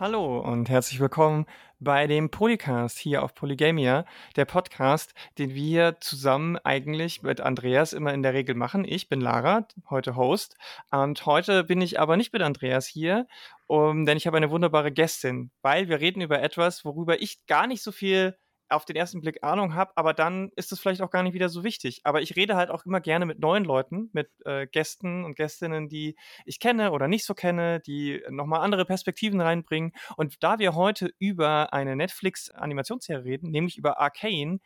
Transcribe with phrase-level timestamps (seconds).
[0.00, 1.44] Hallo und herzlich willkommen
[1.80, 4.04] bei dem Polycast hier auf Polygamia,
[4.36, 8.84] der Podcast, den wir zusammen eigentlich mit Andreas immer in der Regel machen.
[8.84, 10.56] Ich bin Lara, heute Host,
[10.92, 13.26] und heute bin ich aber nicht mit Andreas hier,
[13.66, 17.66] um, denn ich habe eine wunderbare Gästin, weil wir reden über etwas, worüber ich gar
[17.66, 18.36] nicht so viel
[18.68, 21.48] auf den ersten Blick Ahnung habe, aber dann ist es vielleicht auch gar nicht wieder
[21.48, 22.00] so wichtig.
[22.04, 25.88] Aber ich rede halt auch immer gerne mit neuen Leuten, mit äh, Gästen und Gästinnen,
[25.88, 29.92] die ich kenne oder nicht so kenne, die nochmal andere Perspektiven reinbringen.
[30.16, 34.60] Und da wir heute über eine Netflix-Animationsserie reden, nämlich über Arcane,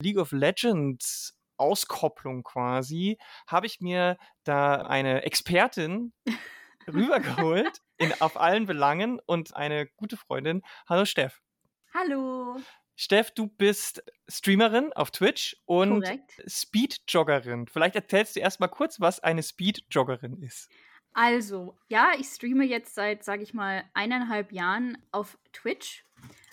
[0.00, 6.12] League of Legends Auskopplung quasi, habe ich mir da eine Expertin
[6.86, 10.62] rübergeholt in, auf allen Belangen und eine gute Freundin.
[10.88, 11.40] Hallo Steff.
[11.92, 12.56] Hallo.
[13.00, 16.04] Steff, du bist Streamerin auf Twitch und
[16.48, 17.68] Speedjoggerin.
[17.68, 20.68] Vielleicht erzählst du erst mal kurz, was eine Speedjoggerin ist.
[21.12, 26.04] Also, ja, ich streame jetzt seit, sag ich mal, eineinhalb Jahren auf Twitch.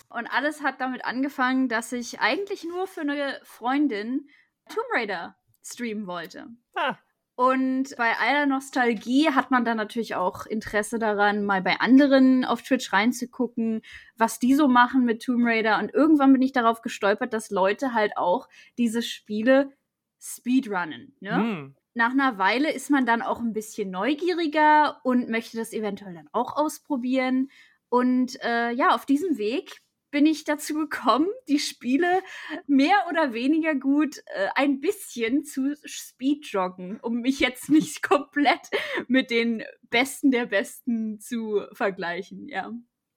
[0.08, 4.28] Und alles hat damit angefangen, dass ich eigentlich nur für eine Freundin
[4.68, 6.46] Tomb Raider streamen wollte.
[6.76, 6.96] Ah.
[7.36, 12.62] Und bei aller Nostalgie hat man dann natürlich auch Interesse daran, mal bei anderen auf
[12.62, 13.82] Twitch reinzugucken,
[14.16, 15.78] was die so machen mit Tomb Raider.
[15.78, 18.48] Und irgendwann bin ich darauf gestolpert, dass Leute halt auch
[18.78, 19.70] diese Spiele
[20.18, 21.14] speedrunnen.
[21.20, 21.38] Ne?
[21.38, 21.74] Mm.
[21.92, 26.30] Nach einer Weile ist man dann auch ein bisschen neugieriger und möchte das eventuell dann
[26.32, 27.50] auch ausprobieren.
[27.90, 29.82] Und äh, ja, auf diesem Weg
[30.16, 32.22] bin ich dazu gekommen, die Spiele
[32.66, 38.70] mehr oder weniger gut äh, ein bisschen zu speedjoggen, um mich jetzt nicht komplett
[39.08, 42.72] mit den Besten der Besten zu vergleichen, ja.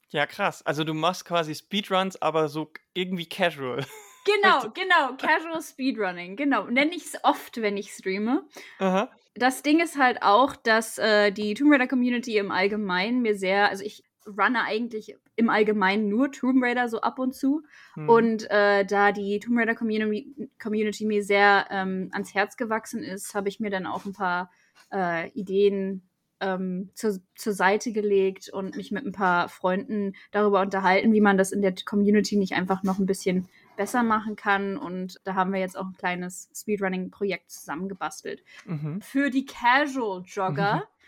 [0.10, 0.62] Ja, krass.
[0.66, 3.86] Also du machst quasi Speedruns, aber so irgendwie casual.
[4.26, 6.66] Genau, genau, Casual Speedrunning, genau.
[6.66, 8.48] Nenne ich es oft, wenn ich streame.
[8.78, 9.10] Aha.
[9.34, 13.70] Das Ding ist halt auch, dass äh, die Tomb Raider Community im Allgemeinen mir sehr,
[13.70, 14.04] also ich
[14.38, 17.64] runne eigentlich im Allgemeinen nur Tomb Raider so ab und zu.
[17.96, 18.10] Hm.
[18.10, 23.34] Und äh, da die Tomb Raider Community, Community mir sehr ähm, ans Herz gewachsen ist,
[23.34, 24.52] habe ich mir dann auch ein paar
[24.94, 26.10] äh, Ideen
[26.42, 31.38] ähm, zur, zur Seite gelegt und mich mit ein paar Freunden darüber unterhalten, wie man
[31.38, 33.48] das in der Community nicht einfach noch ein bisschen
[33.80, 34.76] besser machen kann.
[34.76, 38.44] Und da haben wir jetzt auch ein kleines Speedrunning-Projekt zusammengebastelt.
[38.66, 39.00] Mhm.
[39.00, 40.86] Für die Casual-Jogger.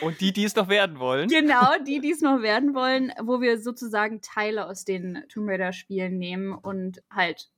[0.00, 1.28] Und die, die es noch werden wollen.
[1.28, 6.16] Genau, die, die es noch werden wollen, wo wir sozusagen Teile aus den Tomb Raider-Spielen
[6.16, 7.50] nehmen und halt,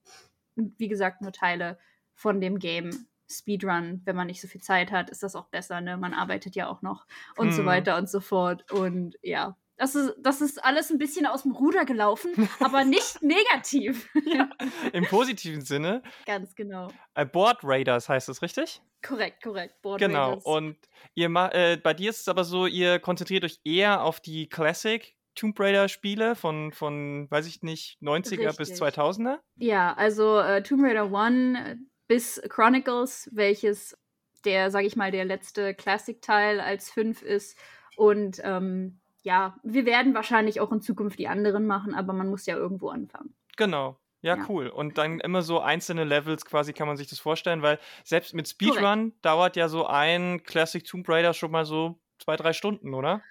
[0.57, 1.79] wie gesagt, nur Teile
[2.15, 2.91] von dem Game
[3.31, 5.97] Speedrun, wenn man nicht so viel Zeit hat, ist das auch besser, ne?
[5.97, 7.07] Man arbeitet ja auch noch
[7.37, 7.53] und hm.
[7.53, 7.67] so mhm.
[7.67, 8.73] weiter und so fort.
[8.73, 13.23] Und ja, das ist, das ist alles ein bisschen aus dem Ruder gelaufen, aber nicht
[13.23, 14.09] negativ.
[14.27, 14.51] ja,
[14.93, 16.03] Im positiven Sinne.
[16.27, 16.89] Ganz genau.
[17.15, 18.83] Äh, Board Raiders heißt das richtig?
[19.07, 19.81] Korrekt, korrekt.
[19.81, 20.31] Board genau.
[20.31, 20.45] Raiders.
[20.45, 20.77] Und
[21.15, 25.15] ihr äh, bei dir ist es aber so, ihr konzentriert euch eher auf die Classic
[25.37, 28.57] Tomb Raider Spiele von, von weiß ich nicht, 90er richtig.
[28.57, 29.39] bis 2000er?
[29.57, 31.79] Ja, also äh, Tomb Raider 1
[32.09, 33.97] bis Chronicles, welches
[34.45, 37.57] der, sag ich mal, der letzte Classic-Teil als 5 ist.
[37.97, 42.47] Und ähm, ja, wir werden wahrscheinlich auch in Zukunft die anderen machen, aber man muss
[42.47, 43.35] ja irgendwo anfangen.
[43.57, 43.99] Genau.
[44.21, 44.69] Ja, ja, cool.
[44.69, 48.49] Und dann immer so einzelne Levels quasi kann man sich das vorstellen, weil selbst mit
[48.49, 49.25] Speedrun Correct.
[49.25, 53.23] dauert ja so ein Classic Tomb Raider schon mal so zwei, drei Stunden, oder?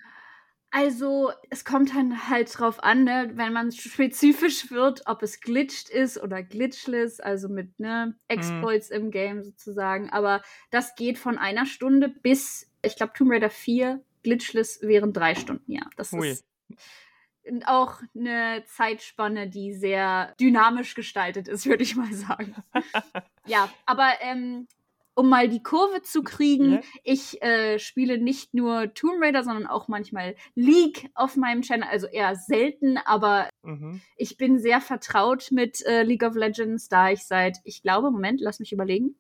[0.70, 5.90] Also, es kommt dann halt drauf an, ne, wenn man spezifisch wird, ob es glitched
[5.90, 8.16] ist oder glitchless, also mit ne, mhm.
[8.28, 8.96] Exploits mhm.
[8.96, 10.10] im Game sozusagen.
[10.10, 15.36] Aber das geht von einer Stunde bis, ich glaube, Tomb Raider 4 glitchless wären drei
[15.36, 15.84] Stunden, ja.
[15.96, 16.28] Das Ui.
[16.30, 16.46] ist
[17.66, 22.56] auch eine Zeitspanne, die sehr dynamisch gestaltet ist, würde ich mal sagen.
[23.46, 24.68] ja, aber ähm,
[25.16, 26.82] um mal die Kurve zu kriegen, ja.
[27.04, 32.06] ich äh, spiele nicht nur Tomb Raider, sondern auch manchmal League auf meinem Channel, also
[32.08, 34.02] eher selten, aber mhm.
[34.18, 38.42] ich bin sehr vertraut mit äh, League of Legends, da ich seit, ich glaube, Moment,
[38.42, 39.16] lass mich überlegen,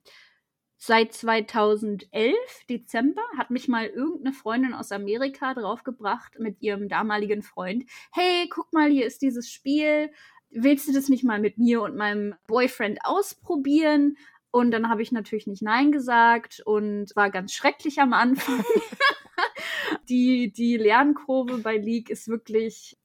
[0.77, 2.35] seit 2011,
[2.69, 7.85] Dezember, hat mich mal irgendeine Freundin aus Amerika draufgebracht mit ihrem damaligen Freund.
[8.11, 10.11] Hey, guck mal, hier ist dieses Spiel.
[10.49, 14.17] Willst du das nicht mal mit mir und meinem Boyfriend ausprobieren?
[14.57, 18.65] Und dann habe ich natürlich nicht Nein gesagt und war ganz schrecklich am Anfang.
[20.09, 22.97] die, die Lernkurve bei League ist wirklich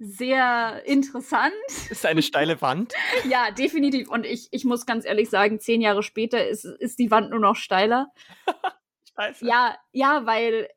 [0.00, 1.52] sehr interessant.
[1.90, 2.92] Ist eine steile Wand?
[3.30, 4.08] ja, definitiv.
[4.10, 7.38] Und ich, ich muss ganz ehrlich sagen, zehn Jahre später ist, ist die Wand nur
[7.38, 8.08] noch steiler.
[9.16, 9.46] Scheiße.
[9.46, 10.68] Ja, ja, weil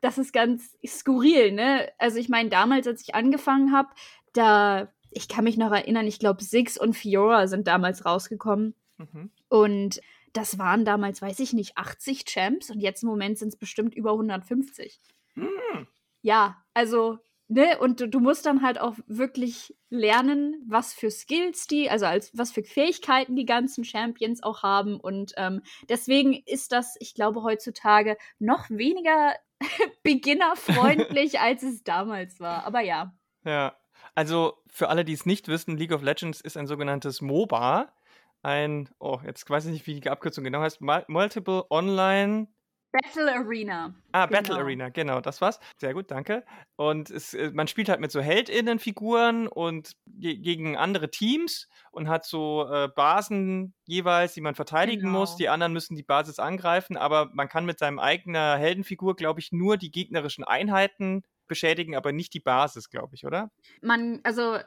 [0.00, 1.90] das ist ganz skurril, ne?
[1.98, 3.88] Also ich meine, damals, als ich angefangen habe,
[4.32, 8.76] da, ich kann mich noch erinnern, ich glaube, Six und Fiora sind damals rausgekommen.
[8.98, 9.30] Mhm.
[9.48, 10.00] Und
[10.32, 13.94] das waren damals, weiß ich nicht, 80 Champs und jetzt im Moment sind es bestimmt
[13.94, 14.98] über 150.
[15.34, 15.86] Hm.
[16.22, 17.18] Ja, also
[17.48, 22.06] ne, und du, du, musst dann halt auch wirklich lernen, was für Skills die, also
[22.06, 24.98] als was für Fähigkeiten die ganzen Champions auch haben.
[24.98, 29.34] Und ähm, deswegen ist das, ich glaube, heutzutage noch weniger
[30.02, 32.64] beginnerfreundlich, als es damals war.
[32.64, 33.14] Aber ja.
[33.44, 33.76] Ja.
[34.14, 37.92] Also für alle, die es nicht wissen, League of Legends ist ein sogenanntes MOBA.
[38.42, 40.80] Ein, oh, jetzt weiß ich nicht, wie die Abkürzung genau heißt.
[40.80, 42.48] Multiple Online
[42.92, 43.94] Battle Arena.
[44.12, 44.38] Ah, genau.
[44.38, 45.58] Battle Arena, genau, das war's.
[45.78, 46.44] Sehr gut, danke.
[46.76, 52.08] Und es, äh, man spielt halt mit so HeldInnen-Figuren und ge gegen andere Teams und
[52.08, 55.20] hat so äh, Basen jeweils, die man verteidigen genau.
[55.20, 55.36] muss.
[55.36, 59.52] Die anderen müssen die Basis angreifen, aber man kann mit seinem eigenen Heldenfigur, glaube ich,
[59.52, 63.50] nur die gegnerischen Einheiten beschädigen, aber nicht die Basis, glaube ich, oder?
[63.80, 64.58] Man, also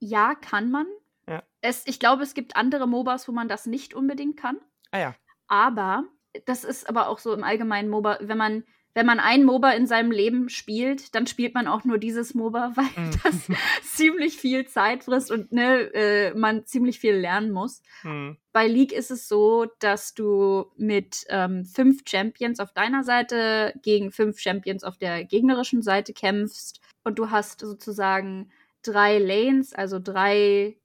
[0.00, 0.86] ja, kann man.
[1.28, 1.42] Ja.
[1.60, 4.58] Es, ich glaube, es gibt andere MOBAs, wo man das nicht unbedingt kann.
[4.90, 5.14] Ah ja.
[5.46, 6.04] Aber
[6.46, 8.64] das ist aber auch so im allgemeinen MOBA, wenn man
[8.94, 12.72] wenn man ein MOBA in seinem Leben spielt, dann spielt man auch nur dieses MOBA,
[12.76, 13.10] weil mhm.
[13.22, 13.48] das
[13.94, 17.80] ziemlich viel Zeit frisst und ne, äh, man ziemlich viel lernen muss.
[18.02, 18.38] Mhm.
[18.52, 24.10] Bei League ist es so, dass du mit ähm, fünf Champions auf deiner Seite gegen
[24.10, 28.50] fünf Champions auf der gegnerischen Seite kämpfst und du hast sozusagen
[28.82, 30.76] drei Lanes, also drei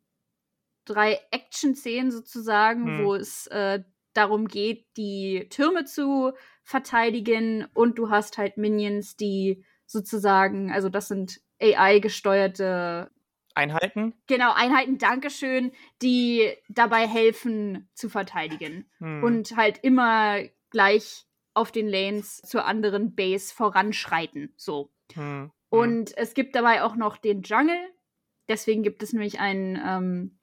[0.86, 3.06] drei Action-Szenen sozusagen, mhm.
[3.06, 3.84] wo es äh,
[4.14, 6.34] darum geht, die Türme zu
[6.64, 13.12] verteidigen und du hast halt Minions, die sozusagen, also das sind AI-gesteuerte
[13.56, 14.14] Einheiten?
[14.28, 15.72] Genau, Einheiten, Dankeschön,
[16.02, 18.90] die dabei helfen zu verteidigen.
[18.98, 19.24] Hm.
[19.24, 20.40] Und halt immer
[20.70, 24.54] gleich auf den Lanes zur anderen Base voranschreiten.
[24.58, 24.92] So.
[25.14, 25.24] Hm.
[25.24, 25.52] hm.
[25.70, 27.90] Und es gibt dabei auch noch den Jungle.
[28.48, 30.40] Deswegen gibt es nämlich einen ähm,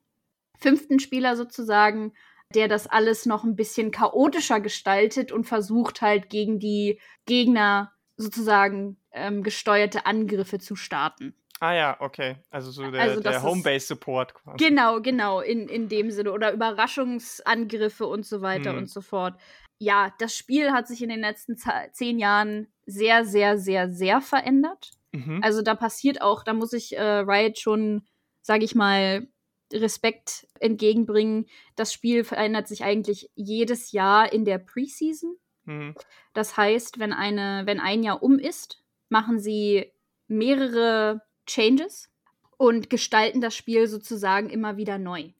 [0.60, 2.12] fünften Spieler sozusagen,
[2.54, 8.96] der das alles noch ein bisschen chaotischer gestaltet und versucht halt gegen die Gegner sozusagen
[9.12, 11.34] ähm, gesteuerte Angriffe zu starten.
[11.60, 12.36] Ah ja, okay.
[12.50, 14.56] Also so der, also der Homebase-Support quasi.
[14.64, 16.32] Genau, genau, in, in dem Sinne.
[16.32, 18.78] Oder Überraschungsangriffe und so weiter hm.
[18.78, 19.38] und so fort.
[19.78, 21.56] Ja, das Spiel hat sich in den letzten
[21.92, 24.90] zehn Jahren sehr, sehr, sehr, sehr verändert.
[25.12, 25.40] Mhm.
[25.42, 28.06] Also da passiert auch, da muss ich äh, Riot schon,
[28.42, 29.26] sage ich mal,
[29.72, 31.46] Respekt entgegenbringen.
[31.76, 35.36] Das Spiel verändert sich eigentlich jedes Jahr in der Preseason.
[35.64, 35.94] Mhm.
[36.34, 39.92] Das heißt, wenn, eine, wenn ein Jahr um ist, machen sie
[40.28, 42.10] mehrere Changes
[42.56, 45.30] und gestalten das Spiel sozusagen immer wieder neu.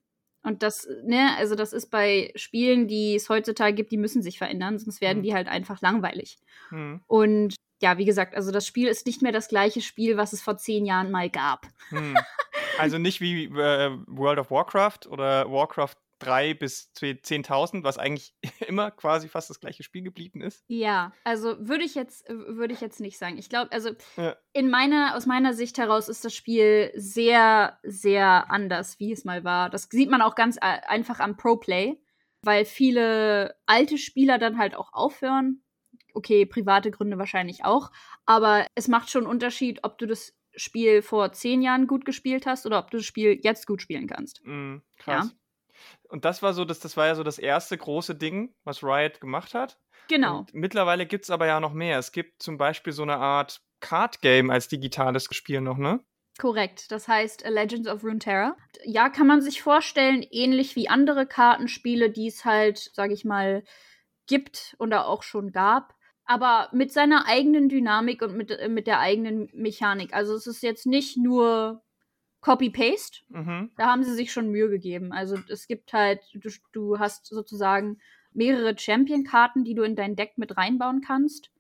[0.43, 4.39] Und das, ne, also das ist bei Spielen, die es heutzutage gibt, die müssen sich
[4.39, 5.23] verändern, sonst werden mhm.
[5.23, 6.39] die halt einfach langweilig.
[6.71, 7.01] Mhm.
[7.07, 10.43] Und ja, wie gesagt, also das Spiel ist nicht mehr das gleiche Spiel, was es
[10.43, 11.67] vor zehn Jahren mal gab.
[12.79, 18.35] Also nicht wie äh, World of Warcraft oder Warcraft 3 bis 10.000, was eigentlich
[18.69, 20.65] immer quasi fast das gleiche Spiel geblieben ist.
[20.69, 23.39] Ja, also würde ich jetzt würde ich jetzt nicht sagen.
[23.39, 24.37] Ich glaube, also ja.
[24.53, 29.45] in meiner aus meiner Sicht heraus ist das Spiel sehr sehr anders, wie es mal
[29.45, 29.71] war.
[29.71, 32.01] Das sieht man auch ganz einfach am Pro Play,
[32.43, 35.63] weil viele alte Spieler dann halt auch aufhören.
[36.13, 37.93] Okay, private Gründe wahrscheinlich auch,
[38.27, 42.47] aber es macht schon einen Unterschied, ob du das Spiel vor zehn Jahren gut gespielt
[42.47, 44.41] hast oder ob du das Spiel jetzt gut spielen kannst.
[44.45, 45.31] Mm, krass.
[45.31, 45.37] Ja?
[46.09, 49.21] Und das war so, das, das war ja so das erste große Ding, was Riot
[49.21, 49.79] gemacht hat.
[50.09, 50.41] Genau.
[50.41, 51.99] Und mittlerweile gibt es aber ja noch mehr.
[51.99, 56.01] Es gibt zum Beispiel so eine Art Card-Game als digitales Spiel noch, ne?
[56.39, 56.91] Korrekt.
[56.91, 58.57] Das heißt Legends of Runeterra.
[58.85, 63.63] Ja, kann man sich vorstellen, ähnlich wie andere Kartenspiele, die es halt, sag ich mal,
[64.27, 69.01] gibt oder auch schon gab aber mit seiner eigenen Dynamik und mit, äh, mit der
[69.01, 70.15] eigenen Mechanik.
[70.15, 71.83] Also es ist jetzt nicht nur
[72.41, 73.21] Copy-Paste.
[73.29, 73.71] Mhm.
[73.77, 75.13] Da haben sie sich schon Mühe gegeben.
[75.13, 77.99] Also es gibt halt, du, du hast sozusagen
[78.33, 81.51] mehrere Champion-Karten, die du in dein Deck mit reinbauen kannst.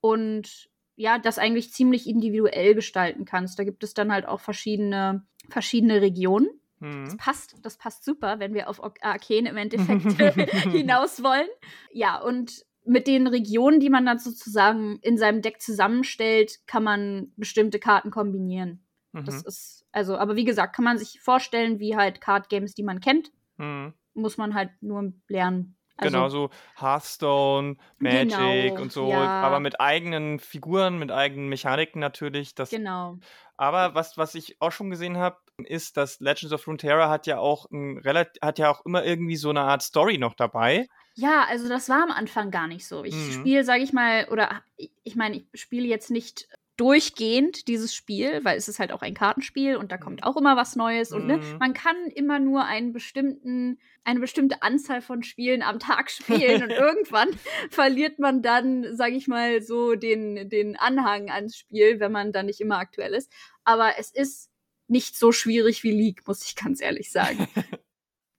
[0.00, 3.58] Und ja, das eigentlich ziemlich individuell gestalten kannst.
[3.58, 6.48] Da gibt es dann halt auch verschiedene, verschiedene Regionen.
[6.78, 7.06] Mhm.
[7.06, 10.12] Das passt, das passt super, wenn wir auf Arcane im Endeffekt
[10.70, 11.48] hinaus wollen.
[11.92, 17.32] Ja, und mit den Regionen, die man dann sozusagen in seinem Deck zusammenstellt, kann man
[17.36, 18.84] bestimmte Karten kombinieren.
[19.12, 19.24] Mhm.
[19.26, 22.82] Das ist, also, aber wie gesagt, kann man sich vorstellen, wie halt Card Games, die
[22.82, 23.30] man kennt.
[23.58, 23.94] Mhm.
[24.14, 25.76] Muss man halt nur lernen.
[25.98, 29.18] Also, genau, so Hearthstone, Magic genau, und so, ja.
[29.18, 32.56] aber mit eigenen Figuren, mit eigenen Mechaniken natürlich.
[32.56, 33.18] Das, genau.
[33.56, 37.38] Aber was, was ich auch schon gesehen habe, ist, dass Legends of Runeterra hat ja
[37.38, 38.02] auch ein
[38.42, 40.88] hat ja auch immer irgendwie so eine Art Story noch dabei.
[41.14, 43.04] Ja, also das war am Anfang gar nicht so.
[43.04, 43.32] Ich mhm.
[43.32, 46.48] spiele, sage ich mal, oder ich meine, ich spiele jetzt nicht
[46.80, 50.56] durchgehend dieses Spiel, weil es ist halt auch ein Kartenspiel und da kommt auch immer
[50.56, 51.58] was Neues und ne, Mhm.
[51.58, 56.70] man kann immer nur einen bestimmten, eine bestimmte Anzahl von Spielen am Tag spielen und
[56.70, 57.28] irgendwann
[57.68, 62.46] verliert man dann, sage ich mal, so den, den Anhang ans Spiel, wenn man dann
[62.46, 63.30] nicht immer aktuell ist.
[63.62, 64.50] Aber es ist
[64.88, 67.46] nicht so schwierig wie League, muss ich ganz ehrlich sagen.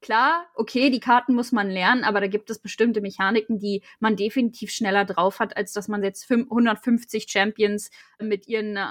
[0.01, 4.15] Klar, okay, die Karten muss man lernen, aber da gibt es bestimmte Mechaniken, die man
[4.15, 8.87] definitiv schneller drauf hat, als dass man jetzt fün- 150 Champions mit ihren äh,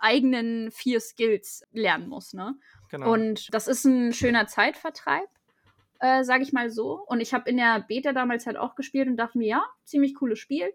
[0.00, 2.56] eigenen vier Skills lernen muss, ne?
[2.90, 3.12] Genau.
[3.12, 5.28] Und das ist ein schöner Zeitvertreib,
[6.00, 7.00] äh, sage ich mal so.
[7.06, 10.16] Und ich habe in der Beta damals halt auch gespielt und dachte mir, ja, ziemlich
[10.16, 10.72] cooles Spiel.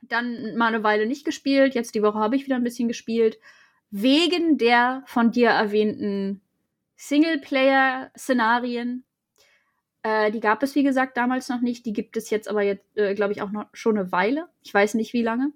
[0.00, 1.74] Dann mal eine Weile nicht gespielt.
[1.74, 3.38] Jetzt die Woche habe ich wieder ein bisschen gespielt.
[3.90, 6.40] Wegen der von dir erwähnten
[6.96, 9.04] Singleplayer-Szenarien.
[10.02, 11.86] Äh, die gab es, wie gesagt, damals noch nicht.
[11.86, 14.48] Die gibt es jetzt aber jetzt, äh, glaube ich, auch noch schon eine Weile.
[14.62, 15.52] Ich weiß nicht, wie lange.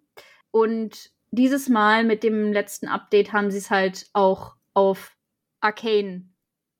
[0.50, 5.16] Und dieses Mal mit dem letzten Update haben sie es halt auch auf
[5.61, 6.28] Arcane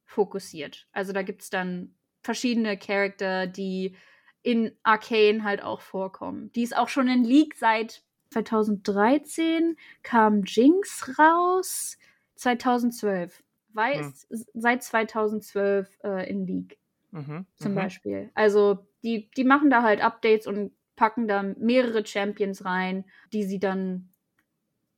[0.05, 0.89] fokussiert.
[0.93, 3.97] Also da gibt es dann verschiedene Charakter, die
[4.43, 6.51] in Arcane halt auch vorkommen.
[6.53, 8.03] Die ist auch schon in League seit
[8.33, 11.99] 2013, kam Jinx raus
[12.37, 13.43] 2012.
[13.73, 16.79] Weiß seit 2012 äh, in League
[17.11, 17.47] mhm.
[17.57, 17.77] zum mhm.
[17.77, 18.31] Beispiel.
[18.35, 23.59] Also die, die machen da halt Updates und packen da mehrere Champions rein, die sie
[23.59, 24.11] dann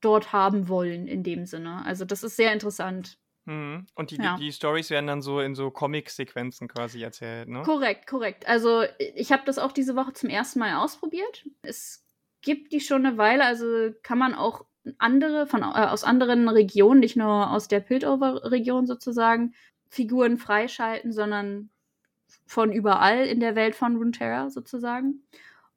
[0.01, 1.85] dort haben wollen in dem Sinne.
[1.85, 3.19] Also das ist sehr interessant.
[3.45, 3.87] Mhm.
[3.95, 4.37] Und die, Ja.
[4.37, 7.63] die, die Stories werden dann so in so Comic-Sequenzen quasi erzählt, ne?
[7.63, 8.47] Korrekt, korrekt.
[8.47, 11.47] Also ich habe das auch diese Woche zum ersten Mal ausprobiert.
[11.63, 12.05] Es
[12.41, 14.65] gibt die schon eine Weile, also kann man auch
[14.99, 19.55] andere von äh, aus anderen Regionen, nicht nur aus der Piltover-Region sozusagen,
[19.89, 21.71] Figuren freischalten, sondern
[22.47, 25.23] von überall in der Welt von Runeterra sozusagen.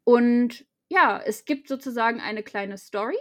[0.03, 3.17] Und ja, es gibt sozusagen eine kleine Story.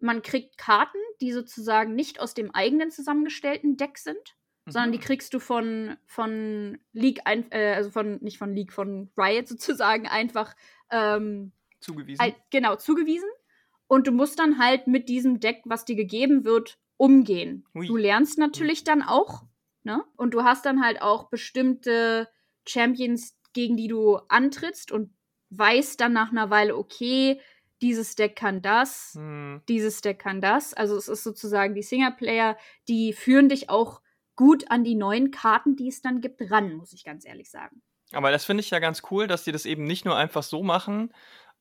[0.00, 5.02] Man kriegt Karten, die sozusagen nicht aus dem eigenen zusammengestellten Deck sind, sondern die Mhm.
[5.02, 10.06] kriegst du von, von League, ein, äh, also von, nicht von League, von Riot sozusagen
[10.06, 10.54] einfach
[10.90, 12.20] ähm, zugewiesen.
[12.20, 13.28] Al- genau, zugewiesen.
[13.88, 17.66] Und du musst dann halt mit diesem Deck, was dir gegeben wird, umgehen.
[17.74, 17.86] Ui.
[17.86, 19.44] Du lernst natürlich dann auch,
[19.82, 20.04] ne?
[20.16, 22.28] Und du hast dann halt auch bestimmte
[22.66, 25.10] Champions, gegen die du antrittst und
[25.50, 27.40] weißt dann nach einer Weile, okay,
[27.80, 29.62] dieses Deck kann das, Hm.
[29.68, 30.74] dieses Deck kann das.
[30.74, 34.02] Also es ist sozusagen die Singleplayer, die führen dich auch
[34.36, 37.82] gut an die neuen Karten, die es dann gibt, ran, muss ich ganz ehrlich sagen.
[38.12, 40.62] Aber das finde ich ja ganz cool, dass die das eben nicht nur einfach so
[40.62, 41.12] machen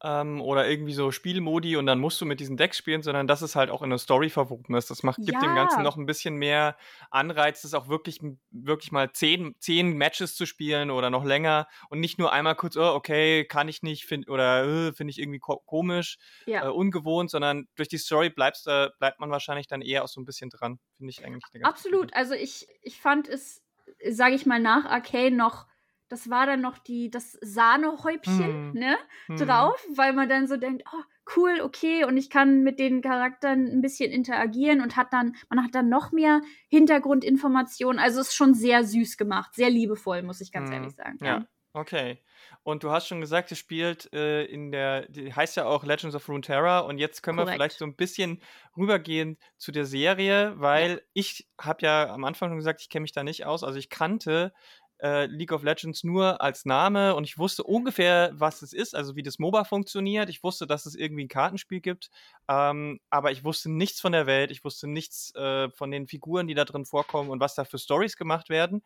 [0.04, 3.42] ähm, oder irgendwie so Spielmodi und dann musst du mit diesen Decks spielen, sondern dass
[3.42, 4.90] es halt auch in eine Story verwoben ist.
[4.92, 5.84] Das macht, gibt dem Ganzen Ja.
[5.84, 6.78] noch ein bisschen mehr
[7.10, 8.20] Anreiz, das auch wirklich,
[8.52, 12.78] wirklich mal zehn, zehn Matches zu spielen oder noch länger und nicht nur einmal kurz,
[12.78, 16.66] oh, okay, kann ich nicht find, oder äh, finde ich irgendwie ko komisch, Ja.
[16.66, 20.22] äh, ungewohnt, sondern durch die Story bleibst, äh, bleibt man wahrscheinlich dann eher auch so
[20.22, 20.80] ein bisschen dran.
[20.98, 22.14] Finde ich eigentlich Absolut.
[22.14, 23.64] Also ich, ich fand es,
[24.10, 25.66] sage ich mal, nach Arcane noch,
[26.10, 28.72] das war dann noch die, das Sahnehäubchen, Mhm.
[28.74, 28.98] ne,
[29.28, 29.46] Idee.
[29.46, 31.04] drauf, weil man dann so denkt, oh,
[31.36, 35.64] cool, okay, und ich kann mit den Charakteren ein bisschen interagieren und hat dann, man
[35.64, 38.00] hat dann noch mehr Hintergrundinformationen.
[38.00, 40.72] Also es ist schon sehr süß gemacht, sehr liebevoll, muss ich ganz Mhm.
[40.72, 41.20] ehrlich sagen.
[41.22, 41.46] Ja.
[41.74, 42.24] Okay.
[42.64, 46.16] Und du hast schon gesagt, es spielt äh, in der, die heißt ja auch Legends
[46.16, 47.48] of Runeterra und jetzt können wir Korrekt.
[47.48, 48.42] vielleicht so ein bisschen
[48.76, 53.12] rübergehen zu der Serie, weil ich habe ja am Anfang schon gesagt, ich kenne mich
[53.12, 53.64] da nicht aus.
[53.64, 54.54] Also ich kannte
[55.02, 59.16] äh, League of Legends nur als Name und ich wusste ungefähr, was es ist, also
[59.16, 60.30] wie das MOBA funktioniert.
[60.30, 62.10] Ich wusste, dass es irgendwie ein Kartenspiel gibt,
[62.48, 66.48] ähm, aber ich wusste nichts von der Welt, ich wusste nichts äh, von den Figuren,
[66.48, 68.84] die da drin vorkommen und was da für Stories gemacht werden.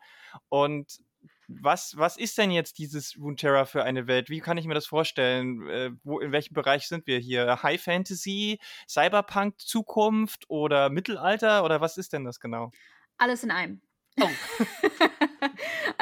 [0.48, 1.00] Und
[1.48, 4.30] was, was ist denn jetzt dieses Runeterra für eine Welt?
[4.30, 5.68] Wie kann ich mir das vorstellen?
[5.68, 7.62] Äh, wo, in welchem Bereich sind wir hier?
[7.62, 11.64] High Fantasy, Cyberpunk, Zukunft oder Mittelalter?
[11.64, 12.70] Oder was ist denn das genau?
[13.18, 13.82] Alles in einem.
[14.20, 14.28] Oh.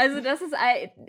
[0.00, 0.54] also das ist,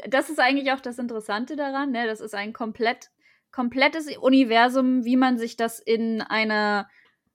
[0.10, 1.92] das ist eigentlich auch das Interessante daran.
[1.92, 2.08] Ne?
[2.08, 3.10] Das ist ein komplett,
[3.52, 6.90] komplettes Universum, wie man sich das in einer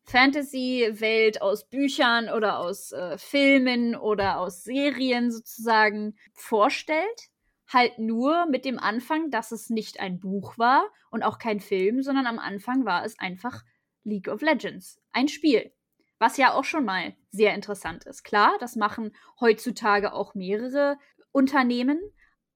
[0.04, 7.30] Fantasy-Welt aus Büchern oder aus äh, Filmen oder aus Serien sozusagen vorstellt.
[7.68, 12.02] Halt nur mit dem Anfang, dass es nicht ein Buch war und auch kein Film,
[12.02, 13.62] sondern am Anfang war es einfach
[14.04, 15.72] League of Legends, ein Spiel.
[16.18, 18.22] Was ja auch schon mal sehr interessant ist.
[18.22, 20.96] Klar, das machen heutzutage auch mehrere
[21.36, 22.00] Unternehmen,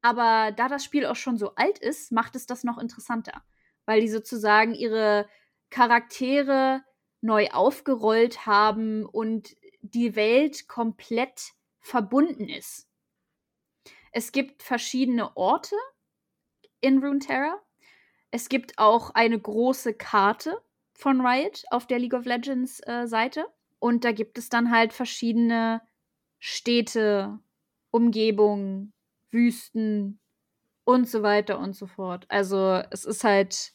[0.01, 3.45] aber da das Spiel auch schon so alt ist, macht es das noch interessanter,
[3.85, 5.29] weil die sozusagen ihre
[5.69, 6.83] Charaktere
[7.21, 12.89] neu aufgerollt haben und die Welt komplett verbunden ist.
[14.13, 15.77] Es gibt verschiedene Orte
[16.81, 17.61] in Runeterra.
[18.31, 20.59] Es gibt auch eine große Karte
[20.95, 23.47] von Riot auf der League of Legends äh, Seite.
[23.79, 25.83] Und da gibt es dann halt verschiedene
[26.39, 27.39] Städte,
[27.91, 28.93] Umgebungen,
[29.31, 30.21] Wüsten
[30.85, 32.27] und so weiter und so fort.
[32.29, 33.73] Also es ist halt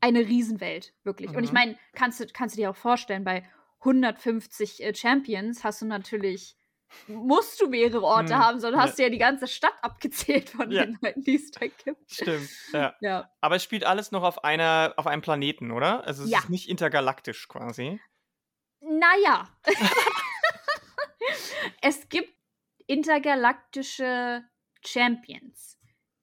[0.00, 1.30] eine Riesenwelt, wirklich.
[1.30, 1.36] Mhm.
[1.36, 1.54] Und ich mhm.
[1.54, 3.48] meine, kannst du, kannst du dir auch vorstellen, bei
[3.80, 6.56] 150 äh, Champions hast du natürlich,
[7.06, 8.38] musst du mehrere Orte mhm.
[8.38, 8.86] haben, sondern ja.
[8.86, 10.84] hast du ja die ganze Stadt abgezählt von ja.
[10.84, 12.10] den Leuten, die es da gibt.
[12.10, 12.94] Stimmt, ja.
[13.00, 13.30] ja.
[13.40, 16.04] Aber es spielt alles noch auf einer, auf einem Planeten, oder?
[16.06, 18.00] Also es ist nicht intergalaktisch quasi.
[18.80, 19.48] Naja.
[21.82, 22.39] es gibt
[22.90, 24.42] intergalaktische
[24.84, 25.78] Champions,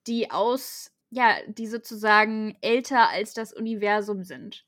[0.06, 4.66] die aus, ja, die sozusagen älter als das Universum sind.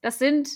[0.00, 0.48] Das sind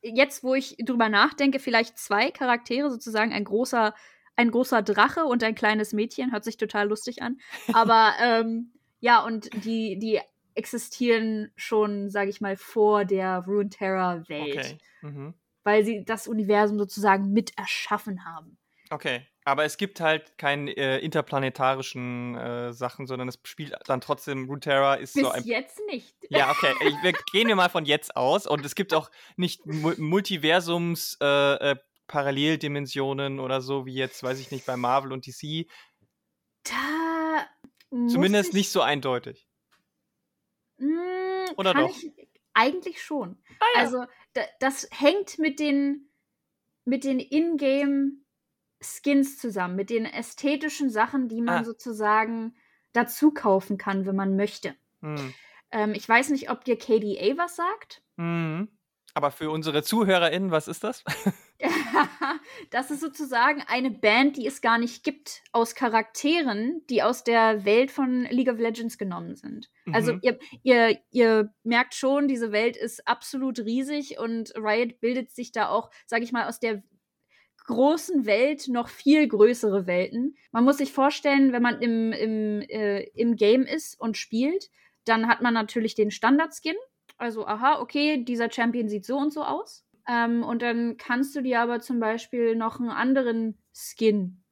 [0.00, 3.94] jetzt, wo ich drüber nachdenke, vielleicht zwei Charaktere, sozusagen ein großer,
[4.34, 7.38] ein großer Drache und ein kleines Mädchen, hört sich total lustig an.
[7.74, 10.20] Aber ähm, ja, und die, die
[10.54, 14.56] existieren schon, sage ich mal, vor der Runeterra-Welt.
[14.56, 14.78] Okay.
[15.02, 15.34] Mhm.
[15.64, 18.56] Weil sie das Universum sozusagen mit erschaffen haben.
[18.88, 19.26] Okay.
[19.46, 24.94] Aber es gibt halt keine äh, interplanetarischen äh, Sachen, sondern es spielt dann trotzdem Runeterra
[24.94, 25.44] ist Bis so ein.
[25.44, 26.14] jetzt nicht.
[26.30, 26.72] Ja, okay.
[26.80, 28.46] Ich, wir gehen wir mal von jetzt aus.
[28.46, 34.38] Und es gibt auch nicht Mu Multiversums äh, äh Paralleldimensionen oder so, wie jetzt, weiß
[34.38, 35.66] ich nicht, bei Marvel und DC.
[36.64, 37.46] Da.
[38.08, 39.48] Zumindest nicht so eindeutig.
[40.76, 41.88] Mm, oder doch?
[41.88, 42.12] Ich,
[42.52, 43.42] eigentlich schon.
[43.58, 43.80] Ah, ja.
[43.80, 44.04] Also,
[44.60, 46.10] das hängt mit den,
[46.84, 48.23] mit den Ingame
[48.84, 51.64] Skins zusammen, mit den ästhetischen Sachen, die man ah.
[51.64, 52.54] sozusagen
[52.92, 54.74] dazu kaufen kann, wenn man möchte.
[55.00, 55.34] Hm.
[55.70, 58.02] Ähm, ich weiß nicht, ob dir KDA was sagt.
[58.16, 58.68] Mhm.
[59.16, 61.04] Aber für unsere ZuhörerInnen, was ist das?
[62.70, 67.64] das ist sozusagen eine Band, die es gar nicht gibt, aus Charakteren, die aus der
[67.64, 69.70] Welt von League of Legends genommen sind.
[69.92, 70.18] Also mhm.
[70.18, 75.52] Also ihr, ihr, ihr merkt schon, diese Welt ist absolut riesig und Riot bildet sich
[75.52, 76.82] da auch, sag ich mal, aus der
[77.64, 80.36] großen Welt noch viel größere Welten.
[80.52, 84.70] Man muss sich vorstellen, wenn man im, im, äh, im Game ist und spielt,
[85.04, 86.76] dann hat man natürlich den Standard-Skin.
[87.16, 89.84] Also, aha, okay, dieser Champion sieht so und so aus.
[90.08, 94.44] Ähm, und dann kannst du dir aber zum Beispiel noch einen anderen Skin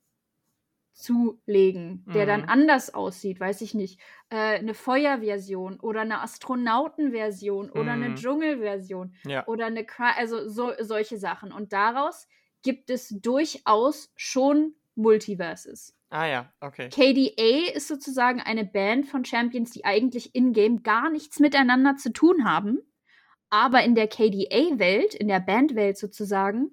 [0.95, 2.29] zulegen, der mhm.
[2.29, 3.99] dann anders aussieht, weiß ich nicht.
[4.31, 7.81] Äh, eine Feuerversion oder eine Astronautenversion mhm.
[7.81, 8.17] oder eine mhm.
[8.17, 9.47] Dschungelversion ja.
[9.47, 9.87] oder eine,
[10.17, 11.53] also so, solche Sachen.
[11.53, 12.29] Und daraus
[12.63, 15.97] gibt es durchaus schon Multiverses.
[16.11, 16.91] Ah ja, okay.
[16.91, 22.45] KDA ist sozusagen eine Band von Champions, die eigentlich in-game gar nichts miteinander zu tun
[22.45, 22.81] haben,
[23.49, 26.71] aber in der KDA-Welt, in der Bandwelt sozusagen,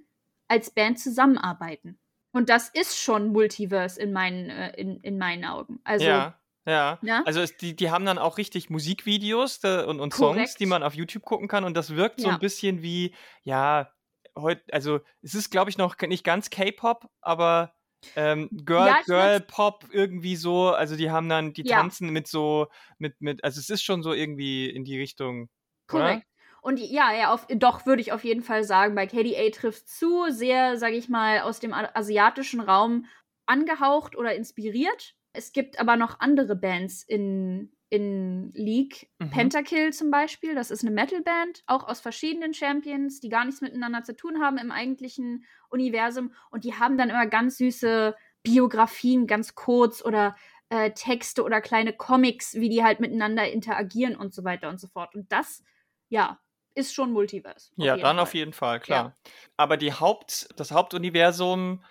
[0.50, 2.00] als Band zusammenarbeiten.
[2.32, 5.80] Und das ist schon Multiverse in meinen, äh, in, in meinen Augen.
[5.84, 6.36] Also, ja.
[6.66, 7.24] Ja, ja?
[7.26, 10.84] also es, die, die haben dann auch richtig Musikvideos da, und, und Songs, die man
[10.84, 12.28] auf YouTube gucken kann und das wirkt ja.
[12.28, 13.92] so ein bisschen wie, ja,
[14.38, 17.74] heute, also es ist, glaube ich, noch nicht ganz K-Pop, aber
[18.16, 21.80] ähm, Girl, ja, Girl Pop irgendwie so, also die haben dann, die ja.
[21.80, 25.50] tanzen mit so, mit, mit, also es ist schon so irgendwie in die Richtung.
[25.88, 26.26] Korrekt.
[26.62, 30.26] Und ja, ja, auf, doch würde ich auf jeden Fall sagen, bei KDA trifft zu,
[30.30, 33.06] sehr, sage ich mal, aus dem asiatischen Raum
[33.46, 35.16] angehaucht oder inspiriert.
[35.34, 39.10] Es gibt aber noch andere Bands in, in League.
[39.20, 39.32] Mhm.
[39.32, 44.04] Pentakill zum Beispiel, das ist eine Metalband, auch aus verschiedenen Champions, die gar nichts miteinander
[44.04, 46.34] zu tun haben im eigentlichen Universum.
[46.52, 50.36] Und die haben dann immer ganz süße Biografien, ganz kurz oder
[50.70, 54.88] äh, Texte oder kleine Comics, wie die halt miteinander interagieren und so weiter und so
[54.88, 55.16] fort.
[55.16, 55.64] Und das,
[56.10, 56.40] ja,
[56.76, 57.72] ist schon Multiverse.
[57.76, 58.20] Ja, dann Fall.
[58.20, 59.06] auf jeden Fall, klar.
[59.06, 59.32] Ja.
[59.58, 61.84] Aber die Haupt, das Hauptuniversum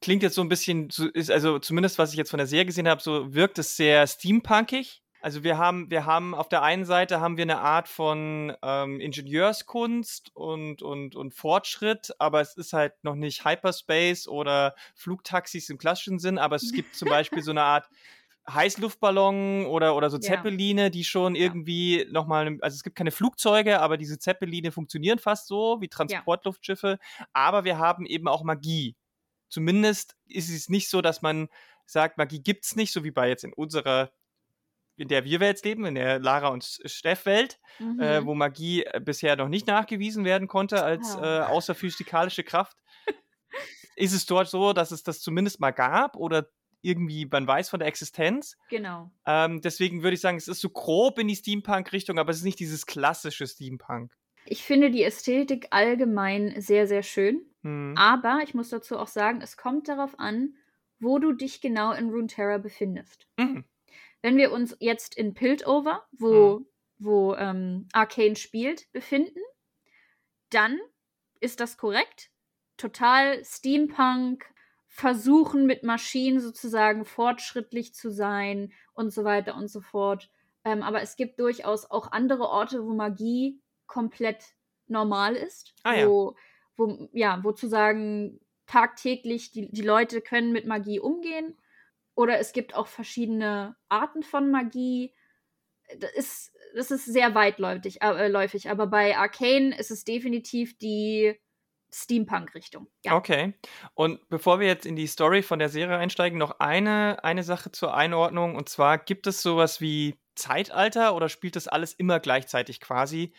[0.00, 2.88] klingt jetzt so ein bisschen, ist also zumindest was ich jetzt von der Serie gesehen
[2.88, 5.02] habe, so wirkt es sehr steampunkig.
[5.26, 9.00] Also wir haben, wir haben auf der einen Seite haben wir eine Art von ähm,
[9.00, 15.78] Ingenieurskunst und, und, und Fortschritt, aber es ist halt noch nicht Hyperspace oder Flugtaxis im
[15.78, 17.88] klassischen Sinn, aber es gibt zum Beispiel so eine Art
[18.48, 20.90] Heißluftballon oder, oder so Zeppeline, ja.
[20.90, 22.12] die schon irgendwie ja.
[22.12, 27.26] nochmal, also es gibt keine Flugzeuge, aber diese Zeppeline funktionieren fast so wie Transportluftschiffe, ja.
[27.32, 28.94] aber wir haben eben auch Magie.
[29.48, 31.48] Zumindest ist es nicht so, dass man
[31.84, 34.12] sagt, Magie gibt es nicht, so wie bei jetzt in unserer
[34.96, 38.00] in der wir jetzt leben, in der Lara und Steff-Welt, äh, mhm.
[38.00, 41.22] äh, wo Magie äh, bisher noch nicht nachgewiesen werden konnte als oh.
[41.22, 42.76] äh, außerphysikalische Kraft.
[43.96, 46.48] ist es dort so, dass es das zumindest mal gab oder
[46.82, 48.56] irgendwie man weiß von der Existenz?
[48.70, 49.10] Genau.
[49.26, 52.44] Ähm, deswegen würde ich sagen, es ist so grob in die Steampunk-Richtung, aber es ist
[52.44, 54.12] nicht dieses klassische Steampunk.
[54.44, 57.44] Ich finde die Ästhetik allgemein sehr, sehr schön.
[57.62, 57.94] Mhm.
[57.96, 60.54] Aber ich muss dazu auch sagen, es kommt darauf an,
[61.00, 63.26] wo du dich genau in Runeterra befindest.
[63.36, 63.64] Mhm.
[64.26, 66.66] Wenn wir uns jetzt in Piltover, wo, hm.
[66.98, 69.38] wo ähm, Arcane spielt, befinden,
[70.50, 70.80] dann
[71.38, 72.32] ist das korrekt.
[72.76, 74.44] Total Steampunk,
[74.88, 80.28] versuchen mit Maschinen sozusagen fortschrittlich zu sein und so weiter und so fort.
[80.64, 84.42] Ähm, aber es gibt durchaus auch andere Orte, wo Magie komplett
[84.88, 85.72] normal ist.
[85.84, 86.36] Ah, wo, ja.
[86.76, 91.56] wo, ja, wo zu sagen, tagtäglich die, die Leute können mit Magie umgehen.
[92.16, 95.14] Oder es gibt auch verschiedene Arten von Magie.
[96.00, 101.38] Das ist, das ist sehr weitläufig, äh, läufig, aber bei Arcane ist es definitiv die
[101.92, 102.88] Steampunk-Richtung.
[103.04, 103.14] Ja.
[103.16, 103.54] Okay.
[103.94, 107.70] Und bevor wir jetzt in die Story von der Serie einsteigen, noch eine, eine Sache
[107.70, 108.56] zur Einordnung.
[108.56, 113.34] Und zwar gibt es sowas wie Zeitalter oder spielt das alles immer gleichzeitig quasi?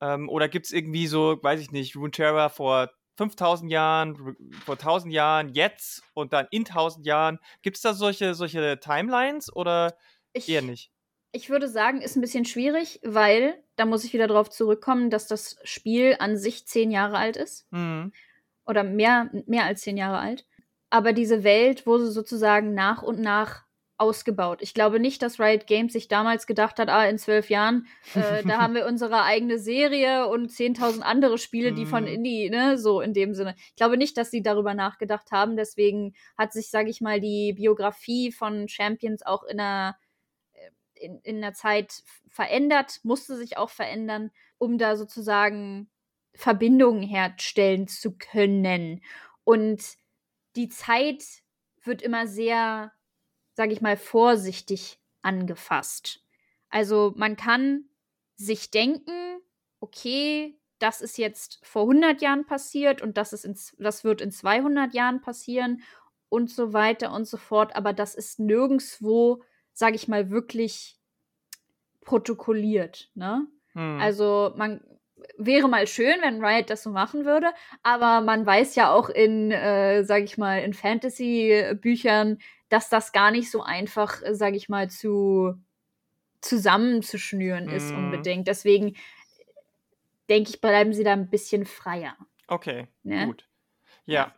[0.00, 5.12] Ähm, oder gibt es irgendwie so, weiß ich nicht, Runeterra vor 5000 Jahren, vor 1000
[5.12, 7.38] Jahren, jetzt und dann in 1000 Jahren?
[7.60, 9.94] Gibt es da solche, solche Timelines oder
[10.32, 10.90] ich, eher nicht?
[11.30, 15.26] Ich würde sagen, ist ein bisschen schwierig, weil da muss ich wieder darauf zurückkommen, dass
[15.26, 17.70] das Spiel an sich zehn Jahre alt ist.
[17.72, 18.10] Mhm.
[18.64, 20.46] Oder mehr, mehr als zehn Jahre alt.
[20.88, 23.66] Aber diese Welt wurde sozusagen nach und nach
[24.00, 24.62] ausgebaut.
[24.62, 28.42] Ich glaube nicht, dass Riot Games sich damals gedacht hat, ah, in zwölf Jahren, äh,
[28.44, 32.10] da haben wir unsere eigene Serie und 10.000 andere Spiele, die von mhm.
[32.10, 33.54] Indie, ne, so in dem Sinne.
[33.68, 35.56] Ich glaube nicht, dass sie darüber nachgedacht haben.
[35.56, 39.96] Deswegen hat sich, sage ich mal, die Biografie von Champions auch in einer
[41.00, 45.90] in, in der Zeit verändert, musste sich auch verändern, um da sozusagen
[46.34, 49.02] Verbindungen herstellen zu können.
[49.44, 49.82] Und
[50.56, 51.24] die Zeit
[51.82, 52.92] wird immer sehr,
[53.60, 56.24] sage ich mal, vorsichtig angefasst.
[56.70, 57.84] Also man kann
[58.34, 59.40] sich denken,
[59.80, 64.30] okay, das ist jetzt vor 100 Jahren passiert und das, ist in, das wird in
[64.30, 65.82] 200 Jahren passieren
[66.30, 69.42] und so weiter und so fort, aber das ist nirgendwo
[69.72, 70.98] sage ich mal, wirklich
[72.02, 73.10] protokolliert.
[73.14, 73.46] Ne?
[73.72, 73.98] Hm.
[74.00, 74.82] Also man
[75.36, 77.48] wäre mal schön, wenn Riot das so machen würde,
[77.82, 83.30] aber man weiß ja auch in, äh, sage ich mal, in Fantasy-Büchern, dass das gar
[83.30, 85.54] nicht so einfach, äh, sage ich mal, zu
[86.40, 87.76] zusammenzuschnüren hm.
[87.76, 88.48] ist unbedingt.
[88.48, 88.96] Deswegen
[90.30, 92.16] denke ich, bleiben sie da ein bisschen freier.
[92.46, 93.26] Okay, ne?
[93.26, 93.46] gut.
[94.06, 94.34] Ja,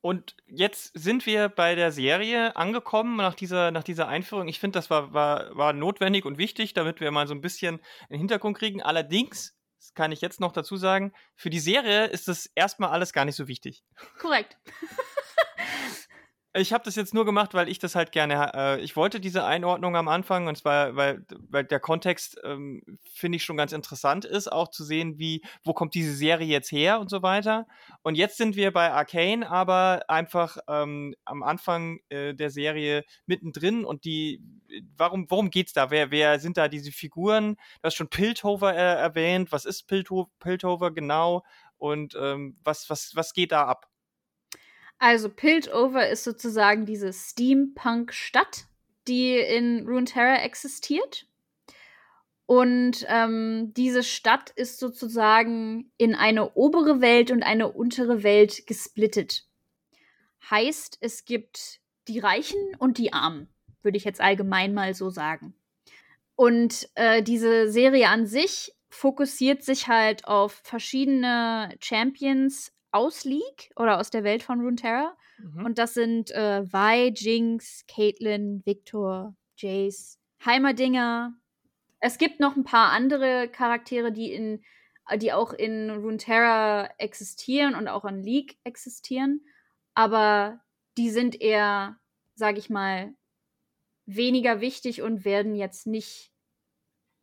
[0.00, 4.46] und jetzt sind wir bei der Serie angekommen nach dieser, nach dieser Einführung.
[4.46, 7.80] Ich finde, das war, war, war notwendig und wichtig, damit wir mal so ein bisschen
[8.08, 8.80] einen Hintergrund kriegen.
[8.80, 9.57] Allerdings,
[9.88, 13.24] das kann ich jetzt noch dazu sagen, für die Serie ist das erstmal alles gar
[13.24, 13.82] nicht so wichtig.
[14.18, 14.58] Korrekt.
[16.54, 19.44] Ich habe das jetzt nur gemacht, weil ich das halt gerne, äh, ich wollte diese
[19.44, 22.82] Einordnung am Anfang und zwar, weil, weil der Kontext, ähm,
[23.12, 26.72] finde ich, schon ganz interessant ist, auch zu sehen, wie, wo kommt diese Serie jetzt
[26.72, 27.66] her und so weiter.
[28.02, 33.84] Und jetzt sind wir bei Arcane, aber einfach ähm, am Anfang äh, der Serie mittendrin
[33.84, 34.42] und die,
[34.96, 35.90] warum, worum geht's da?
[35.90, 37.56] Wer, wer sind da diese Figuren?
[37.56, 39.52] Du hast schon Piltover äh, erwähnt.
[39.52, 41.44] Was ist Pilto Piltover genau?
[41.76, 43.86] Und ähm, was, was, was geht da ab?
[44.98, 48.66] Also Piltover ist sozusagen diese Steampunk-Stadt,
[49.06, 51.26] die in Runeterra existiert.
[52.46, 59.44] Und ähm, diese Stadt ist sozusagen in eine obere Welt und eine untere Welt gesplittet.
[60.50, 63.48] Heißt, es gibt die Reichen und die Armen,
[63.82, 65.54] würde ich jetzt allgemein mal so sagen.
[66.36, 73.98] Und äh, diese Serie an sich fokussiert sich halt auf verschiedene Champions aus League oder
[73.98, 75.16] aus der Welt von Runeterra.
[75.38, 75.64] Mhm.
[75.64, 81.34] Und das sind äh, Vi, Jinx, Caitlyn, Victor, Jace, Heimerdinger.
[82.00, 84.62] Es gibt noch ein paar andere Charaktere, die in
[85.16, 89.40] die auch in Runeterra existieren und auch in League existieren,
[89.94, 90.60] aber
[90.98, 91.98] die sind eher,
[92.34, 93.14] sag ich mal,
[94.04, 96.32] weniger wichtig und werden jetzt nicht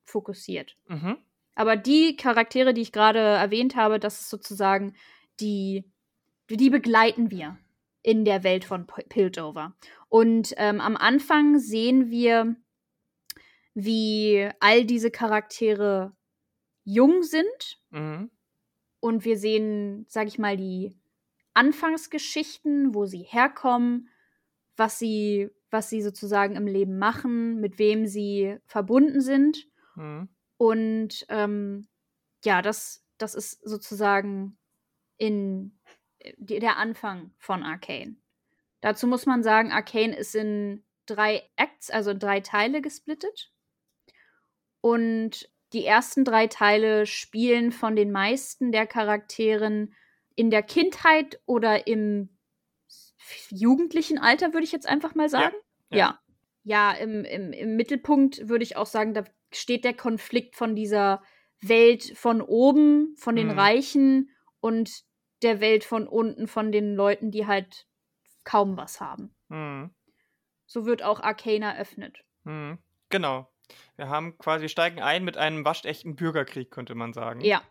[0.03, 0.77] fokussiert.
[0.87, 1.17] Mhm.
[1.55, 4.95] Aber die Charaktere, die ich gerade erwähnt habe, das ist sozusagen
[5.39, 5.91] die,
[6.49, 7.57] die begleiten wir
[8.01, 9.75] in der Welt von Piltover.
[10.09, 12.55] Und ähm, am Anfang sehen wir,
[13.73, 16.15] wie all diese Charaktere
[16.83, 17.81] jung sind.
[17.89, 18.31] Mhm.
[18.99, 20.95] Und wir sehen, sag ich mal, die
[21.53, 24.09] Anfangsgeschichten, wo sie herkommen,
[24.77, 29.67] was sie, was sie sozusagen im Leben machen, mit wem sie verbunden sind.
[29.95, 30.29] Mhm.
[30.57, 31.87] Und ähm,
[32.43, 34.57] ja, das, das ist sozusagen
[35.17, 35.77] in
[36.19, 38.17] äh, der Anfang von Arcane.
[38.81, 43.51] Dazu muss man sagen, Arcane ist in drei Acts, also in drei Teile gesplittet.
[44.81, 49.93] Und die ersten drei Teile spielen von den meisten der Charakteren
[50.35, 52.29] in der Kindheit oder im
[53.49, 55.55] jugendlichen Alter, würde ich jetzt einfach mal sagen.
[55.89, 55.97] Ja.
[55.97, 56.19] Ja,
[56.63, 61.23] ja im, im, im Mittelpunkt würde ich auch sagen, da steht der Konflikt von dieser
[61.61, 63.59] Welt von oben, von den Mhm.
[63.59, 64.29] Reichen
[64.65, 65.03] und
[65.43, 67.85] der Welt von unten, von den Leuten, die halt
[68.43, 69.35] kaum was haben.
[69.49, 69.91] Mhm.
[70.65, 72.23] So wird auch Arcane eröffnet.
[72.45, 72.79] Mhm.
[73.09, 73.47] Genau.
[73.95, 77.41] Wir haben quasi, wir steigen ein mit einem waschechten Bürgerkrieg, könnte man sagen.
[77.41, 77.61] Ja,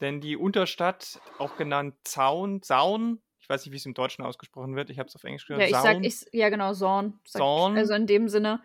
[0.00, 4.76] Denn die Unterstadt, auch genannt Zaun, Saun, ich weiß nicht, wie es im Deutschen ausgesprochen
[4.76, 5.82] wird, ich habe es auf Englisch ja gehört, ich Saun.
[5.82, 7.18] sag, ich, ja genau, Zorn.
[7.24, 7.76] Zorn.
[7.76, 8.62] Also in dem Sinne.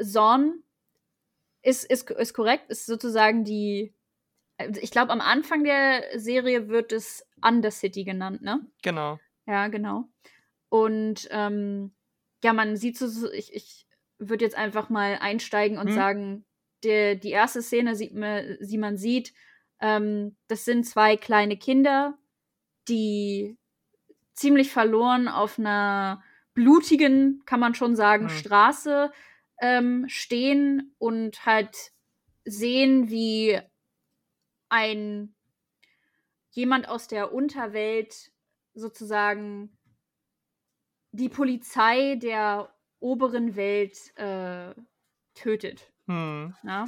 [0.00, 0.62] Zorn
[1.62, 3.92] ist, ist, ist korrekt, ist sozusagen die.
[4.58, 8.66] Also Ich glaube, am Anfang der Serie wird es Undercity genannt, ne?
[8.82, 9.18] genau.
[9.46, 10.08] Ja, genau.
[10.70, 11.94] Und ähm,
[12.42, 13.86] ja, man sieht so, ich, ich
[14.18, 15.94] würde jetzt einfach mal einsteigen und Hm.
[15.94, 16.44] sagen,
[16.82, 19.32] der, die erste Szene, sieht man, die man sieht,
[19.80, 22.16] ähm, das sind zwei kleine Kinder,
[22.88, 23.56] die
[24.34, 26.22] ziemlich verloren auf einer
[26.54, 28.36] blutigen, kann man schon sagen, Hm.
[28.36, 29.12] Straße
[29.60, 31.92] ähm, stehen und halt
[32.44, 33.60] sehen, wie
[34.68, 35.34] ein
[36.50, 38.32] jemand aus der Unterwelt
[38.74, 39.76] sozusagen
[41.12, 44.74] die Polizei der oberen Welt äh,
[45.34, 45.92] tötet.
[46.06, 46.54] Hm.
[46.64, 46.86] Ja?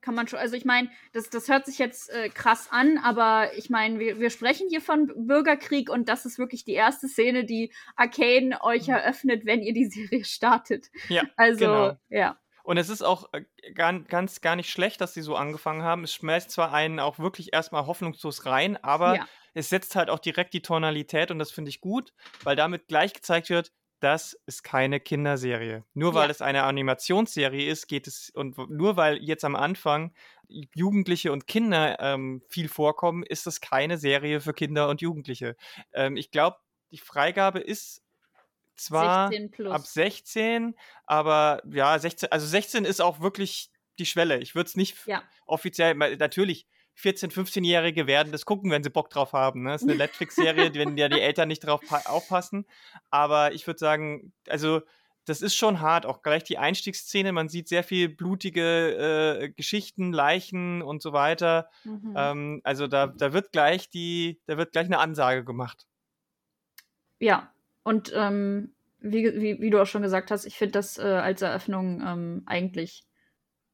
[0.00, 3.56] Kann man schon, also ich meine, das, das hört sich jetzt äh, krass an, aber
[3.56, 7.44] ich meine, wir, wir sprechen hier von Bürgerkrieg und das ist wirklich die erste Szene,
[7.44, 8.94] die Arcane euch Mhm.
[8.94, 10.90] eröffnet, wenn ihr die Serie startet.
[11.08, 11.98] Ja, Also, genau.
[12.10, 12.38] ja.
[12.64, 13.42] Und es ist auch äh,
[13.74, 16.02] gar, ganz gar nicht schlecht, dass sie so angefangen haben.
[16.02, 19.28] Es schmeißt zwar einen auch wirklich erstmal hoffnungslos rein, aber ja.
[19.52, 23.12] es setzt halt auch direkt die Tonalität und das finde ich gut, weil damit gleich
[23.12, 25.84] gezeigt wird, das ist keine Kinderserie.
[25.94, 26.30] Nur weil Ja.
[26.30, 30.14] es eine Animationsserie ist, geht es und nur weil jetzt am Anfang
[30.48, 35.56] Jugendliche und Kinder ähm, viel vorkommen, ist es keine Serie für Kinder und Jugendliche.
[35.92, 36.58] Ähm, ich glaube,
[36.90, 38.03] die Freigabe ist
[38.76, 39.72] zwar 16 plus.
[39.72, 40.74] ab 16,
[41.06, 44.38] aber ja, 16, also 16 ist auch wirklich die Schwelle.
[44.38, 45.22] Ich würde es nicht Ja.
[45.46, 49.62] offiziell, natürlich, 14-, 15-Jährige werden das gucken, wenn sie Bock drauf haben.
[49.64, 49.70] Ne?
[49.72, 52.66] Das ist eine Netflix-Serie, wenn ja die Eltern nicht drauf pa- aufpassen.
[53.10, 54.80] Aber ich würde sagen, also
[55.24, 57.32] das ist schon hart, auch gleich die Einstiegsszene.
[57.32, 61.70] Man sieht sehr viel blutige äh, Geschichten, Leichen und so weiter.
[61.84, 62.14] Mhm.
[62.16, 65.86] Ähm, also da, da wird gleich die, da wird gleich eine Ansage gemacht.
[67.18, 67.53] Ja,
[67.84, 71.42] und ähm, wie, wie, wie du auch schon gesagt hast, ich finde das äh, als
[71.42, 73.04] Eröffnung ähm, eigentlich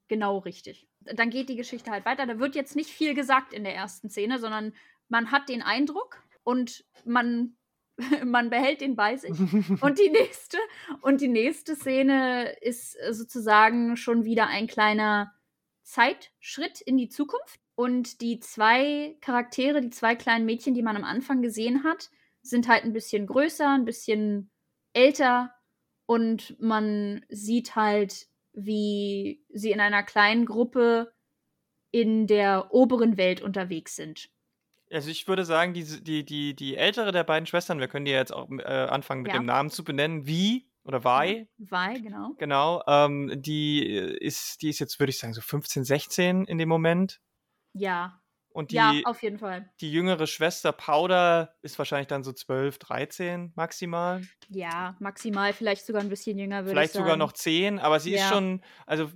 [0.08, 0.88] genau richtig.
[1.00, 2.26] Dann geht die Geschichte halt weiter.
[2.26, 4.74] Da wird jetzt nicht viel gesagt in der ersten Szene, sondern
[5.08, 7.56] man hat den Eindruck und man,
[8.24, 9.30] man behält den bei sich.
[9.80, 10.58] Und die nächste,
[11.02, 15.32] und die nächste Szene ist äh, sozusagen schon wieder ein kleiner
[15.82, 17.60] Zeitschritt in die Zukunft.
[17.76, 22.10] Und die zwei Charaktere, die zwei kleinen Mädchen, die man am Anfang gesehen hat,
[22.42, 24.50] sind halt ein bisschen größer, ein bisschen
[24.92, 25.52] älter
[26.06, 31.12] und man sieht halt, wie sie in einer kleinen Gruppe
[31.92, 34.30] in der oberen Welt unterwegs sind.
[34.90, 38.10] Also ich würde sagen, die, die, die, die ältere der beiden Schwestern, wir können die
[38.10, 39.38] jetzt auch äh, anfangen mit Ja.
[39.38, 42.32] dem Namen zu benennen, wie oder Vai, Weil, genau.
[42.38, 46.58] genau, ähm, die äh, ist, die ist jetzt, würde ich sagen, so 15, 16 in
[46.58, 47.20] dem Moment.
[47.74, 48.19] Ja.
[48.50, 49.70] Und die, ja, auf jeden Fall.
[49.80, 54.22] die jüngere Schwester Powder ist wahrscheinlich dann so 12, 13 maximal.
[54.48, 58.20] Ja, maximal, vielleicht sogar ein bisschen jünger, würde Vielleicht sogar noch 10, aber sie ist
[58.20, 58.28] Ja.
[58.28, 59.10] schon, also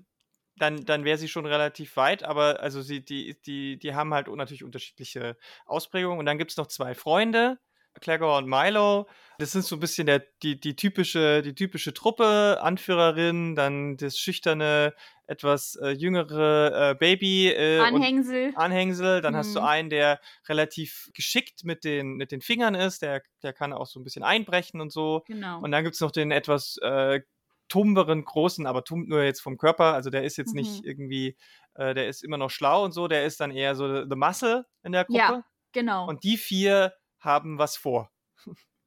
[0.57, 4.29] dann, dann wäre sie schon relativ weit, aber also sie, die, die, die haben halt
[4.29, 6.18] natürlich unterschiedliche Ausprägungen.
[6.20, 7.59] Und dann gibt es noch zwei Freunde,
[8.01, 9.09] Clagor und Milo.
[9.38, 14.16] Das sind so ein bisschen der, die, die, typische, die typische Truppe, Anführerin, dann das
[14.18, 14.94] schüchterne,
[15.27, 18.53] etwas äh, jüngere äh, Baby äh, Anhängsel.
[18.57, 19.21] Anhängsel.
[19.21, 19.67] Dann hast du Mhm.
[19.67, 24.01] einen, der relativ geschickt mit den, mit den Fingern ist, der, der kann auch so
[24.01, 25.23] ein bisschen einbrechen und so.
[25.27, 25.61] Genau.
[25.61, 27.21] Und dann gibt es noch den etwas äh,
[27.69, 29.95] tumberen, großen, aber tumbt nur jetzt vom Körper.
[29.95, 30.89] Also der ist jetzt nicht Mhm.
[30.89, 31.37] irgendwie,
[31.75, 33.09] äh, der ist immer noch schlau und so.
[33.09, 35.19] Der ist dann eher so the Muscle in der Gruppe.
[35.19, 35.45] Ja.
[35.73, 36.07] genau.
[36.07, 38.11] Und die vier haben was vor.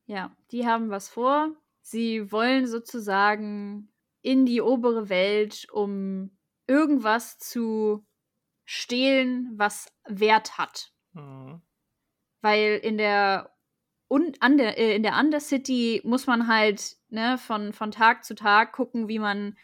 [0.06, 1.52] Ja, die haben was vor.
[1.82, 8.06] Sie wollen sozusagen in die obere Welt, um irgendwas zu
[8.66, 10.92] stehlen, was Wert hat.
[11.14, 11.62] Mhm.
[12.42, 13.56] Weil in der,
[14.10, 18.74] un, under, äh, in der Undercity muss man halt ne, von, von Tag zu Tag
[18.74, 19.58] gucken, wie man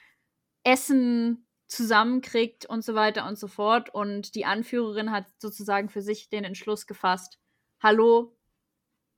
[0.64, 3.94] Essen zusammenkriegt und so weiter und so fort.
[3.94, 7.40] Und die Anführerin hat sozusagen für sich den Entschluss gefasst,
[7.82, 8.36] hallo,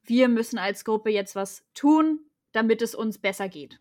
[0.04, 2.20] wir müssen als Gruppe jetzt was tun,
[2.52, 3.80] damit es uns besser geht.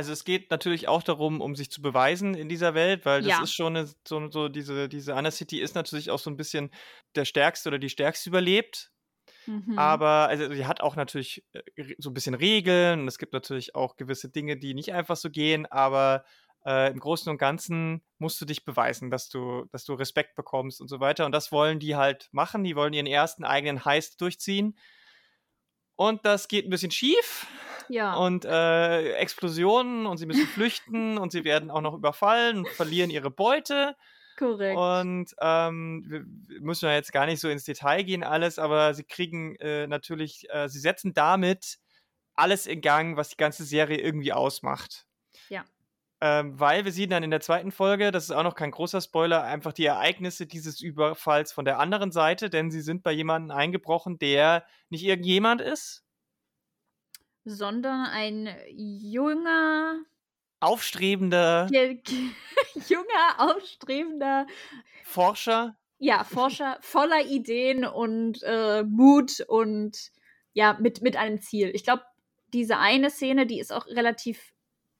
[0.00, 3.32] Also es geht natürlich auch darum, um sich zu beweisen in dieser Welt, weil das
[3.32, 3.42] Ja.
[3.42, 6.70] ist schon eine, so, so diese, diese Undercity ist natürlich auch so ein bisschen
[7.16, 8.92] der Stärkste oder die Stärkste überlebt.
[9.44, 9.78] Mhm.
[9.78, 13.74] Aber also sie hat auch natürlich äh, so ein bisschen Regeln und es gibt natürlich
[13.74, 16.24] auch gewisse Dinge, die nicht einfach so gehen, aber
[16.64, 20.80] äh, im Großen und Ganzen musst du dich beweisen, dass du, dass du Respekt bekommst
[20.80, 21.26] und so weiter.
[21.26, 22.64] Und das wollen die halt machen.
[22.64, 24.78] Die wollen ihren ersten eigenen Heist durchziehen.
[25.96, 27.46] Und das geht ein bisschen schief.
[27.90, 28.14] Ja.
[28.14, 33.10] Und äh, Explosionen und sie müssen flüchten und sie werden auch noch überfallen und verlieren
[33.10, 33.96] ihre Beute.
[34.38, 34.78] Korrekt.
[34.78, 39.04] Und ähm, wir müssen ja jetzt gar nicht so ins Detail gehen, alles, aber sie
[39.04, 41.78] kriegen äh, natürlich, äh, sie setzen damit
[42.36, 45.06] alles in Gang, was die ganze Serie irgendwie ausmacht.
[45.48, 45.64] Ja.
[46.22, 49.00] Ähm, weil wir sehen dann in der zweiten Folge, das ist auch noch kein großer
[49.00, 53.56] Spoiler, einfach die Ereignisse dieses Überfalls von der anderen Seite, denn sie sind bei jemandem
[53.56, 56.04] eingebrochen, der nicht irgendjemand ist,
[57.44, 59.96] Sondern ein junger,
[60.60, 62.30] aufstrebender ge- ge-
[62.88, 64.46] junger, aufstrebender
[65.04, 65.76] Forscher.
[65.98, 70.10] ja, Forscher voller Ideen und äh, Mut und
[70.52, 71.70] ja, mit, mit einem Ziel.
[71.74, 72.02] Ich glaube,
[72.52, 74.52] diese eine Szene, die ist auch relativ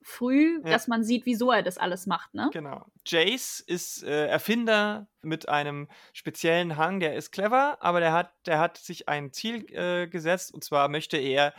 [0.03, 0.71] früh, Ja.
[0.71, 2.49] dass man sieht, wieso er das alles macht, ne?
[2.51, 2.85] Genau.
[3.05, 8.57] Jace ist äh, Erfinder mit einem speziellen Hang, der ist clever, aber der hat, der
[8.57, 11.53] hat sich ein Ziel äh, gesetzt und zwar möchte er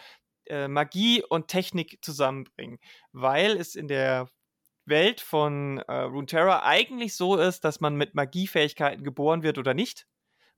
[0.49, 2.79] äh, Magie und Technik zusammenbringen,
[3.13, 4.29] weil es in der
[4.87, 10.07] Welt von äh, Runeterra eigentlich so ist, dass man mit Magiefähigkeiten geboren wird oder nicht.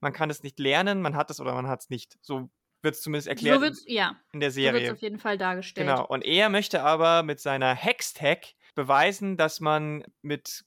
[0.01, 2.19] Man kann es nicht lernen, man hat es oder man hat es nicht.
[2.23, 2.51] So
[2.83, 4.89] wird es zumindest erklärt So ja, in der so wird Serie.
[4.89, 5.87] es auf jeden Fall dargestellt.
[5.87, 6.07] Genau.
[6.07, 10.65] Und er möchte aber mit seiner Hextech beweisen, dass man mit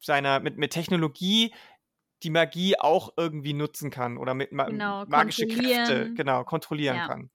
[0.00, 1.54] seiner, mit, mit Technologie
[2.22, 6.14] die Magie auch irgendwie nutzen kann oder mit ma Genau, magische Kräfte kontrollieren.
[6.14, 7.02] genau kontrollieren Ja.
[7.02, 7.30] kann.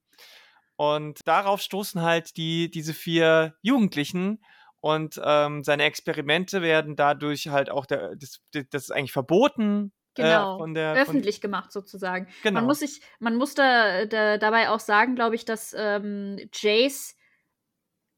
[0.80, 4.42] Und darauf stoßen halt die, diese vier Jugendlichen
[4.80, 10.54] und ähm, seine Experimente werden dadurch halt auch der, das, das ist eigentlich verboten Genau,
[10.54, 12.28] äh, von der öffentlich gemacht sozusagen.
[12.42, 12.60] genau.
[12.60, 17.14] Man muss sich, man muss da, da dabei auch sagen, glaube ich, dass ähm, Jace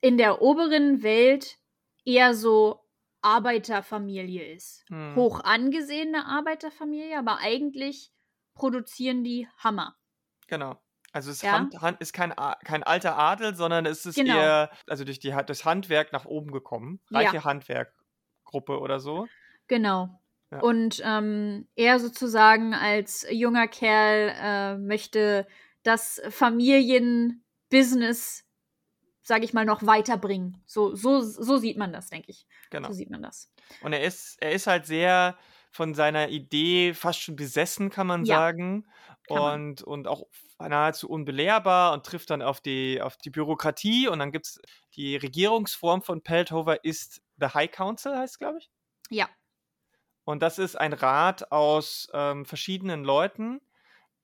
[0.01, 1.59] in der oberen Welt
[2.05, 2.79] eher so
[3.23, 4.85] Arbeiterfamilie ist.
[4.87, 5.17] Hm.
[5.17, 8.13] Hoch angesehene Arbeiterfamilie, aber eigentlich
[8.55, 9.97] produzieren die Hammer.
[10.47, 10.81] Genau.
[11.13, 11.53] Also es Ja.
[11.53, 12.33] Hand, Hand ist kein,
[12.65, 14.35] kein alter Adel, sondern es ist Genau.
[14.37, 17.01] eher, also durch die, das Handwerk nach oben gekommen.
[17.11, 17.21] Ja.
[17.21, 19.27] Reiche Handwerkgruppe oder so.
[19.69, 20.19] Genau.
[20.51, 20.61] Ja.
[20.61, 25.47] Und ähm, er sozusagen als junger Kerl äh, möchte
[25.83, 26.21] das
[27.71, 28.45] Familienbusiness,
[29.23, 30.63] sage ich mal, noch weiterbringen.
[30.67, 32.47] So, so, so sieht man das, denke ich.
[32.71, 32.89] Genau.
[32.89, 33.51] So sieht man das.
[33.83, 35.37] Und er ist, er ist halt sehr
[35.71, 38.87] von seiner Idee fast schon besessen, kann man Ja, sagen.
[39.29, 40.25] Und, und auch
[40.59, 44.09] nahezu unbelehrbar und trifft dann auf die, auf die Bürokratie.
[44.09, 44.61] Und dann gibt es
[44.95, 48.71] die Regierungsform von Peltover ist The High Council, heißt glaube ich.
[49.11, 49.29] Ja,
[50.25, 53.61] Und das ist ein Rat aus ähm, verschiedenen Leuten,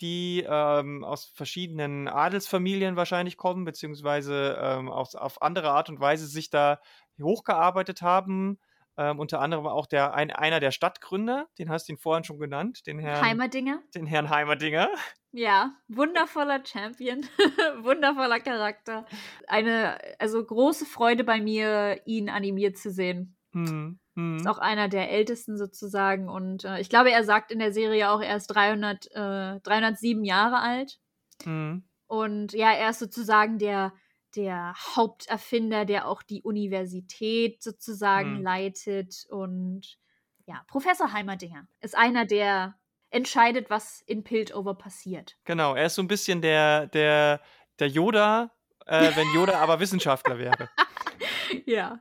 [0.01, 6.27] die ähm, aus verschiedenen Adelsfamilien wahrscheinlich kommen, beziehungsweise ähm, auf, auf andere Art und Weise
[6.27, 6.81] sich da
[7.21, 8.61] hochgearbeitet haben.
[9.01, 12.41] Ähm, unter anderem auch der, ein, einer der Stadtgründer, den hast du ihn vorhin schon
[12.41, 13.81] genannt, den Herrn, Heimerdinger.
[13.95, 14.91] den Herrn Heimerdinger.
[15.31, 17.21] Ja, wundervoller Champion,
[17.83, 19.07] wundervoller Charakter.
[19.47, 23.37] Eine, also große Freude bei mir, ihn animiert zu sehen.
[23.53, 24.39] Hm, hm.
[24.39, 26.29] Ist auch einer der ältesten sozusagen.
[26.29, 30.25] Und äh, ich glaube, er sagt in der Serie auch, er ist 300, äh, 307
[30.25, 30.99] Jahre alt.
[31.45, 31.89] Hm.
[32.09, 33.93] Und ja, er ist sozusagen der,
[34.39, 38.43] der Haupterfinder, der auch die Universität sozusagen Hm.
[38.43, 39.27] leitet.
[39.29, 39.99] Und
[40.47, 42.79] ja, Professor Heimerdinger ist einer, der
[43.11, 45.37] entscheidet, was in Piltover passiert.
[45.45, 47.41] Genau, er ist so ein bisschen der, der,
[47.79, 48.55] der Yoda,
[48.87, 50.71] äh, wenn Yoda aber Wissenschaftler wäre.
[51.67, 52.01] ja,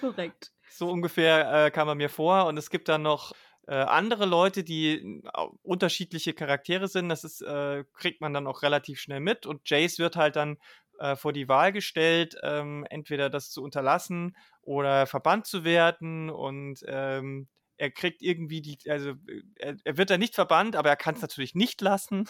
[0.00, 0.52] korrekt.
[0.70, 2.46] So ungefähr äh, kam er mir vor.
[2.46, 3.32] Und es gibt dann noch
[3.68, 5.22] äh, andere Leute, die
[5.62, 7.10] unterschiedliche Charaktere sind.
[7.10, 9.44] Das ist, äh, kriegt man dann auch relativ schnell mit.
[9.44, 10.56] Und Jace wird halt dann
[10.98, 16.30] äh, vor die Wahl gestellt, ähm, entweder das zu unterlassen oder verbannt zu werden.
[16.30, 20.90] Und ähm, er kriegt irgendwie die, also äh, er, er wird dann nicht verbannt, aber
[20.90, 22.28] er kann es natürlich nicht lassen.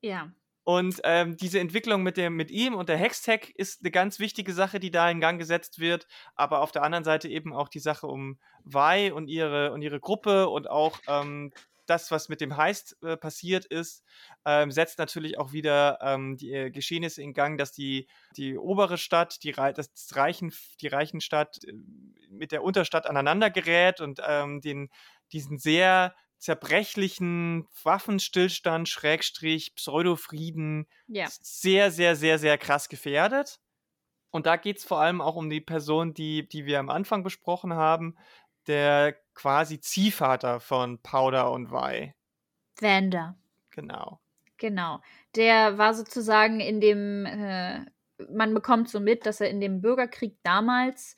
[0.00, 0.32] Ja,
[0.64, 4.52] Und ähm, diese Entwicklung mit, dem, mit ihm und der Hextech ist eine ganz wichtige
[4.52, 6.06] Sache, die da in Gang gesetzt wird.
[6.34, 9.98] Aber auf der anderen Seite eben auch die Sache um Vi und ihre, und ihre
[9.98, 11.52] Gruppe und auch ähm,
[11.88, 14.04] das, was mit dem Heist äh, passiert ist,
[14.44, 18.98] ähm, setzt natürlich auch wieder ähm, die äh, Geschehnisse in Gang, dass die, die obere
[18.98, 21.72] Stadt, die, das Reichen, die Reichenstadt äh,
[22.30, 24.90] mit der Unterstadt aneinander gerät und ähm, den,
[25.32, 33.58] diesen sehr zerbrechlichen Waffenstillstand, Schrägstrich, Pseudofrieden ja, sehr, sehr, sehr, sehr krass gefährdet.
[34.30, 37.22] Und da geht es vor allem auch um die Person, die, die wir am Anfang
[37.22, 38.16] besprochen haben,
[38.68, 42.14] der quasi Ziehvater von Powder und Vi.
[42.80, 43.36] Vander.
[43.70, 44.20] Genau.
[44.58, 45.00] Genau.
[45.36, 47.84] Der war sozusagen in dem, äh,
[48.30, 51.16] man bekommt so mit, dass er in dem Bürgerkrieg damals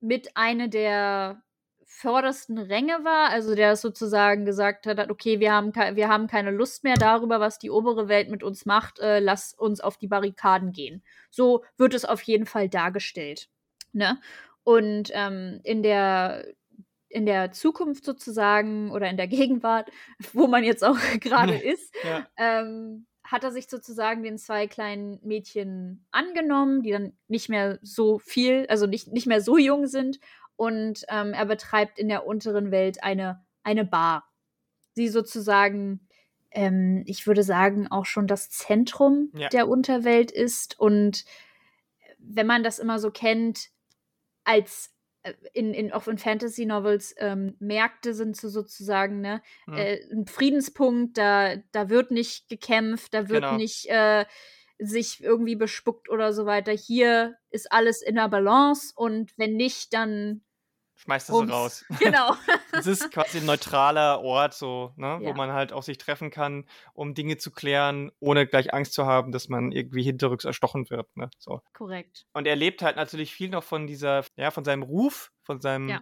[0.00, 1.42] mit eine der
[1.86, 6.82] vordersten Ränge war, also der sozusagen gesagt hat, okay, wir haben, wir haben keine Lust
[6.82, 10.72] mehr darüber, was die obere Welt mit uns macht, äh, lass uns auf die Barrikaden
[10.72, 11.04] gehen.
[11.30, 13.48] So wird es auf jeden Fall dargestellt.
[13.92, 14.18] Ne?
[14.64, 16.44] Und ähm, in der
[17.14, 19.90] in der Zukunft sozusagen oder in der Gegenwart,
[20.32, 22.26] wo man jetzt auch gerade ist, ja.
[22.36, 28.18] ähm, hat er sich sozusagen den zwei kleinen Mädchen angenommen, die dann nicht mehr so
[28.18, 30.18] viel, also nicht, nicht mehr so jung sind.
[30.56, 34.30] Und ähm, er betreibt in der unteren Welt eine, eine Bar.
[34.92, 36.06] Sie sozusagen,
[36.50, 39.48] ähm, ich würde sagen, auch schon das Zentrum ja.
[39.48, 40.78] der Unterwelt ist.
[40.78, 41.24] Und
[42.18, 43.70] wenn man das immer so kennt,
[44.44, 44.93] als äh,
[45.52, 49.74] in, in, auch in Fantasy-Novels ähm, Märkte sind so sozusagen ne, hm.
[49.74, 53.56] äh, ein Friedenspunkt, da, da wird nicht gekämpft, da wird genau.
[53.56, 54.24] nicht äh,
[54.78, 56.72] sich irgendwie bespuckt oder so weiter.
[56.72, 60.42] Hier ist alles in der Balance und wenn nicht, dann
[60.96, 61.84] schmeißt es raus.
[61.98, 62.34] Genau.
[62.72, 65.20] es ist quasi ein neutraler Ort, so, ne, ja.
[65.20, 69.06] wo man halt auch sich treffen kann, um Dinge zu klären, ohne gleich Angst zu
[69.06, 71.14] haben, dass man irgendwie hinterrücks erstochen wird.
[71.16, 71.60] Ne, so.
[71.72, 72.26] Korrekt.
[72.32, 75.88] Und er lebt halt natürlich viel noch von dieser, ja, von seinem Ruf, von seinem
[75.88, 76.00] ja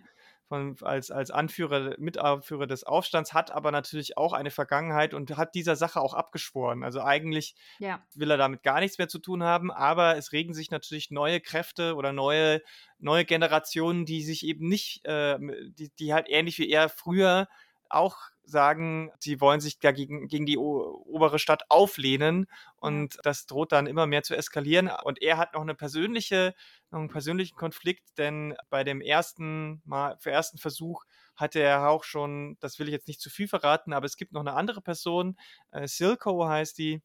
[0.53, 5.55] von, als, als Anführer, Mitanführer des Aufstands, hat aber natürlich auch eine Vergangenheit und hat
[5.55, 6.84] dieser Sache auch abgeschworen.
[6.84, 8.05] Also eigentlich ja.
[8.14, 11.40] will er damit gar nichts mehr zu tun haben, aber es regen sich natürlich neue
[11.40, 12.61] Kräfte oder neue,
[12.98, 17.48] neue Generationen, die sich eben nicht, äh, die, die halt ähnlich wie er früher
[17.88, 23.86] auch sagen, sie wollen sich dagegen gegen die obere Stadt auflehnen und das droht dann
[23.86, 24.90] immer mehr zu eskalieren.
[25.05, 26.55] Und er hat noch eine persönliche,
[26.90, 31.05] noch einen persönlichen Konflikt, denn bei dem ersten Mal, für ersten Versuch
[31.36, 34.32] hatte er auch schon, das will ich jetzt nicht zu viel verraten, aber es gibt
[34.32, 35.36] noch eine andere Person,
[35.70, 37.03] äh, Silco heißt die,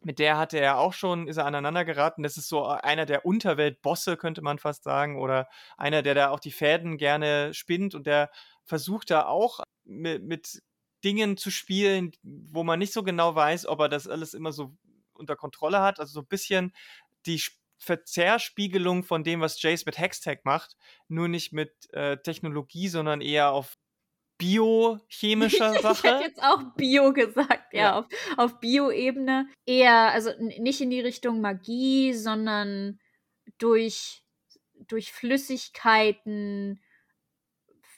[0.00, 2.22] mit der hatte er auch schon, ist er aneinander geraten.
[2.22, 6.40] Das ist so einer der Unterweltbosse, könnte man fast sagen, oder einer, der da auch
[6.40, 8.30] die Fäden gerne spinnt und der
[8.64, 10.62] versucht da auch mit, mit
[11.04, 14.76] Dingen zu spielen, wo man nicht so genau weiß, ob er das alles immer so
[15.12, 16.00] unter Kontrolle hat.
[16.00, 16.74] Also so ein bisschen
[17.26, 17.40] die
[17.78, 20.76] Verzerrspiegelung von dem, was Jace mit Hextech macht,
[21.08, 23.76] nur nicht mit äh, Technologie, sondern eher auf
[24.38, 25.88] biochemischer Sache.
[26.06, 27.98] ich hätte jetzt auch Bio gesagt, ja, ja.
[27.98, 28.06] auf,
[28.36, 29.48] auf Bio-Ebene.
[29.64, 32.98] Eher, also nicht in die Richtung Magie, sondern
[33.58, 34.24] durch,
[34.88, 36.80] durch Flüssigkeiten,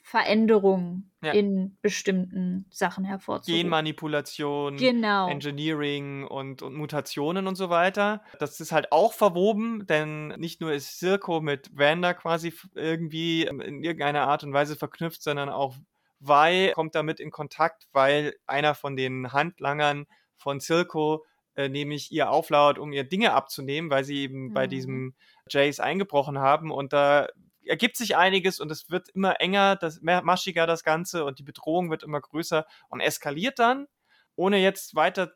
[0.09, 1.33] Veränderungen ja.
[1.33, 3.65] in bestimmten Sachen hervorzuheben.
[3.65, 5.29] Genmanipulation, genau.
[5.29, 8.23] Engineering und, und Mutationen und so weiter.
[8.39, 13.83] Das ist halt auch verwoben, denn nicht nur ist Circo mit Wanda quasi irgendwie in
[13.83, 15.75] irgendeiner Art und Weise verknüpft, sondern auch
[16.19, 20.07] Vi kommt damit in Kontakt, weil einer von den Handlangern
[20.37, 24.53] von Circo äh, nämlich ihr auflauert, um ihr Dinge abzunehmen, weil sie eben mhm.
[24.53, 25.13] bei diesem
[25.47, 27.27] Jace eingebrochen haben und da
[27.69, 31.43] ergibt sich einiges und es wird immer enger, das, mehr maschiger das Ganze und die
[31.43, 33.87] Bedrohung wird immer größer und eskaliert dann,
[34.35, 35.33] ohne jetzt weiter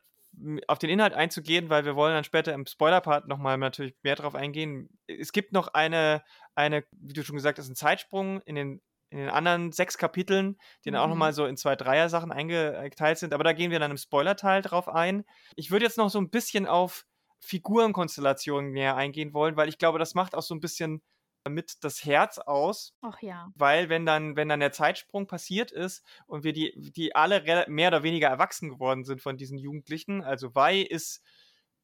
[0.66, 4.34] auf den Inhalt einzugehen, weil wir wollen dann später im Spoiler-Part nochmal natürlich mehr drauf
[4.34, 4.88] eingehen.
[5.06, 6.24] Es gibt noch eine,
[6.56, 10.56] eine, wie du schon gesagt hast, einen Zeitsprung in den, in den anderen sechs Kapiteln,
[10.84, 11.04] die dann mhm.
[11.04, 14.62] auch nochmal so in zwei Dreier-Sachen eingeteilt sind, aber da gehen wir dann im Spoiler-Teil
[14.62, 15.24] drauf ein.
[15.54, 17.04] Ich würde jetzt noch so ein bisschen auf
[17.38, 21.00] Figurenkonstellationen näher eingehen wollen, weil ich glaube, das macht auch so ein bisschen
[21.48, 22.94] mit das Herz aus.
[23.00, 23.50] Ach ja.
[23.54, 27.88] Weil wenn dann, wenn dann der Zeitsprung passiert ist und wir die, die alle mehr
[27.88, 31.22] oder weniger erwachsen geworden sind von diesen Jugendlichen, also Wei ist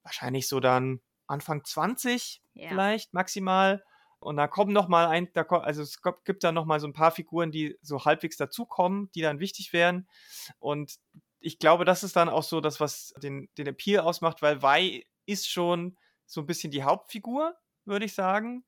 [0.02, 2.68] wahrscheinlich so dann Anfang 20 ja.
[2.68, 3.84] vielleicht maximal.
[4.18, 6.86] Und da kommen noch mal ein, da kommt, also es gibt dann noch mal so
[6.86, 10.08] ein paar Figuren, die so halbwegs dazukommen, die dann wichtig wären.
[10.58, 10.98] Und
[11.38, 15.06] ich glaube, das ist dann auch so das, was den, den Appeal ausmacht, weil Wei
[15.24, 15.96] ist schon
[16.26, 17.56] so ein bisschen die Hauptfigur,
[17.86, 18.64] würde ich sagen.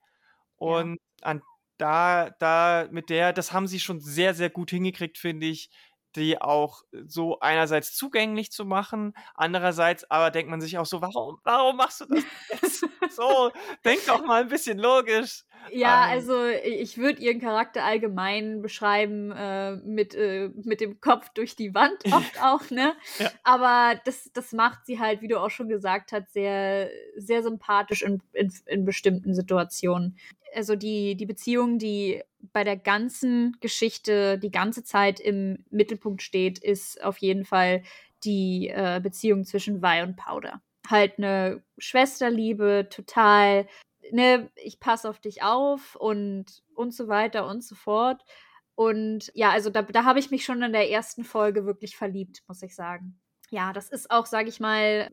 [0.63, 1.27] Und ja.
[1.27, 1.43] an
[1.79, 5.69] da, da, mit der, das haben sie schon sehr, sehr gut hingekriegt, finde ich,
[6.15, 11.39] die auch so einerseits zugänglich zu machen, andererseits aber denkt man sich auch so, warum,
[11.43, 12.87] warum machst du das jetzt?
[13.17, 13.51] so,
[13.85, 15.45] denk doch mal ein bisschen logisch.
[15.71, 21.31] Ja, ähm, also ich würde ihren Charakter allgemein beschreiben äh, mit, äh, mit dem Kopf
[21.31, 22.95] durch die Wand oft auch, ne?
[23.19, 23.31] Ja.
[23.43, 28.03] Aber das, das macht sie halt, wie du auch schon gesagt hast, sehr, sehr sympathisch
[28.03, 30.19] in, in, in bestimmten Situationen.
[30.55, 32.22] Also die, die Beziehung, die
[32.53, 37.82] bei der ganzen Geschichte die ganze Zeit im Mittelpunkt steht, ist auf jeden Fall
[38.24, 40.61] die äh, Beziehung zwischen Vi und Powder.
[40.88, 43.66] Halt eine Schwesterliebe, total
[44.11, 48.22] ne, ich passe auf dich auf und, und so weiter und so fort.
[48.74, 52.42] Und ja, also da, da habe ich mich schon in der ersten Folge wirklich verliebt,
[52.48, 53.20] muss ich sagen.
[53.50, 55.11] Ja, das ist auch, sage ich mal,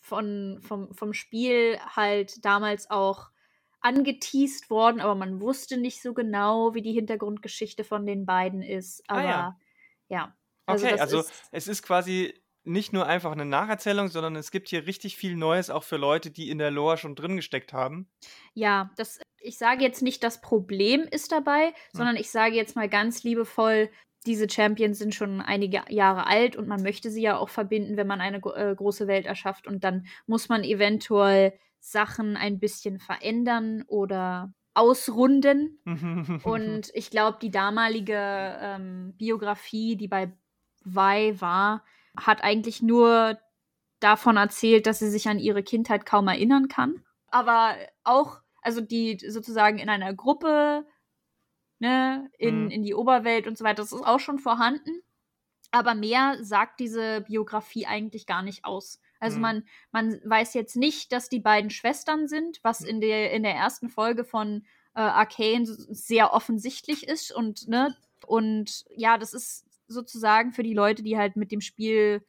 [0.00, 3.30] von, vom, vom Spiel halt damals auch
[3.84, 9.02] angeteased worden, aber man wusste nicht so genau, wie die Hintergrundgeschichte von den beiden ist.
[9.08, 9.58] Aber Ah, ja.
[10.08, 10.36] ja.
[10.66, 14.68] Also Okay, also ist, es ist quasi nicht nur einfach eine Nacherzählung, sondern es gibt
[14.68, 18.10] hier richtig viel Neues auch für Leute, die in der Lore schon drin gesteckt haben.
[18.54, 22.06] ja, das, ich sage jetzt nicht, das Problem ist dabei, Hm.
[22.06, 23.90] sondern ich sage jetzt mal ganz liebevoll,
[24.26, 28.06] diese Champions sind schon einige Jahre alt und man möchte sie ja auch verbinden, wenn
[28.06, 31.58] man eine äh, große Welt erschafft und dann muss man eventuell
[31.90, 35.80] Sachen ein bisschen verändern oder ausrunden.
[36.42, 38.16] Und ich glaube, die damalige
[38.60, 40.32] ähm, Biografie, die bei
[40.84, 41.84] Vi war,
[42.16, 43.38] hat eigentlich nur
[44.00, 47.04] davon erzählt, dass sie sich an ihre Kindheit kaum erinnern kann.
[47.28, 50.86] Aber auch, also die sozusagen in einer Gruppe,
[51.78, 52.70] ne, in, Mhm.
[52.70, 55.02] in die Oberwelt und so weiter, das ist auch schon vorhanden.
[55.72, 59.00] Aber mehr sagt diese Biografie eigentlich gar nicht aus.
[59.24, 59.42] Also Mhm.
[59.42, 62.86] man, man weiß jetzt nicht, dass die beiden Schwestern sind, was Mhm.
[62.86, 64.64] in der, in der ersten Folge von
[64.94, 67.96] äh, Arcane sehr offensichtlich ist und ne
[68.26, 72.24] und ja, das ist sozusagen für die Leute, die halt mit dem Spiel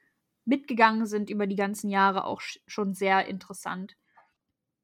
[0.46, 3.96] mitgegangen sind über die ganzen Jahre auch sch- schon sehr interessant.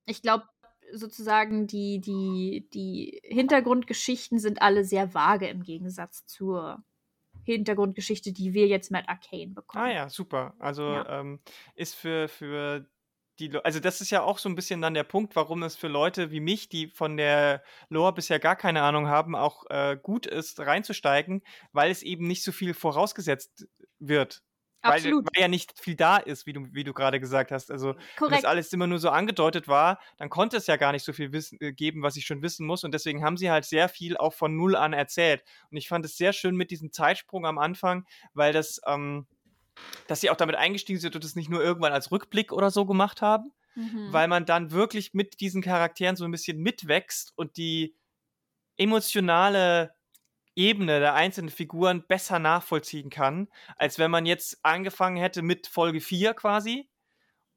[0.05, 0.45] Ich glaube
[0.93, 6.84] sozusagen die die die Hintergrundgeschichten sind alle sehr vage im Gegensatz zur
[7.45, 9.83] Hintergrundgeschichte, die wir jetzt mit Arcane bekommen.
[9.83, 10.53] Ah ja, super.
[10.59, 11.19] Also Ja.
[11.19, 11.39] ähm,
[11.75, 12.85] ist für, für
[13.39, 15.87] die also das ist ja auch so ein bisschen dann der Punkt, warum es für
[15.87, 20.27] Leute wie mich, die von der Lore bisher gar keine Ahnung haben, auch äh, gut
[20.27, 23.67] ist, reinzusteigen, weil es eben nicht so viel vorausgesetzt
[23.99, 24.43] wird.
[24.84, 27.69] Weil, weil ja nicht viel da ist, wie du, wie du gerade gesagt hast.
[27.71, 28.45] Also wenn das Korrekt.
[28.45, 31.57] alles immer nur so angedeutet war, dann konnte es ja gar nicht so viel wissen,
[31.61, 32.84] äh, geben, was ich schon wissen muss.
[32.84, 35.43] Und deswegen haben sie halt sehr viel auch von Null an erzählt.
[35.69, 39.27] Und ich fand es sehr schön mit diesem Zeitsprung am Anfang, weil das, ähm,
[40.07, 42.86] dass sie auch damit eingestiegen sind und es nicht nur irgendwann als Rückblick oder so
[42.86, 44.11] gemacht haben, Mhm.
[44.11, 47.95] weil man dann wirklich mit diesen Charakteren so ein bisschen mitwächst und die
[48.77, 49.93] emotionale
[50.55, 53.47] Ebene der einzelnen Figuren besser nachvollziehen kann,
[53.77, 56.89] als wenn man jetzt angefangen hätte mit Folge 4 quasi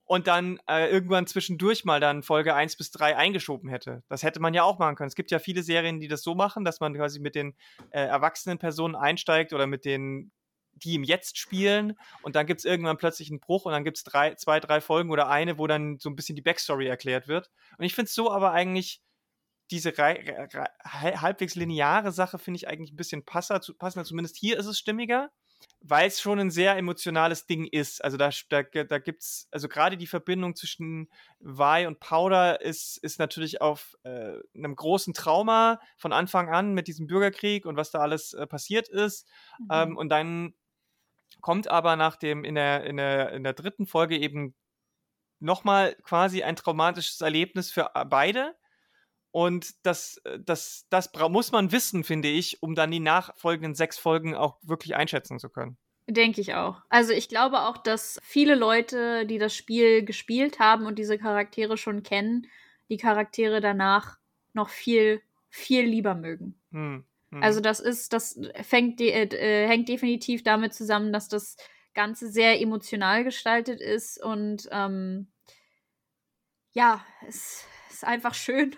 [0.05, 4.03] und dann äh, irgendwann zwischendurch mal dann Folge 1 bis 3 eingeschoben hätte.
[4.09, 5.09] Das hätte man ja auch machen können.
[5.09, 7.55] Es gibt ja viele Serien, die das so machen, dass man quasi mit den
[7.91, 10.31] äh, erwachsenen Personen einsteigt oder mit den,
[10.73, 13.97] die im Jetzt spielen und dann gibt es irgendwann plötzlich einen Bruch und dann gibt
[13.97, 17.29] es drei, zwei, drei Folgen oder eine, wo dann so ein bisschen die Backstory erklärt
[17.29, 17.51] wird.
[17.79, 19.01] Und ich finde es so aber eigentlich
[19.71, 24.05] diese halbwegs lineare Sache finde ich eigentlich ein bisschen passer, zu, passender.
[24.05, 25.31] Zumindest hier ist es stimmiger,
[25.81, 28.05] weil es schon ein sehr emotionales Ding ist.
[28.05, 31.09] Also da, da, da gibt es, also gerade die Verbindung zwischen
[31.41, 36.87] Vi und Powder ist, ist natürlich auf äh, einem großen Trauma von Anfang an mit
[36.87, 39.27] diesem Bürgerkrieg und was da alles äh, passiert ist.
[39.59, 39.69] Mhm.
[39.71, 40.55] Ähm, und dann
[41.41, 44.55] kommt aber nach dem, in der, in der, in der dritten Folge eben
[45.41, 48.55] nochmal quasi ein traumatisches Erlebnis für äh, beide.
[49.35, 53.99] Und das, äh, das, das muss man wissen, finde ich, um dann die nachfolgenden sechs
[53.99, 55.77] Folgen auch wirklich einschätzen zu können.
[56.07, 56.83] Denke ich auch.
[56.89, 61.77] Also ich glaube auch, dass viele Leute, die das Spiel gespielt haben und diese Charaktere
[61.77, 62.47] schon kennen,
[62.89, 64.19] die Charaktere danach
[64.53, 66.55] noch viel, viel lieber mögen.
[66.71, 67.43] Hm, hm.
[67.43, 71.57] Also das ist, das fängt de äh, hängt definitiv damit zusammen, dass das
[71.93, 75.27] Ganze sehr emotional gestaltet ist und ähm,
[76.73, 78.77] ja, es ist einfach schön.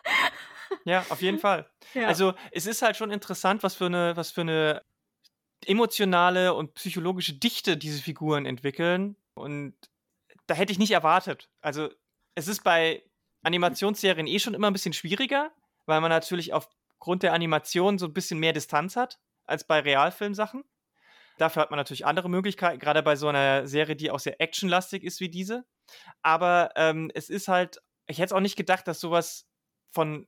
[0.84, 1.68] ja, auf jeden Fall.
[1.94, 2.06] Ja.
[2.06, 4.82] Also es ist halt schon interessant, was für eine, was für eine
[5.66, 9.16] emotionale und psychologische Dichte diese Figuren entwickeln.
[9.34, 9.74] Und
[10.46, 11.48] da hätte ich nicht erwartet.
[11.60, 11.88] Also
[12.34, 13.02] es ist bei
[13.42, 15.50] Animationsserien eh schon immer ein bisschen schwieriger,
[15.86, 20.64] weil man natürlich aufgrund der Animation so ein bisschen mehr Distanz hat als bei Realfilmsachen.
[21.38, 25.04] Dafür hat man natürlich andere Möglichkeiten, gerade bei so einer Serie, die auch sehr actionlastig
[25.04, 25.64] ist wie diese.
[26.22, 29.46] Aber ähm, es ist halt, ich hätte auch nicht gedacht, dass sowas
[29.90, 30.26] von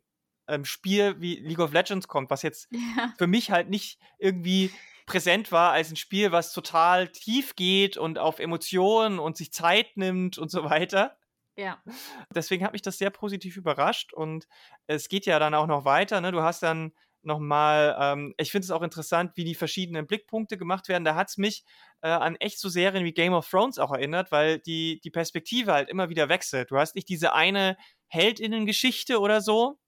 [0.49, 3.13] ähm, Spiel wie League of Legends kommt, was jetzt ja.
[3.19, 4.71] für mich halt nicht irgendwie
[5.07, 9.97] präsent war als ein Spiel, was total tief geht und auf Emotionen und sich Zeit
[9.97, 11.17] nimmt und so weiter.
[11.57, 11.83] ja.
[12.35, 14.47] Deswegen hat mich das sehr positiv überrascht und
[14.87, 16.21] es geht ja dann auch noch weiter.
[16.21, 16.33] Ne?
[16.33, 16.93] Du hast dann
[17.25, 21.05] nochmal, ähm, ich finde es auch interessant, wie die verschiedenen Blickpunkte gemacht werden.
[21.05, 21.65] Da hat es mich
[22.03, 25.73] äh, an echt so Serien wie Game of Thrones auch erinnert, weil die, die Perspektive
[25.73, 26.71] halt immer wieder wechselt.
[26.71, 27.77] Du hast nicht diese eine
[28.09, 29.79] Heldinnengeschichte oder so,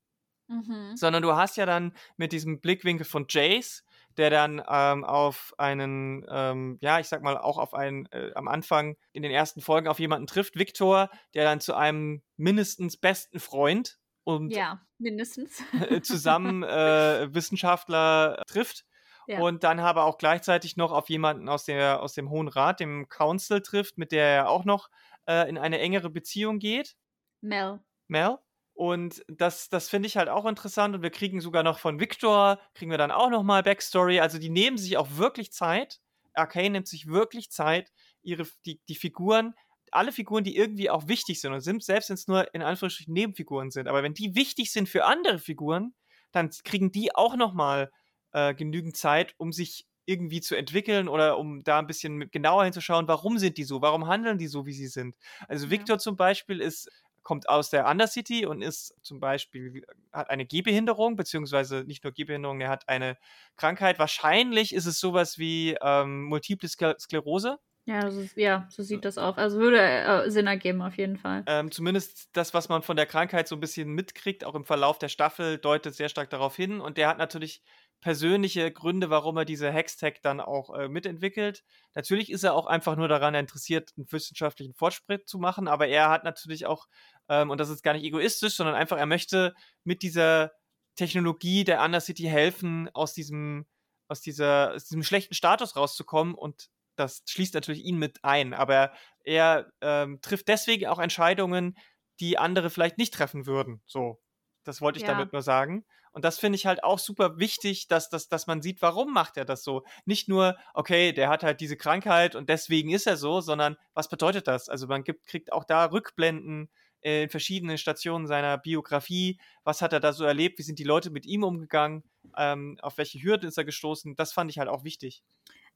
[0.49, 0.95] Mhm.
[0.95, 3.85] sondern du hast ja dann mit diesem Blickwinkel von Jace,
[4.19, 8.47] der dann ähm, auf einen, ähm, ja, ich sag mal, auch auf einen, äh, am
[8.49, 13.41] Anfang in den ersten Folgen auf jemanden trifft, Victor, der dann zu einem mindestens besten
[13.41, 15.63] Freund und Ja, mindestens.
[15.89, 18.85] äh, zusammen äh, Wissenschaftler trifft.
[19.29, 19.41] Ja.
[19.41, 23.09] Und dann aber auch gleichzeitig noch auf jemanden aus, der, aus dem Hohen Rat, dem
[23.09, 24.91] Council trifft, mit der er auch noch
[25.29, 26.97] äh, in eine engere Beziehung geht.
[27.41, 27.81] Mel.
[28.09, 28.39] Mel?
[28.75, 30.97] Und das, das finde ich halt auch interessant.
[30.97, 34.21] Und wir kriegen sogar noch von Victor, kriegen wir dann auch noch mal Backstory.
[34.21, 36.01] Also die nehmen sich auch wirklich Zeit.
[36.35, 37.93] Arcane nimmt sich wirklich Zeit,
[38.23, 39.55] ihre, die, die Figuren,
[39.93, 43.13] alle Figuren, die irgendwie auch wichtig sind und sind, selbst wenn es nur in Anführungsstrichen
[43.13, 45.95] Nebenfiguren sind, aber wenn die wichtig sind für andere Figuren,
[46.33, 47.91] dann kriegen die auch noch mal
[48.33, 53.07] äh, genügend Zeit, um sich irgendwie zu entwickeln oder um da ein bisschen genauer hinzuschauen,
[53.07, 55.15] warum sind die so, warum handeln die so, wie sie sind.
[55.47, 55.99] Also Victor ja.
[55.99, 56.89] zum Beispiel ist
[57.23, 62.61] kommt aus der Undercity und ist zum Beispiel, hat eine Gehbehinderung, beziehungsweise nicht nur Gehbehinderung,
[62.61, 63.17] er hat eine
[63.57, 63.99] Krankheit.
[63.99, 67.59] Wahrscheinlich ist es sowas wie ähm, Multiple Sklerose.
[67.85, 69.37] Ja, so, ja, so sieht das auch.
[69.37, 71.43] Also würde äh, Sinn ergeben, auf jeden Fall.
[71.47, 74.99] Ähm, zumindest das, was man von der Krankheit so ein bisschen mitkriegt, auch im Verlauf
[74.99, 76.81] der Staffel, deutet sehr stark darauf hin.
[76.81, 77.61] Und der hat natürlich
[78.01, 81.65] persönliche Gründe, warum er diese Hextech dann auch äh, mitentwickelt.
[81.95, 86.11] Natürlich ist er auch einfach nur daran interessiert, einen wissenschaftlichen Fortschritt zu machen, aber er
[86.11, 86.87] hat natürlich auch,
[87.29, 89.55] ähm, und das ist gar nicht egoistisch, sondern einfach, er möchte
[89.85, 90.53] mit dieser
[90.97, 93.67] Technologie der Undercity helfen, aus diesem,
[94.09, 98.93] aus dieser, aus diesem schlechten Status rauszukommen und das schließt natürlich ihn mit ein, aber
[99.25, 101.77] er ähm, trifft deswegen auch Entscheidungen,
[102.21, 103.83] die andere vielleicht nicht treffen würden.
[103.87, 104.21] So,
[104.65, 105.13] das wollte ich ja.
[105.13, 105.85] damit nur sagen.
[106.13, 109.39] Und das finde ich halt auch super wichtig, dass, dass, dass man sieht, warum macht
[109.39, 109.83] er das so.
[110.05, 114.11] Nicht nur, okay, der hat halt diese Krankheit und deswegen ist er so, sondern was
[114.11, 114.69] bedeutet das?
[114.69, 116.69] Also man gibt, kriegt auch da Rückblenden
[117.01, 119.41] in verschiedenen Stationen seiner Biografie.
[119.65, 120.59] Was hat er da so erlebt?
[120.59, 122.05] Wie sind die Leute mit ihm umgegangen?
[122.37, 124.15] Ähm, auf welche Hürden ist er gestoßen?
[124.15, 125.23] Das fand ich halt auch wichtig.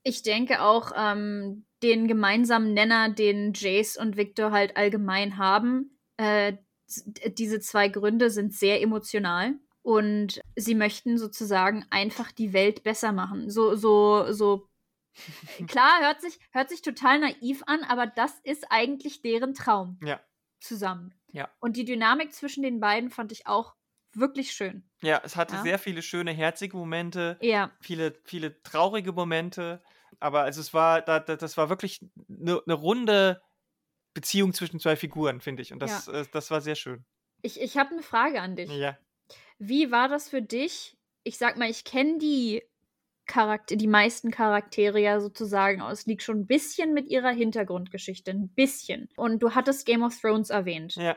[0.08, 6.52] Ich denke auch, ähm, den gemeinsamen Nenner, den Jace und Victor halt allgemein haben, äh,
[7.32, 13.50] diese zwei Gründe sind sehr emotional und sie möchten sozusagen einfach die Welt besser machen.
[13.50, 14.68] So, so, so.
[15.66, 19.98] Klar, hört sich, hört sich total naiv an, aber das ist eigentlich deren Traum.
[20.04, 20.20] Ja.
[20.60, 21.20] Zusammen.
[21.32, 21.50] Ja.
[21.58, 23.74] Und die Dynamik zwischen den beiden fand ich auch
[24.16, 24.88] wirklich schön.
[25.02, 25.62] Ja, es hatte ja.
[25.62, 27.38] sehr viele schöne, herzige Momente.
[27.40, 27.70] Ja.
[27.80, 29.82] Viele, viele traurige Momente.
[30.20, 33.42] Aber also es war, da, das war wirklich eine ne runde
[34.14, 35.72] Beziehung zwischen zwei Figuren, finde ich.
[35.72, 36.20] Und das, ja.
[36.20, 37.04] äh, das war sehr schön.
[37.42, 38.70] Ich, ich habe eine Frage an dich.
[38.70, 38.98] Ja.
[39.58, 40.96] Wie war das für dich?
[41.22, 42.62] Ich sag mal, ich kenne die
[43.26, 48.48] Charakter die meisten Charaktere ja sozusagen aus liegt schon ein bisschen mit ihrer Hintergrundgeschichte, ein
[48.48, 49.08] bisschen.
[49.16, 50.94] Und du hattest Game of Thrones erwähnt.
[50.94, 51.16] Ja.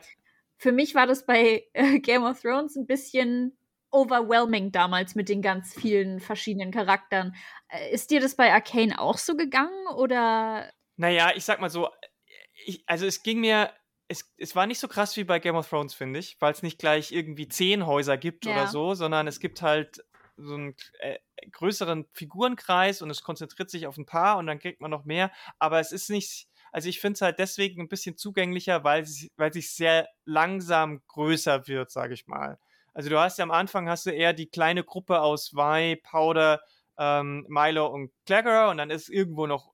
[0.56, 3.56] Für mich war das bei äh, Game of Thrones ein bisschen
[3.90, 7.34] overwhelming damals mit den ganz vielen verschiedenen Charakteren.
[7.68, 10.70] Äh, ist dir das bei Arcane auch so gegangen oder?
[10.96, 11.88] Naja, ich sag mal so,
[12.64, 13.72] ich, also es ging mir,
[14.08, 16.62] es, es war nicht so krass wie bei Game of Thrones, finde ich, weil es
[16.62, 18.52] nicht gleich irgendwie zehn Häuser gibt ja.
[18.52, 20.04] oder so, sondern es gibt halt
[20.36, 21.18] so einen äh,
[21.52, 25.30] größeren Figurenkreis und es konzentriert sich auf ein paar und dann kriegt man noch mehr.
[25.58, 29.26] Aber es ist nicht, also ich finde es halt deswegen ein bisschen zugänglicher, weil es
[29.36, 32.58] weil sich sehr langsam größer wird, sage ich mal.
[32.92, 36.60] Also du hast ja am Anfang hast du eher die kleine Gruppe aus Vi, Powder,
[36.98, 39.72] ähm, Milo und Clagger und dann ist irgendwo noch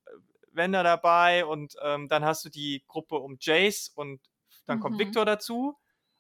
[0.52, 4.20] Wender dabei und ähm, dann hast du die Gruppe um Jace und
[4.66, 4.82] dann mhm.
[4.82, 5.76] kommt Victor dazu.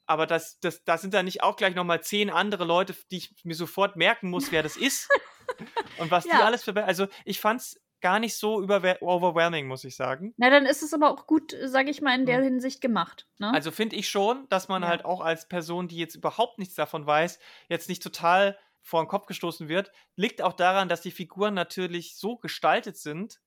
[0.06, 3.34] Aber das, das, das sind dann nicht auch gleich nochmal zehn andere Leute, die ich
[3.44, 5.08] mir sofort merken muss, wer das ist.
[5.98, 6.36] und was ja.
[6.36, 6.84] die alles für.
[6.84, 10.34] Also ich fand's gar nicht so overwhelming, muss ich sagen.
[10.36, 12.44] Na, dann ist es aber auch gut, sage ich mal, in der mhm.
[12.44, 13.26] Hinsicht gemacht.
[13.38, 13.52] Ne?
[13.52, 14.88] Also finde ich schon, dass man ja.
[14.88, 17.38] halt auch als Person, die jetzt überhaupt nichts davon weiß,
[17.68, 19.90] jetzt nicht total vor den Kopf gestoßen wird.
[20.14, 23.40] Liegt auch daran, dass die Figuren natürlich so gestaltet sind,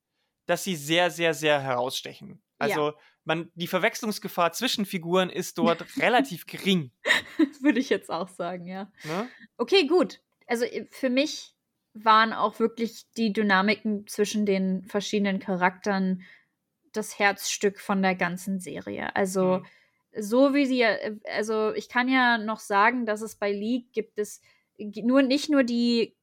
[0.46, 2.42] dass sie sehr, sehr, sehr herausstechen.
[2.58, 2.96] Also ja.
[3.24, 6.92] man, die Verwechslungsgefahr zwischen Figuren ist dort relativ gering.
[7.60, 8.92] Würde ich jetzt auch sagen, ja.
[9.04, 9.28] Ne?
[9.56, 10.20] Okay, gut.
[10.46, 11.54] Also äh, für mich
[11.94, 16.22] waren auch wirklich die Dynamiken zwischen den verschiedenen Charakteren
[16.92, 19.14] das Herzstück von der ganzen Serie.
[19.14, 20.22] Also mhm.
[20.22, 24.18] so wie sie, äh, also ich kann ja noch sagen, dass es bei League gibt
[24.18, 24.40] es
[24.78, 26.16] nur nicht nur die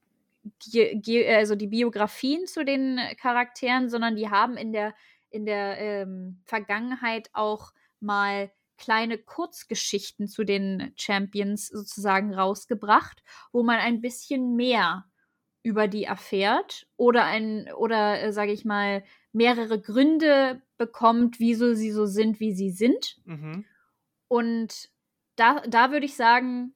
[1.29, 4.93] also die Biografien zu den Charakteren, sondern die haben in der,
[5.29, 13.79] in der ähm, Vergangenheit auch mal kleine Kurzgeschichten zu den Champions sozusagen rausgebracht, wo man
[13.79, 15.05] ein bisschen mehr
[15.67, 19.03] über die erfährt oder ein oder äh, sage ich mal
[19.33, 23.17] mehrere Gründe bekommt, wieso sie so sind, wie sie sind.
[23.25, 23.65] Mhm.
[24.29, 24.89] Und
[25.35, 26.73] da, da würde ich sagen,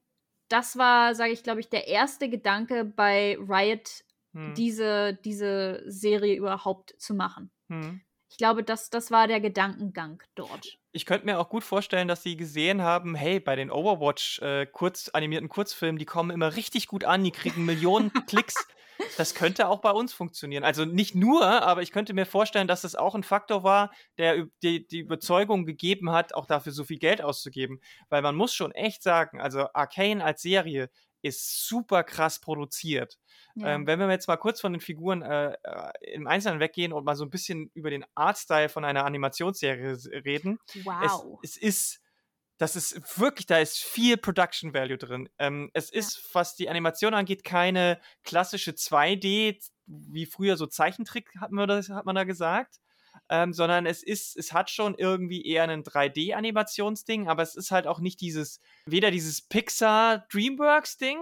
[0.50, 4.54] das war, sage ich, glaube ich, der erste Gedanke bei Riot, hm.
[4.56, 7.50] diese, diese Serie überhaupt zu machen.
[7.70, 8.02] Hm.
[8.30, 10.78] Ich glaube, das, das war der Gedankengang dort.
[10.94, 14.66] Ich könnte mir auch gut vorstellen, dass sie gesehen haben, hey, bei den Overwatch äh,
[14.66, 18.56] kurz animierten Kurzfilmen, die kommen immer richtig gut an, die kriegen Millionen Klicks.
[19.18, 20.64] Das könnte auch bei uns funktionieren.
[20.64, 24.48] Also nicht nur, aber ich könnte mir vorstellen, dass das auch ein Faktor war, der
[24.64, 27.82] die, die Überzeugung gegeben hat, auch dafür so viel Geld auszugeben.
[28.10, 30.90] Weil man muss schon echt sagen, also Arcane als Serie
[31.22, 33.20] ist super krass produziert.
[33.56, 33.76] Ja.
[33.76, 37.06] Ähm, wenn wir jetzt mal kurz von den Figuren äh, äh, im Einzelnen weggehen und
[37.06, 40.58] mal so ein bisschen über den Artstyle von einer Animationsserie reden.
[40.84, 41.40] Wow.
[41.44, 42.01] Es, es ist
[42.62, 45.28] das ist wirklich, da ist viel Production Value drin.
[45.40, 49.58] Ähm, es ist, was die Animation angeht, keine klassische 2D,
[49.88, 52.76] wie früher so Zeichentrick, hat man, das, hat man da gesagt.
[53.30, 57.88] Ähm, sondern es ist, es hat schon irgendwie eher ein 3D-Animationsding, aber es ist halt
[57.88, 61.18] auch nicht dieses, weder dieses Pixar-Dreamworks-Ding,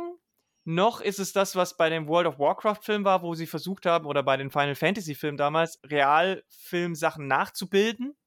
[0.66, 4.06] noch ist es das, was bei dem World of Warcraft-Film war, wo sie versucht haben,
[4.06, 8.18] oder bei den Final Fantasy-Filmen damals, Realfilm-Sachen nachzubilden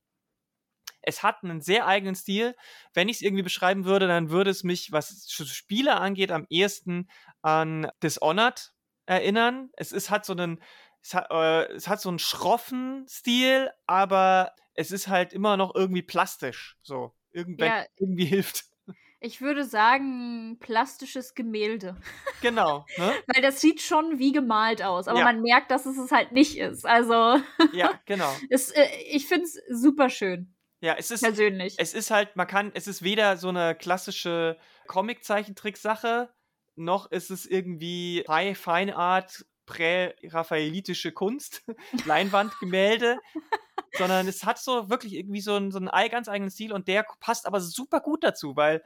[1.03, 2.55] es hat einen sehr eigenen Stil.
[2.95, 7.09] Wenn ich es irgendwie beschreiben würde, dann würde es mich, was Spiele angeht, am ehesten
[7.43, 8.73] an Dishonored
[9.07, 9.71] erinnern.
[9.77, 10.63] Es ist hat so einen,
[11.03, 15.75] es hat, äh, es hat so einen schroffen Stil, aber es ist halt immer noch
[15.75, 16.79] irgendwie plastisch.
[16.83, 18.65] So, irgendwann ja, irgendwie hilft.
[19.25, 21.97] Ich würde sagen, plastisches Gemälde.
[22.41, 22.85] Genau.
[22.97, 23.13] Ne?
[23.29, 25.25] Weil das sieht schon wie gemalt aus, aber ja.
[25.27, 26.85] man merkt, dass es es halt nicht ist.
[26.85, 27.41] Also.
[27.73, 28.35] ja, genau.
[28.51, 30.53] Es, äh, ich finde es super schön.
[30.83, 31.77] Ja, es ist persönlich.
[31.79, 34.59] Es ist halt, man kann, es ist weder so eine klassische
[34.89, 36.29] Comic-Zeichentrick-Sache,
[36.75, 41.63] noch ist es irgendwie High Fine Art, prä-raphaelitische Kunst,
[42.05, 43.19] Leinwandgemälde,
[43.97, 47.07] sondern es hat so wirklich irgendwie so einen, so einen ganz eigenen Stil und der
[47.21, 48.83] passt aber super gut dazu, weil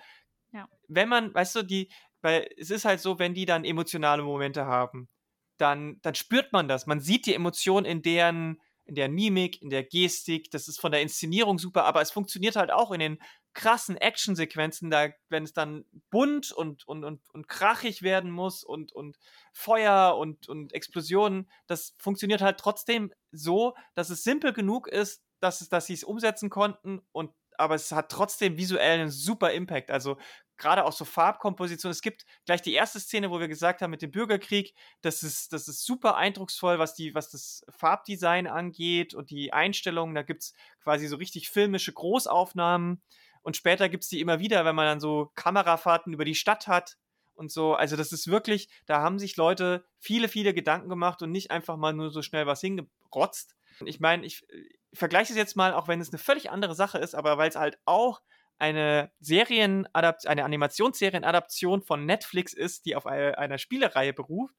[0.53, 0.69] ja.
[0.89, 1.91] wenn man, weißt du, die,
[2.21, 5.09] weil es ist halt so, wenn die dann emotionale Momente haben,
[5.57, 6.87] dann, dann spürt man das.
[6.87, 10.51] Man sieht die Emotionen in deren in der Mimik, in der Gestik.
[10.51, 13.19] Das ist von der Inszenierung super, aber es funktioniert halt auch in den
[13.53, 18.93] krassen Actionsequenzen, da, wenn es dann bunt und, und, und, und krachig werden muss und,
[18.93, 19.19] und
[19.53, 25.63] Feuer und, und Explosionen, das funktioniert halt trotzdem so, dass es simpel genug ist, dass,
[25.63, 29.91] es, dass sie es umsetzen konnten und aber es hat trotzdem visuell einen super Impact.
[29.91, 30.19] Also
[30.59, 31.91] gerade auch so Farbkomposition.
[31.91, 35.53] Es gibt gleich die erste Szene, wo wir gesagt haben mit dem Bürgerkrieg, das ist,
[35.53, 40.15] das ist super eindrucksvoll, was, die, was das Farbdesign angeht und die Einstellungen.
[40.15, 43.03] Da gibt es quasi so richtig filmische Großaufnahmen.
[43.43, 46.67] Und später gibt es die immer wieder, wenn man dann so Kamerafahrten über die Stadt
[46.67, 46.97] hat
[47.35, 47.75] und so.
[47.75, 51.77] Also das ist wirklich, da haben sich Leute viele, viele Gedanken gemacht und nicht einfach
[51.77, 53.55] mal nur so schnell was hingerotzt.
[53.85, 54.45] Ich meine, ich,
[54.91, 57.51] ich vergleiche es jetzt mal, auch wenn es eine völlig andere Sache ist, aber weil
[57.51, 58.23] es halt auch
[58.59, 64.55] eine Serienadapt eine Animationsserienadaption von Netflix ist, die auf eine, einer Spielereihe beruft.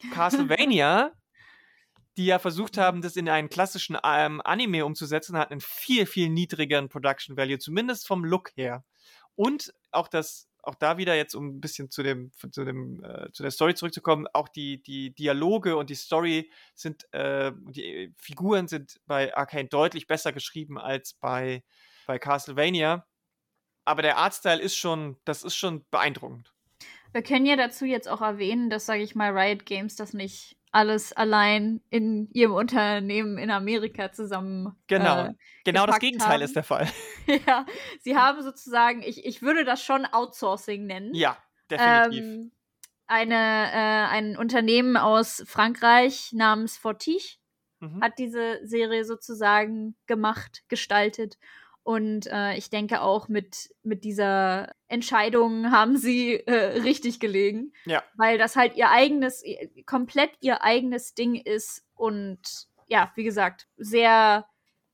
[0.12, 1.12] Castlevania,
[2.16, 6.28] die ja versucht haben, das in einen klassischen ähm, Anime umzusetzen, hat einen viel, viel
[6.30, 8.84] niedrigeren Production Value, zumindest vom Look her.
[9.36, 13.30] Und auch das, auch da wieder jetzt, um ein bisschen zu dem, zu dem, äh,
[13.32, 18.68] zu der Story zurückzukommen, auch die, die Dialoge und die Story sind, äh, die Figuren
[18.68, 21.64] sind bei Arcane deutlich besser geschrieben als bei,
[22.06, 23.04] bei Castlevania
[23.84, 26.52] aber der Artstyle ist schon, das ist schon beeindruckend.
[27.12, 30.56] Wir können ja dazu jetzt auch erwähnen, dass, sage ich mal, Riot Games das nicht
[30.72, 34.74] alles allein in ihrem Unternehmen in Amerika zusammen.
[34.88, 36.42] Genau, äh, genau das Gegenteil haben.
[36.42, 36.88] ist der Fall.
[37.46, 37.64] ja,
[38.00, 41.14] sie haben sozusagen, ich, ich würde das schon Outsourcing nennen.
[41.14, 41.36] Ja,
[41.70, 42.24] definitiv.
[42.24, 42.52] Ähm,
[43.06, 47.36] eine, äh, ein Unternehmen aus Frankreich namens Fortige
[47.78, 48.02] mhm.
[48.02, 51.38] hat diese Serie sozusagen gemacht, gestaltet
[51.84, 57.72] und äh, ich denke auch mit, mit dieser Entscheidung haben sie äh, richtig gelegen.
[57.84, 58.02] Ja.
[58.16, 59.44] Weil das halt ihr eigenes,
[59.84, 62.40] komplett ihr eigenes Ding ist und
[62.86, 64.46] ja, wie gesagt, sehr,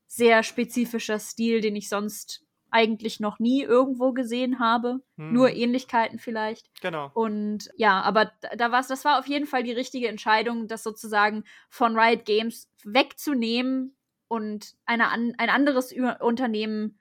[0.08, 5.00] sehr spezifischer Stil, den ich sonst eigentlich noch nie irgendwo gesehen habe.
[5.16, 5.32] Hm.
[5.32, 6.68] Nur Ähnlichkeiten vielleicht.
[6.80, 7.10] Genau.
[7.14, 11.44] Und ja, aber da war das war auf jeden Fall die richtige Entscheidung, das sozusagen
[11.68, 13.96] von Riot Games wegzunehmen
[14.30, 17.00] und eine, ein anderes Unternehmen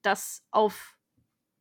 [0.00, 0.96] das auf,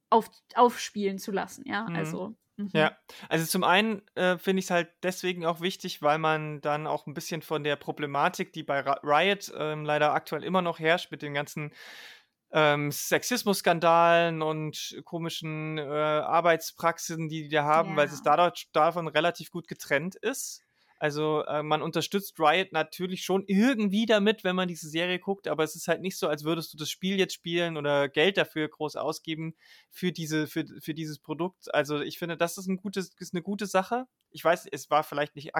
[0.09, 1.95] auf, aufspielen zu lassen, ja, mhm.
[1.95, 2.35] also.
[2.55, 2.69] Mhm.
[2.71, 6.87] Ja, also zum einen äh, finde ich es halt deswegen auch wichtig, weil man dann
[6.87, 11.11] auch ein bisschen von der Problematik, die bei Riot ähm, leider aktuell immer noch herrscht,
[11.11, 11.73] mit den ganzen
[12.51, 17.95] ähm, Sexismus-Skandalen und komischen äh, Arbeitspraxen, die die da haben, ja.
[17.97, 20.64] weil es dadurch davon relativ gut getrennt ist.
[20.97, 25.63] Also äh, man unterstützt Riot natürlich schon irgendwie damit, wenn man diese Serie guckt, aber
[25.63, 28.67] es ist halt nicht so, als würdest du das Spiel jetzt spielen oder Geld dafür
[28.67, 29.55] groß ausgeben
[29.89, 31.73] für diese für, für dieses Produkt.
[31.73, 34.05] Also ich finde, das ist ein gutes ist eine gute Sache.
[34.31, 35.51] Ich weiß, es war vielleicht nicht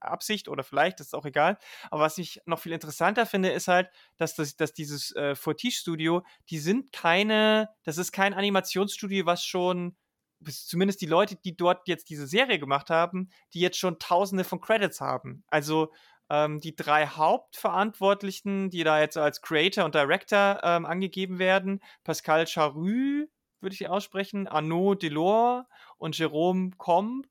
[0.00, 1.58] Absicht oder vielleicht, das ist auch egal.
[1.90, 5.74] Aber was ich noch viel interessanter finde, ist halt, dass, das, dass dieses äh, Fortige
[5.74, 9.96] Studio, die sind keine, das ist kein Animationsstudio, was schon
[10.44, 14.60] zumindest die Leute, die dort jetzt diese Serie gemacht haben, die jetzt schon tausende von
[14.60, 15.44] Credits haben.
[15.48, 15.92] Also
[16.30, 22.46] ähm, die drei Hauptverantwortlichen, die da jetzt als Creator und Director ähm, angegeben werden, Pascal
[22.46, 23.28] Charue,
[23.60, 25.66] würde ich aussprechen, Arnaud Delors
[25.98, 27.28] und Jérôme Combe,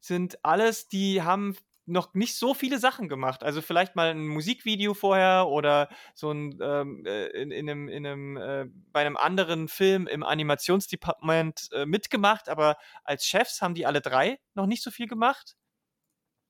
[0.00, 1.56] sind alles, die haben
[1.88, 3.42] noch nicht so viele Sachen gemacht.
[3.42, 8.06] Also vielleicht mal ein Musikvideo vorher oder so ein ähm, äh, in, in, einem, in
[8.06, 13.86] einem äh, bei einem anderen Film im Animationsdepartement äh, mitgemacht, aber als Chefs haben die
[13.86, 15.56] alle drei noch nicht so viel gemacht.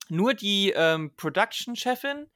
[0.08, 2.26] Nur die ähm, Production-Chefin,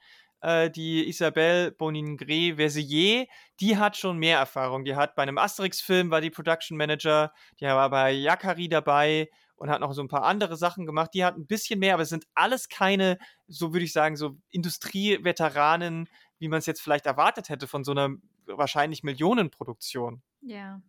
[0.42, 3.26] äh, die Isabelle Boningré-Versier,
[3.60, 4.84] die hat schon mehr Erfahrung.
[4.84, 9.28] Die hat bei einem Asterix-Film war die Production Manager, die war bei Yakari dabei
[9.62, 11.10] und hat noch so ein paar andere Sachen gemacht.
[11.14, 14.36] Die hat ein bisschen mehr, aber es sind alles keine, so würde ich sagen, so
[14.50, 16.08] Industrieveteranen,
[16.40, 20.20] wie man es jetzt vielleicht erwartet hätte von so einer wahrscheinlich Millionenproduktion.
[20.40, 20.82] Ja.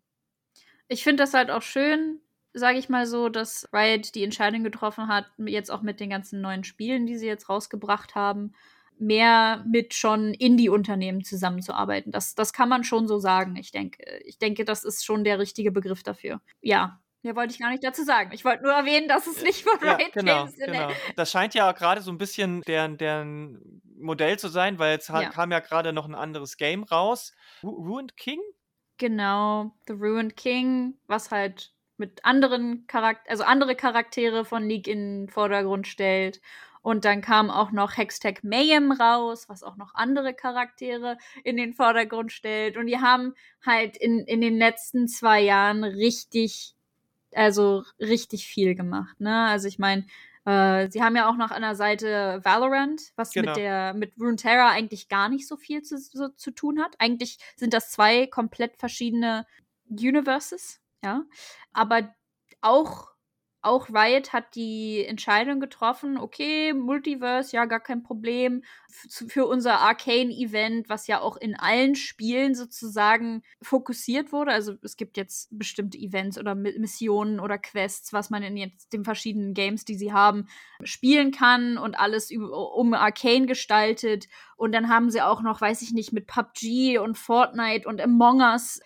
[0.88, 2.19] Ich finde das halt auch schön,
[2.53, 6.41] sage ich mal so, dass Riot die Entscheidung getroffen hat, jetzt auch mit den ganzen
[6.41, 8.55] neuen Spielen, die sie jetzt rausgebracht haben,
[8.97, 12.11] mehr mit schon Indie-Unternehmen zusammenzuarbeiten.
[12.11, 13.55] Das, das kann man schon so sagen.
[13.55, 16.41] Ich denke, ich denke, das ist schon der richtige Begriff dafür.
[16.59, 18.32] Ja, Mehr wollte ich gar nicht dazu sagen.
[18.34, 20.89] Ich wollte nur erwähnen, dass es nicht von ja, Riot genau, Games genau.
[21.15, 25.30] Das scheint ja gerade so ein bisschen deren, deren Modell zu sein, weil jetzt ja.
[25.30, 27.34] kam ja gerade noch ein anderes Game raus.
[27.63, 28.41] Ru Ruined King?
[28.97, 35.26] Genau, The Ruined King, was halt mit anderen Charakter also andere Charaktere von League in
[35.26, 36.41] den Vordergrund stellt.
[36.82, 41.74] Und dann kam auch noch Hextech Mayhem raus, was auch noch andere Charaktere in den
[41.74, 42.76] Vordergrund stellt.
[42.76, 43.34] Und die haben
[43.65, 46.76] halt in, in den letzten zwei Jahren richtig
[47.36, 49.19] also richtig viel gemacht.
[49.19, 49.45] Ne?
[49.47, 50.05] Also ich meine,
[50.45, 53.51] äh, sie haben ja auch noch an der Seite Valorant, was genau.
[53.51, 56.95] mit der mit Runeterra eigentlich gar nicht so viel zu, so, zu tun hat.
[56.99, 59.45] Eigentlich sind das zwei komplett verschiedene
[59.89, 61.23] Universes, ja.
[61.71, 62.13] Aber
[62.61, 63.12] auch
[63.64, 68.64] auch Riot hat die Entscheidung getroffen, okay, Multiverse, ja, gar kein Problem.
[69.09, 74.51] Für unser Arcane-Event, was ja auch in allen Spielen sozusagen fokussiert wurde.
[74.51, 79.03] Also es gibt jetzt bestimmte Events oder Missionen oder Quests, was man in jetzt den
[79.03, 80.47] verschiedenen Games, die sie haben,
[80.84, 84.28] spielen kann und alles um Arcane gestaltet.
[84.57, 88.41] Und dann haben sie auch noch, weiß ich nicht, mit PUBG und Fortnite und Among
[88.41, 88.80] Us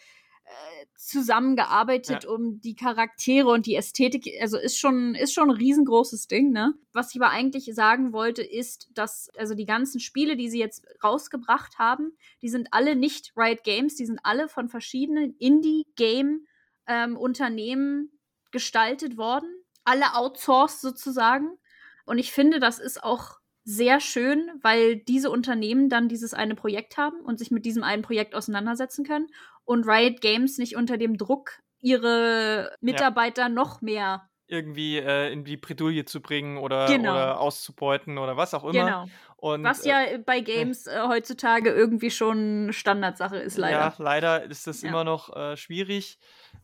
[1.08, 2.30] zusammengearbeitet, ja.
[2.30, 6.74] um die Charaktere und die Ästhetik, also ist schon, ist schon ein riesengroßes Ding, ne?
[6.92, 10.86] Was ich aber eigentlich sagen wollte, ist, dass, also die ganzen Spiele, die sie jetzt
[11.04, 18.12] rausgebracht haben, die sind alle nicht Riot Games, die sind alle von verschiedenen Indie-Game-Unternehmen ähm,
[18.52, 19.50] gestaltet worden.
[19.86, 21.58] Alle outsourced sozusagen.
[22.06, 26.98] Und ich finde, das ist auch sehr schön, weil diese Unternehmen dann dieses eine Projekt
[26.98, 29.28] haben und sich mit diesem einen Projekt auseinandersetzen können
[29.68, 33.50] und Riot Games nicht unter dem Druck ihre Mitarbeiter ja.
[33.50, 37.12] noch mehr irgendwie äh, in die Bredouille zu bringen oder, genau.
[37.12, 38.86] oder auszubeuten oder was auch immer.
[38.86, 39.06] Genau.
[39.36, 43.78] Und, was ja äh, bei Games äh, heutzutage irgendwie schon Standardsache ist, leider.
[43.78, 44.90] Ja, leider ist das ja.
[44.90, 46.18] immer noch äh, schwierig.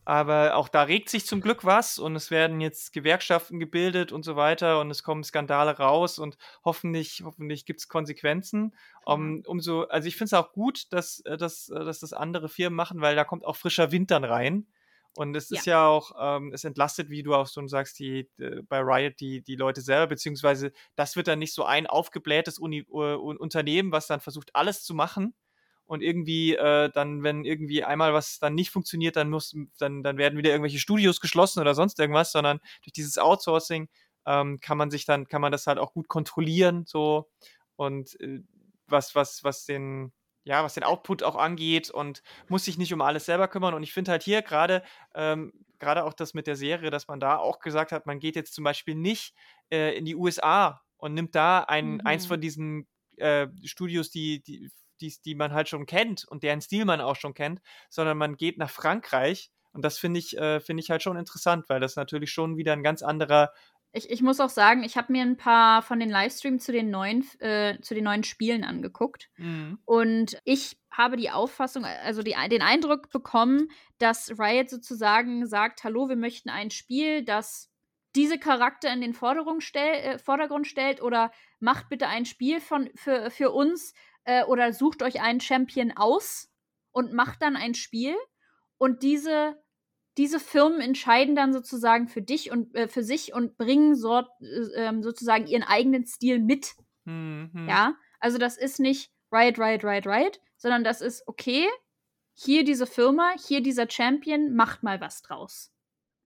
[0.04, 4.22] Aber auch da regt sich zum Glück was und es werden jetzt Gewerkschaften gebildet und
[4.22, 8.74] so weiter und es kommen Skandale raus und hoffentlich, hoffentlich gibt es Konsequenzen.
[9.06, 12.48] Um, umso, also ich finde es auch gut, dass, äh, dass, äh, dass das andere
[12.48, 14.66] Firmen machen, weil da kommt auch frischer Wind dann rein.
[15.16, 15.58] Und es ja.
[15.58, 19.20] ist ja auch, ähm, es entlastet, wie du auch schon sagst, die, die, bei Riot
[19.20, 23.92] die, die Leute selber, beziehungsweise das wird dann nicht so ein aufgeblähtes Uni, uh, Unternehmen,
[23.92, 25.34] was dann versucht, alles zu machen.
[25.86, 30.16] Und irgendwie, äh, dann, wenn irgendwie einmal was dann nicht funktioniert, dann muss, dann, dann
[30.16, 33.88] werden wieder irgendwelche Studios geschlossen oder sonst irgendwas, sondern durch dieses Outsourcing
[34.26, 37.28] ähm, kann man sich dann, kann man das halt auch gut kontrollieren, so
[37.76, 38.40] und äh,
[38.86, 40.12] was, was, was den,
[40.44, 43.74] ja, was den Output auch angeht und muss sich nicht um alles selber kümmern.
[43.74, 44.82] Und ich finde halt hier gerade,
[45.14, 48.36] ähm, gerade auch das mit der Serie, dass man da auch gesagt hat, man geht
[48.36, 49.34] jetzt zum Beispiel nicht
[49.70, 52.00] äh, in die USA und nimmt da ein, mhm.
[52.04, 54.70] eins von diesen äh, Studios, die, die,
[55.04, 58.36] die, die man halt schon kennt und deren Stil man auch schon kennt, sondern man
[58.36, 59.50] geht nach Frankreich.
[59.72, 62.72] Und das finde ich, äh, finde ich halt schon interessant, weil das natürlich schon wieder
[62.72, 63.52] ein ganz anderer
[63.96, 66.90] ich, ich muss auch sagen, ich habe mir ein paar von den Livestreams zu den
[66.90, 69.30] neuen, äh, zu den neuen Spielen angeguckt.
[69.36, 69.78] Mhm.
[69.84, 76.08] Und ich habe die Auffassung, also die, den Eindruck bekommen, dass Riot sozusagen sagt, hallo,
[76.08, 77.70] wir möchten ein Spiel, das
[78.16, 79.14] diese Charakter in den
[79.60, 81.30] stell, äh, Vordergrund stellt oder
[81.60, 83.94] macht bitte ein Spiel von, für, für uns
[84.24, 86.50] äh, oder sucht euch einen Champion aus
[86.92, 88.14] und macht dann ein Spiel.
[88.78, 89.56] Und diese
[90.16, 94.92] diese Firmen entscheiden dann sozusagen für dich und äh, für sich und bringen so, äh,
[95.00, 96.74] sozusagen ihren eigenen Stil mit.
[97.04, 97.66] Mhm.
[97.68, 101.66] Ja, also das ist nicht Riot, Riot, Riot, Riot, sondern das ist okay.
[102.34, 105.72] Hier diese Firma, hier dieser Champion, macht mal was draus.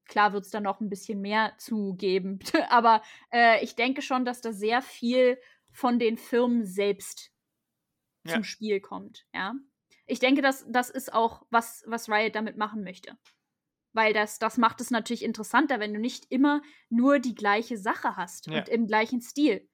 [0.07, 2.39] klar wird es da noch ein bisschen mehr zugeben.
[2.71, 5.39] Aber äh, ich denke schon, dass da sehr viel
[5.71, 7.31] von den Firmen selbst
[8.25, 8.35] ja.
[8.35, 9.27] zum Spiel kommt.
[9.35, 9.55] Ja.
[10.07, 13.17] Ich denke, dass das ist auch was, was Riot damit machen möchte.
[13.93, 18.17] Weil das, das macht es natürlich interessanter, wenn du nicht immer nur die gleiche Sache
[18.17, 18.59] hast ja.
[18.59, 19.69] und im gleichen Stil.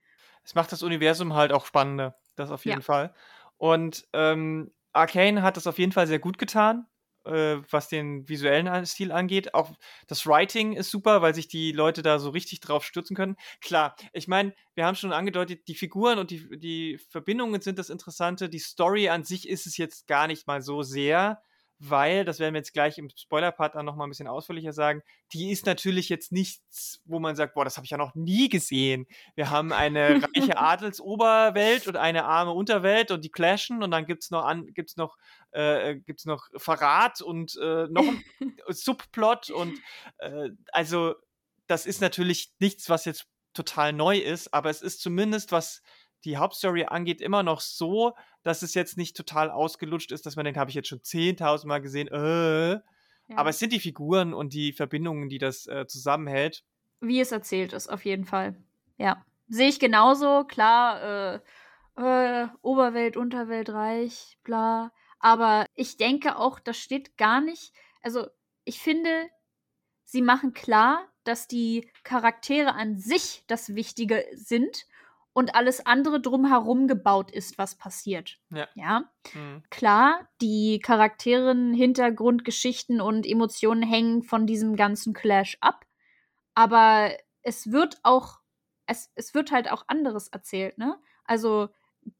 [0.45, 2.18] Es macht das Universum halt auch spannender.
[2.36, 2.84] Das auf jeden ja.
[2.84, 3.14] Fall.
[3.57, 6.86] Und ähm, Arcane hat das auf jeden Fall sehr gut getan
[7.25, 9.55] äh, was den visuellen Stil angeht.
[9.55, 9.72] Auch
[10.07, 13.37] das Writing ist super, weil sich die Leute da so richtig drauf stürzen können.
[13.61, 17.91] Klar, ich meine, wir haben schon angedeutet, die Figuren und die, die Verbindungen sind das
[17.91, 18.49] Interessante.
[18.49, 21.43] Die Story an sich ist es jetzt gar nicht mal so sehr
[21.91, 25.51] weil, das werden wir jetzt gleich im Spoiler-Part dann nochmal ein bisschen ausführlicher sagen, die
[25.51, 29.07] ist natürlich jetzt nichts, wo man sagt, boah, das habe ich ja noch nie gesehen.
[29.35, 34.30] Wir haben eine reiche Adelsoberwelt und eine arme Unterwelt und die clashen und dann gibt's
[34.30, 35.16] noch an, gibt's noch,
[35.51, 39.78] äh, gibt's noch Verrat und äh, noch ein Subplot und
[40.18, 41.14] äh, also
[41.66, 45.82] das ist natürlich nichts, was jetzt total neu ist, aber es ist zumindest was
[46.25, 50.45] die Hauptstory angeht, immer noch so, dass es jetzt nicht total ausgelutscht ist, dass man
[50.45, 52.81] denkt, habe ich jetzt schon 10.000 Mal gesehen, äh.
[53.27, 53.37] Ja.
[53.37, 56.62] Aber es sind die Figuren und die Verbindungen, die das äh, zusammenhält.
[57.01, 58.55] Wie es erzählt ist, auf jeden Fall.
[58.99, 59.25] Ja.
[59.49, 61.41] Sehe ich genauso, klar, äh,
[61.97, 64.93] äh, Oberwelt, Unterwelt, Reich, bla.
[65.18, 67.72] Aber ich denke auch, das steht gar nicht.
[68.03, 68.27] Also,
[68.64, 69.29] ich finde,
[70.03, 74.87] sie machen klar, dass die Charaktere an sich das Wichtige sind
[75.35, 78.39] und alles andere drumherum gebaut ist, was passiert.
[78.51, 78.68] Ja.
[78.74, 79.11] ja?
[79.35, 79.62] Mhm.
[79.68, 85.85] Klar, die Charakteren, Hintergrundgeschichten und Emotionen hängen von diesem ganzen Clash ab,
[86.55, 87.11] aber
[87.43, 88.39] es wird auch,
[88.87, 90.97] es, es wird halt auch anderes erzählt, ne?
[91.24, 91.68] Also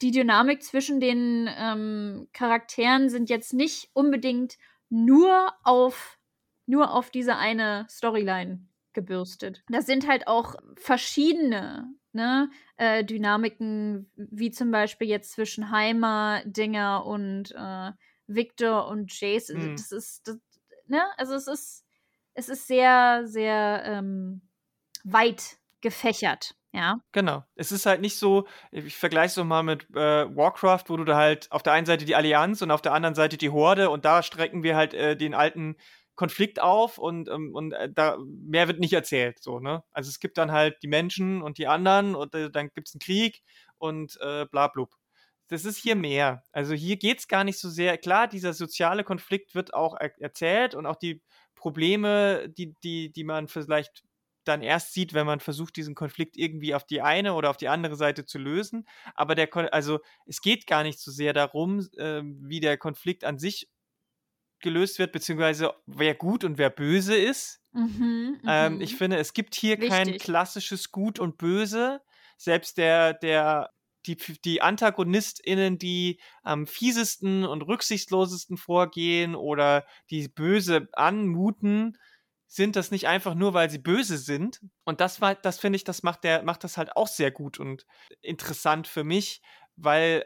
[0.03, 4.59] die Dynamik zwischen den ähm, Charakteren sind jetzt nicht unbedingt
[4.89, 6.19] nur auf
[6.67, 9.63] nur auf diese eine Storyline gebürstet.
[9.69, 17.05] Das sind halt auch verschiedene ne, äh, Dynamiken, wie zum Beispiel jetzt zwischen Heimer, Dinger
[17.07, 17.93] und äh,
[18.27, 19.51] Victor und Jace.
[19.51, 19.77] Mhm.
[19.77, 20.39] Das ist, das,
[20.87, 21.85] ne, also es ist,
[22.35, 24.43] es ist sehr, sehr ähm,
[25.05, 26.55] weit gefächert.
[26.73, 26.99] Ja.
[27.13, 27.45] Genau.
[27.55, 31.17] Es ist halt nicht so, ich vergleiche es mal mit äh, Warcraft, wo du da
[31.17, 34.05] halt auf der einen Seite die Allianz und auf der anderen Seite die Horde und
[34.05, 35.77] da strecken wir halt äh, den alten
[36.15, 39.43] Konflikt auf und, ähm, und äh, da mehr wird nicht erzählt.
[39.43, 39.83] So, ne?
[39.93, 42.95] Also es gibt dann halt die Menschen und die anderen und äh, dann gibt es
[42.95, 43.43] einen Krieg
[43.79, 44.95] und äh, bla blub.
[45.49, 46.43] Das ist hier mehr.
[46.53, 47.99] Also hier geht es gar nicht so sehr.
[47.99, 51.23] Klar, dieser soziale Konflikt wird auch er erzählt und auch die
[51.55, 54.05] Probleme, die, die, die man vielleicht
[54.45, 57.69] dann erst sieht, wenn man versucht, diesen Konflikt irgendwie auf die eine oder auf die
[57.69, 58.87] andere Seite zu lösen.
[59.15, 63.39] Aber der, also es geht gar nicht so sehr darum, äh, wie der Konflikt an
[63.39, 63.69] sich
[64.65, 67.61] gelöst wird, beziehungsweise wer gut und wer böse ist.
[67.73, 68.97] Mhm, ähm, ich mhm.
[68.97, 69.91] finde, es gibt hier Wichtig.
[69.91, 72.01] kein klassisches Gut und Böse.
[72.37, 73.71] Selbst der, der,
[74.07, 81.97] die, die AntagonistInnen, die am fiesesten und rücksichtslosesten vorgehen oder die böse anmuten,
[82.47, 84.61] sind das nicht einfach nur, weil sie böse sind.
[84.85, 87.59] Und das war, das finde ich, das macht der, macht das halt auch sehr gut
[87.59, 87.85] und
[88.21, 89.43] interessant für mich,
[89.77, 90.25] weil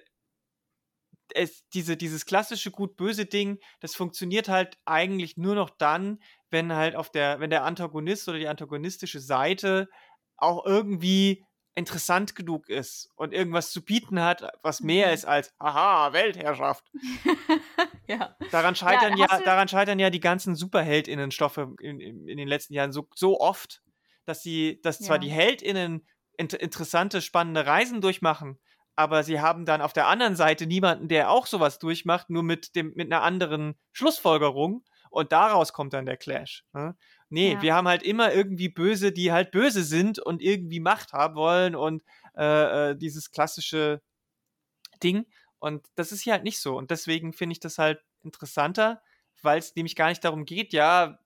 [1.35, 6.21] es, diese, dieses klassische gut-böse Ding, das funktioniert halt eigentlich nur noch dann,
[6.51, 9.89] wenn halt auf der, wenn der Antagonist oder die antagonistische Seite
[10.37, 15.15] auch irgendwie interessant genug ist und irgendwas zu bieten hat, was mehr mhm.
[15.15, 16.91] ist als, haha, Weltherrschaft.
[18.09, 18.37] ja.
[18.51, 22.75] Daran scheitern ja, ja daran scheitern ja die ganzen Superheldinnenstoffe in, in, in den letzten
[22.75, 23.83] Jahren so, so oft,
[24.25, 26.07] dass sie, dass zwar die Heldinnen
[26.37, 28.59] inter interessante, spannende Reisen durchmachen,
[28.99, 32.75] aber sie haben dann auf der anderen Seite niemanden, der auch sowas durchmacht, nur mit
[32.75, 36.65] dem mit einer anderen Schlussfolgerung und daraus kommt dann der Clash.
[36.73, 36.97] Ne?
[37.29, 37.63] Nee, ja.
[37.63, 41.77] wir haben halt immer irgendwie Böse, die halt böse sind und irgendwie Macht haben wollen
[41.77, 42.03] und
[42.37, 44.03] äh, äh, dieses klassische
[45.01, 45.27] Ding.
[45.61, 46.77] Und das ist hier halt nicht so.
[46.77, 49.01] Und deswegen finde ich das halt interessanter,
[49.43, 51.21] weil es nämlich gar nicht darum geht, ja,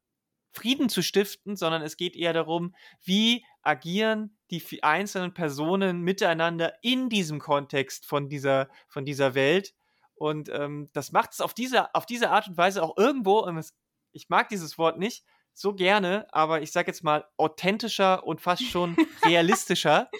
[0.50, 7.08] Frieden zu stiften, sondern es geht eher darum, wie agieren die einzelnen Personen miteinander in
[7.08, 9.74] diesem Kontext von dieser, von dieser Welt.
[10.14, 13.56] Und ähm, das macht es auf diese, auf diese Art und Weise auch irgendwo, und
[13.56, 13.74] es,
[14.12, 15.24] ich mag dieses Wort nicht
[15.54, 20.10] so gerne, aber ich sage jetzt mal authentischer und fast schon realistischer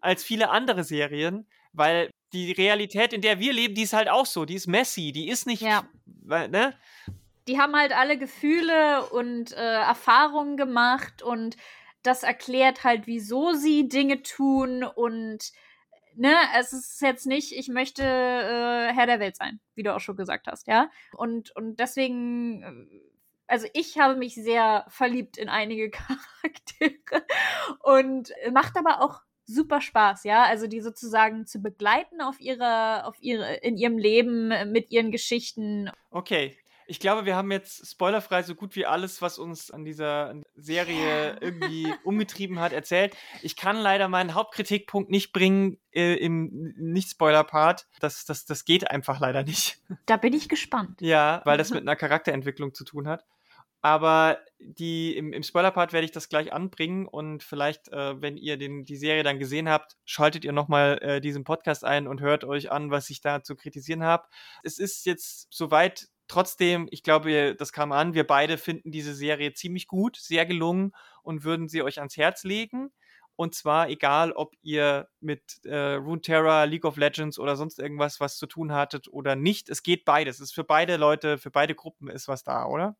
[0.00, 4.26] als viele andere Serien, weil die Realität, in der wir leben, die ist halt auch
[4.26, 5.84] so, die ist messy, die ist nicht, ja.
[6.26, 6.74] ne?
[7.48, 11.56] Die haben halt alle Gefühle und äh, Erfahrungen gemacht und
[12.02, 15.52] das erklärt halt, wieso sie Dinge tun und
[16.14, 20.00] ne, es ist jetzt nicht, ich möchte äh, Herr der Welt sein, wie du auch
[20.00, 20.90] schon gesagt hast, ja.
[21.16, 23.00] Und, und deswegen, äh,
[23.46, 25.90] also ich habe mich sehr verliebt in einige
[26.42, 27.24] Charaktere
[27.82, 33.16] und macht aber auch super Spaß, ja, also die sozusagen zu begleiten auf ihre, auf
[33.20, 35.90] ihre, in ihrem Leben mit ihren Geschichten.
[36.10, 36.56] Okay,
[36.90, 41.36] ich glaube, wir haben jetzt spoilerfrei so gut wie alles, was uns an dieser Serie
[41.40, 43.16] irgendwie umgetrieben hat, erzählt.
[43.42, 47.86] Ich kann leider meinen Hauptkritikpunkt nicht bringen äh, im Nicht-Spoiler-Part.
[48.00, 49.78] Das, das, das geht einfach leider nicht.
[50.06, 51.00] Da bin ich gespannt.
[51.00, 53.24] Ja, weil das mit einer Charakterentwicklung zu tun hat.
[53.82, 58.56] Aber die, im, im Spoiler-Part werde ich das gleich anbringen und vielleicht, äh, wenn ihr
[58.56, 62.44] den, die Serie dann gesehen habt, schaltet ihr nochmal äh, diesen Podcast ein und hört
[62.44, 64.26] euch an, was ich da zu kritisieren habe.
[64.64, 69.52] Es ist jetzt soweit Trotzdem, ich glaube, das kam an, wir beide finden diese Serie
[69.52, 70.92] ziemlich gut, sehr gelungen
[71.24, 72.92] und würden sie euch ans Herz legen.
[73.34, 78.36] Und zwar egal, ob ihr mit äh, Runeterra, League of Legends oder sonst irgendwas was
[78.36, 79.68] zu tun hattet oder nicht.
[79.70, 80.36] Es geht beides.
[80.36, 82.96] Es ist für beide Leute, für beide Gruppen ist was da, oder?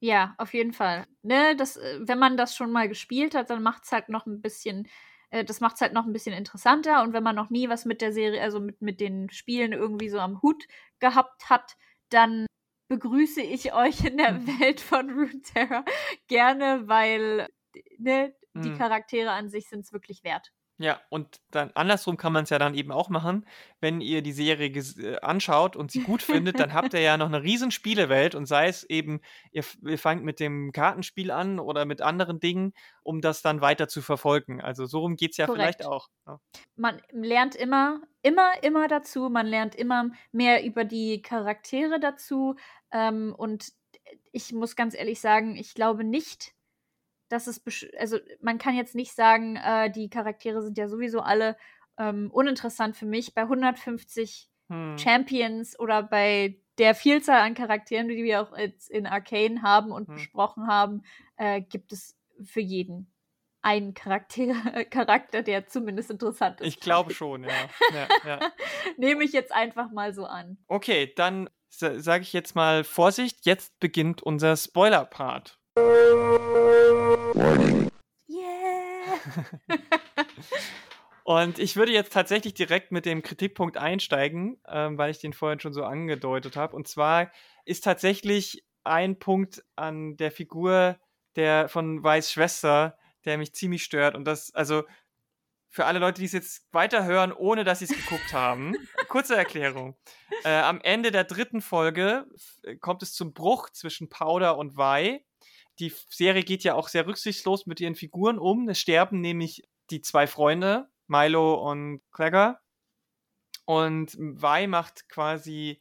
[0.00, 1.04] Ja, auf jeden Fall.
[1.22, 4.24] Ne, das, äh, wenn man das schon mal gespielt hat, dann macht es halt noch
[4.26, 4.86] ein bisschen,
[5.30, 7.02] äh, das macht es halt noch ein bisschen interessanter.
[7.02, 10.10] Und wenn man noch nie was mit der Serie, also mit, mit den Spielen irgendwie
[10.10, 10.64] so am Hut
[11.00, 11.76] gehabt hat,
[12.10, 12.46] dann
[12.88, 14.60] begrüße ich euch in der mhm.
[14.60, 15.84] Welt von Runeterra
[16.26, 17.48] gerne, weil
[17.98, 18.78] ne, die mhm.
[18.78, 20.52] Charaktere an sich sind es wirklich wert.
[20.80, 23.44] Ja, und dann andersrum kann man es ja dann eben auch machen.
[23.80, 27.26] Wenn ihr die Serie äh, anschaut und sie gut findet, dann habt ihr ja noch
[27.26, 29.20] eine riesen Spielewelt und sei es eben,
[29.50, 33.88] ihr, ihr fangt mit dem Kartenspiel an oder mit anderen Dingen, um das dann weiter
[33.88, 34.60] zu verfolgen.
[34.60, 35.62] Also so rum geht es ja Korrekt.
[35.62, 36.08] vielleicht auch.
[36.28, 36.38] Ja.
[36.76, 39.30] Man lernt immer, immer, immer dazu.
[39.30, 42.54] Man lernt immer mehr über die Charaktere dazu.
[42.92, 43.72] Ähm, und
[44.32, 46.54] ich muss ganz ehrlich sagen, ich glaube nicht,
[47.28, 47.62] dass es,
[47.98, 51.56] also man kann jetzt nicht sagen, äh, die Charaktere sind ja sowieso alle
[51.98, 53.34] ähm, uninteressant für mich.
[53.34, 54.96] Bei 150 hm.
[54.98, 60.08] Champions oder bei der Vielzahl an Charakteren, die wir auch jetzt in Arcane haben und
[60.08, 60.14] hm.
[60.14, 61.02] besprochen haben,
[61.36, 63.12] äh, gibt es für jeden
[63.60, 64.54] einen Charakter,
[64.90, 66.68] Charakter, der zumindest interessant ist.
[66.68, 67.50] Ich glaube schon, ja.
[67.92, 68.40] ja, ja.
[68.96, 70.58] Nehme ich jetzt einfach mal so an.
[70.68, 75.58] Okay, dann sage ich jetzt mal Vorsicht, jetzt beginnt unser Spoiler-Part.
[78.28, 79.14] Yeah.
[81.24, 85.60] Und ich würde jetzt tatsächlich direkt mit dem Kritikpunkt einsteigen, ähm, weil ich den vorhin
[85.60, 86.74] schon so angedeutet habe.
[86.74, 87.30] Und zwar
[87.66, 90.98] ist tatsächlich ein Punkt an der Figur
[91.36, 92.96] der von Weiß Schwester,
[93.26, 94.16] der mich ziemlich stört.
[94.16, 94.84] Und das, also
[95.70, 98.74] für alle Leute, die es jetzt weiterhören, ohne dass sie es geguckt haben,
[99.08, 99.96] kurze Erklärung.
[100.44, 102.26] Äh, am Ende der dritten Folge
[102.80, 105.24] kommt es zum Bruch zwischen Powder und Wei
[105.78, 108.68] die Serie geht ja auch sehr rücksichtslos mit ihren Figuren um.
[108.68, 112.60] Es sterben nämlich die zwei Freunde, Milo und Clegger.
[113.64, 115.80] Und Vi macht quasi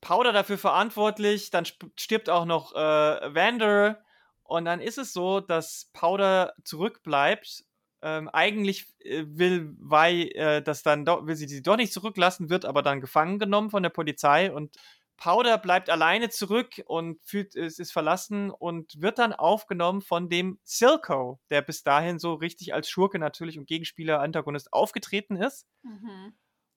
[0.00, 1.50] Powder dafür verantwortlich.
[1.50, 1.66] Dann
[1.96, 4.02] stirbt auch noch äh, Vander.
[4.42, 7.64] Und dann ist es so, dass Powder zurückbleibt.
[8.06, 12.50] Ähm, eigentlich äh, will Vi äh, das dann doch, will sie sie doch nicht zurücklassen,
[12.50, 14.76] wird aber dann gefangen genommen von der Polizei und
[15.16, 20.60] Powder bleibt alleine zurück und fühlt, es ist verlassen und wird dann aufgenommen von dem
[20.62, 25.66] Silco, der bis dahin so richtig als Schurke natürlich und Gegenspieler, Antagonist aufgetreten ist.
[25.82, 26.34] Mhm.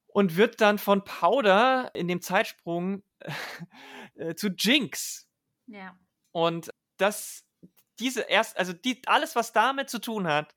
[0.07, 3.03] Und wird dann von Powder in dem Zeitsprung
[4.15, 5.27] äh, zu Jinx.
[5.67, 5.95] Ja.
[6.31, 7.45] Und das,
[7.99, 10.55] diese erst, also die, alles, was damit zu tun hat,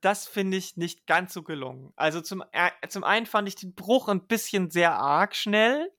[0.00, 1.92] das finde ich nicht ganz so gelungen.
[1.96, 5.90] Also zum, äh, zum einen fand ich den Bruch ein bisschen sehr arg schnell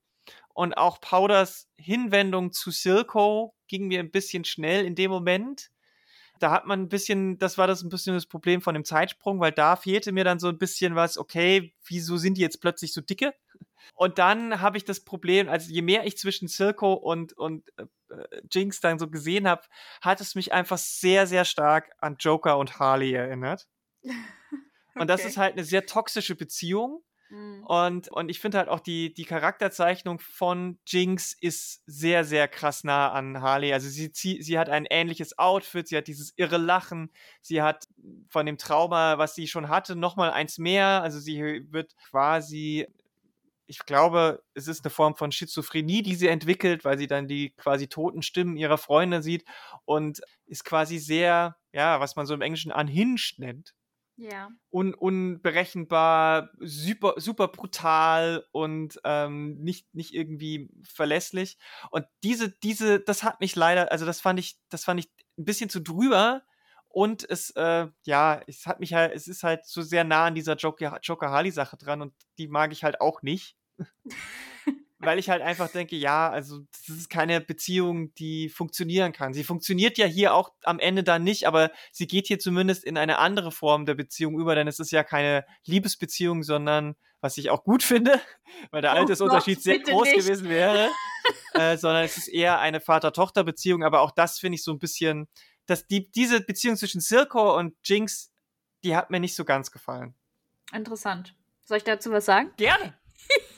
[0.54, 5.70] und auch Powders Hinwendung zu Silco ging mir ein bisschen schnell in dem Moment.
[6.38, 9.40] Da hat man ein bisschen, das war das ein bisschen das Problem von dem Zeitsprung,
[9.40, 12.94] weil da fehlte mir dann so ein bisschen was, okay, wieso sind die jetzt plötzlich
[12.94, 13.34] so dicke?
[13.94, 17.86] Und dann habe ich das Problem, also je mehr ich zwischen Silco und, und äh,
[18.50, 19.62] Jinx dann so gesehen habe,
[20.00, 23.68] hat es mich einfach sehr, sehr stark an Joker und Harley erinnert.
[24.02, 24.14] Okay.
[24.96, 27.02] Und das ist halt eine sehr toxische Beziehung.
[27.30, 27.64] Mhm.
[27.64, 32.82] Und, und ich finde halt auch die, die Charakterzeichnung von Jinx ist sehr, sehr krass
[32.82, 33.72] nah an Harley.
[33.72, 37.86] Also sie, sie, sie hat ein ähnliches Outfit, sie hat dieses irre Lachen, sie hat
[38.28, 41.02] von dem Trauma, was sie schon hatte, nochmal eins mehr.
[41.02, 42.88] Also sie wird quasi
[43.70, 47.50] ich glaube, es ist eine Form von Schizophrenie, die sie entwickelt, weil sie dann die
[47.50, 49.44] quasi toten Stimmen ihrer Freunde sieht
[49.84, 53.76] und ist quasi sehr, ja, was man so im Englischen unhinged nennt.
[54.20, 54.50] Ja.
[54.70, 61.56] Un unberechenbar, super, super brutal und ähm, nicht, nicht irgendwie verlässlich.
[61.90, 65.46] Und diese, diese, das hat mich leider, also das fand ich, das fand ich ein
[65.46, 66.42] bisschen zu drüber.
[66.88, 70.34] Und es, äh, ja, es hat mich halt, es ist halt so sehr nah an
[70.34, 73.56] dieser Joker, Joker Harley-Sache dran und die mag ich halt auch nicht.
[75.02, 79.32] weil ich halt einfach denke, ja, also das ist keine Beziehung, die funktionieren kann.
[79.32, 82.98] Sie funktioniert ja hier auch am Ende dann nicht, aber sie geht hier zumindest in
[82.98, 87.50] eine andere Form der Beziehung über, denn es ist ja keine Liebesbeziehung, sondern was ich
[87.50, 88.20] auch gut finde,
[88.70, 90.16] weil der oh Altersunterschied Gott, sehr groß nicht.
[90.18, 90.90] gewesen wäre,
[91.54, 95.28] äh, sondern es ist eher eine Vater-Tochter-Beziehung, aber auch das finde ich so ein bisschen,
[95.64, 98.30] dass die, diese Beziehung zwischen Silco und Jinx,
[98.84, 100.14] die hat mir nicht so ganz gefallen.
[100.72, 101.34] Interessant.
[101.64, 102.50] Soll ich dazu was sagen?
[102.56, 102.99] Gerne.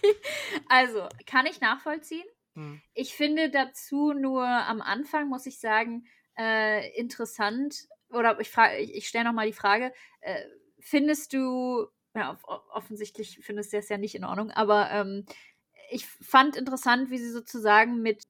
[0.68, 2.26] also, kann ich nachvollziehen.
[2.54, 2.80] Hm.
[2.94, 6.06] Ich finde dazu nur am Anfang, muss ich sagen,
[6.38, 10.42] äh, interessant, oder ich, ich, ich stelle nochmal die Frage, äh,
[10.80, 12.38] findest du, ja,
[12.72, 15.24] offensichtlich findest du das ja nicht in Ordnung, aber ähm,
[15.90, 18.22] ich fand interessant, wie sie sozusagen mit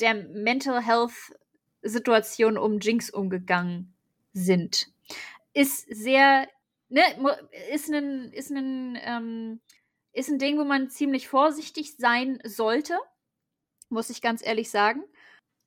[0.00, 1.12] der Mental Health
[1.82, 3.94] Situation um Jinx umgegangen
[4.32, 4.88] sind.
[5.54, 6.48] Ist sehr,
[6.88, 7.02] ne,
[7.72, 9.60] ist ein, ist ein, ähm,
[10.16, 12.98] ist ein Ding, wo man ziemlich vorsichtig sein sollte,
[13.90, 15.04] muss ich ganz ehrlich sagen,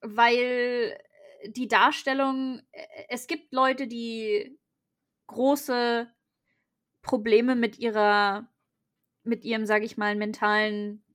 [0.02, 0.98] weil
[1.46, 4.60] die Darstellung, äh, es gibt Leute, die
[5.28, 6.12] große
[7.04, 8.52] Probleme mit ihrer,
[9.24, 11.06] mit ihrem, sag ich mal, mentalen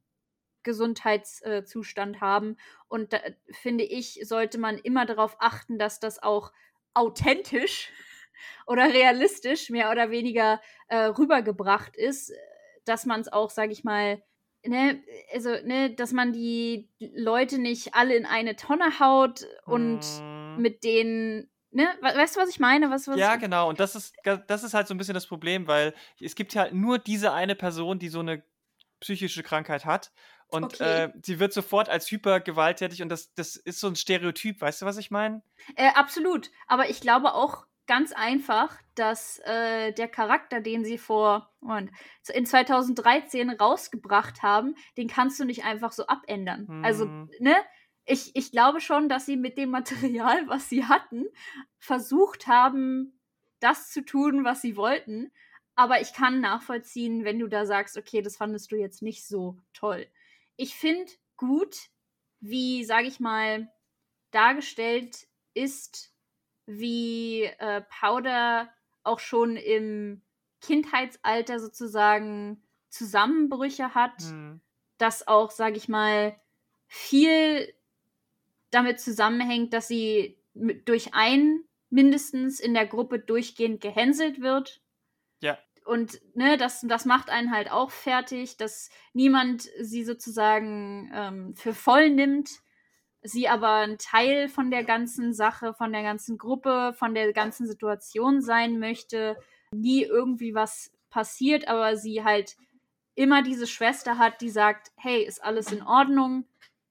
[0.63, 2.57] Gesundheitszustand haben.
[2.89, 3.19] Und da
[3.51, 6.53] finde ich, sollte man immer darauf achten, dass das auch
[6.95, 7.91] authentisch
[8.67, 12.33] oder realistisch mehr oder weniger äh, rübergebracht ist,
[12.85, 14.23] dass man es auch, sage ich mal,
[14.65, 15.03] ne,
[15.33, 20.61] also, ne, dass man die Leute nicht alle in eine Tonne haut und mm.
[20.61, 21.89] mit denen Ne?
[22.03, 22.89] Weißt du, was ich meine?
[22.91, 23.69] Was, was ja, genau.
[23.69, 26.63] Und das ist, das ist halt so ein bisschen das Problem, weil es gibt ja
[26.63, 28.45] halt nur diese eine Person, die so eine
[29.01, 30.13] psychische Krankheit hat.
[30.47, 31.07] Und okay.
[31.07, 34.87] äh, sie wird sofort als hypergewalttätig und das, das ist so ein Stereotyp, weißt du,
[34.87, 35.43] was ich meine?
[35.75, 36.53] Äh, absolut.
[36.69, 41.91] Aber ich glaube auch ganz einfach, dass äh, der Charakter, den sie vor Moment,
[42.33, 46.83] in 2013 rausgebracht haben, den kannst du nicht einfach so abändern.
[46.85, 47.23] Also, hm.
[47.23, 47.57] Also, ne?
[48.07, 51.27] Ich, ich glaube schon, dass sie mit dem Material, was sie hatten,
[51.79, 53.19] versucht haben,
[53.61, 55.33] das zu tun, was sie wollten.
[55.75, 59.59] Aber ich kann nachvollziehen, wenn du da sagst, okay, das fandest du jetzt nicht so
[59.73, 60.07] toll.
[60.57, 61.89] Ich finde gut,
[62.41, 63.73] wie, sage ich mal,
[64.31, 66.14] dargestellt ist,
[66.67, 68.69] wie äh, Powder
[69.03, 70.23] auch schon im
[70.61, 74.61] Kindheitsalter sozusagen Zusammenbrüche hat, mhm.
[74.99, 76.37] dass auch, sage ich mal,
[76.87, 77.73] viel
[78.71, 80.39] damit zusammenhängt, dass sie
[80.85, 84.81] durch einen mindestens in der Gruppe durchgehend gehänselt wird.
[85.85, 91.75] Und ne, das, das macht einen halt auch fertig, dass niemand sie sozusagen ähm, für
[91.75, 92.63] voll nimmt,
[93.25, 97.67] sie aber ein Teil von der ganzen Sache, von der ganzen Gruppe, von der ganzen
[97.67, 99.37] Situation sein möchte,
[99.73, 102.57] nie irgendwie was passiert, aber sie halt
[103.15, 106.45] immer diese Schwester hat, die sagt, hey, ist alles in Ordnung,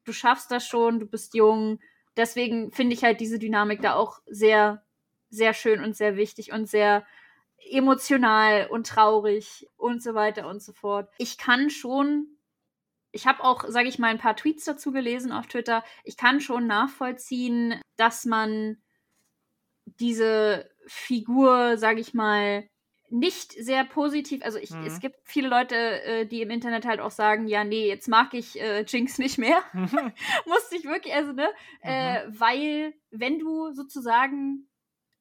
[0.06, 1.80] du schaffst das schon, du bist jung.
[2.18, 4.84] Deswegen finde ich halt diese Dynamik da auch sehr,
[5.30, 7.06] sehr schön und sehr wichtig und sehr
[7.70, 11.10] emotional und traurig und so weiter und so fort.
[11.18, 12.28] Ich kann schon,
[13.14, 15.84] ich habe auch, sage ich mal, ein paar Tweets dazu gelesen auf Twitter.
[16.04, 18.78] Ich kann schon nachvollziehen, dass man
[19.86, 22.68] diese Figur, sage ich mal,
[23.10, 24.86] nicht sehr positiv, also ich, mhm.
[24.86, 28.34] es gibt viele Leute, äh, die im Internet halt auch sagen, ja, nee, jetzt mag
[28.34, 29.62] ich äh, Jinx nicht mehr.
[29.74, 31.48] Musste ich wirklich, also, ne,
[31.84, 31.90] mhm.
[31.90, 34.68] äh, weil wenn du sozusagen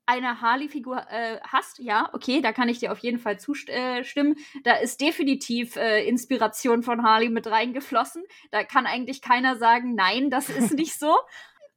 [0.07, 4.37] eine Harley-Figur äh, hast, ja, okay, da kann ich dir auf jeden Fall zustimmen.
[4.37, 8.25] Äh, da ist definitiv äh, Inspiration von Harley mit reingeflossen.
[8.51, 11.17] Da kann eigentlich keiner sagen, nein, das ist nicht so.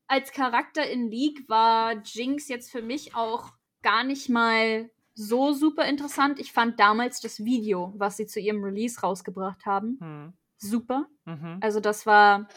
[0.07, 5.85] Als Charakter in League war Jinx jetzt für mich auch gar nicht mal so super
[5.85, 6.39] interessant.
[6.39, 10.33] Ich fand damals das Video, was sie zu ihrem Release rausgebracht haben, hm.
[10.57, 11.07] super.
[11.25, 11.59] Mhm.
[11.61, 12.47] Also das war,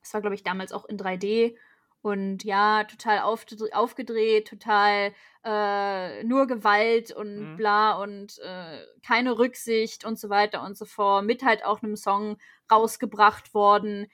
[0.00, 1.56] das war glaube ich damals auch in 3D
[2.04, 7.56] und ja, total aufgedreht, total äh, nur Gewalt und mhm.
[7.56, 11.24] bla und äh, keine Rücksicht und so weiter und so fort.
[11.24, 12.36] Mit halt auch einem Song
[12.70, 14.08] rausgebracht worden.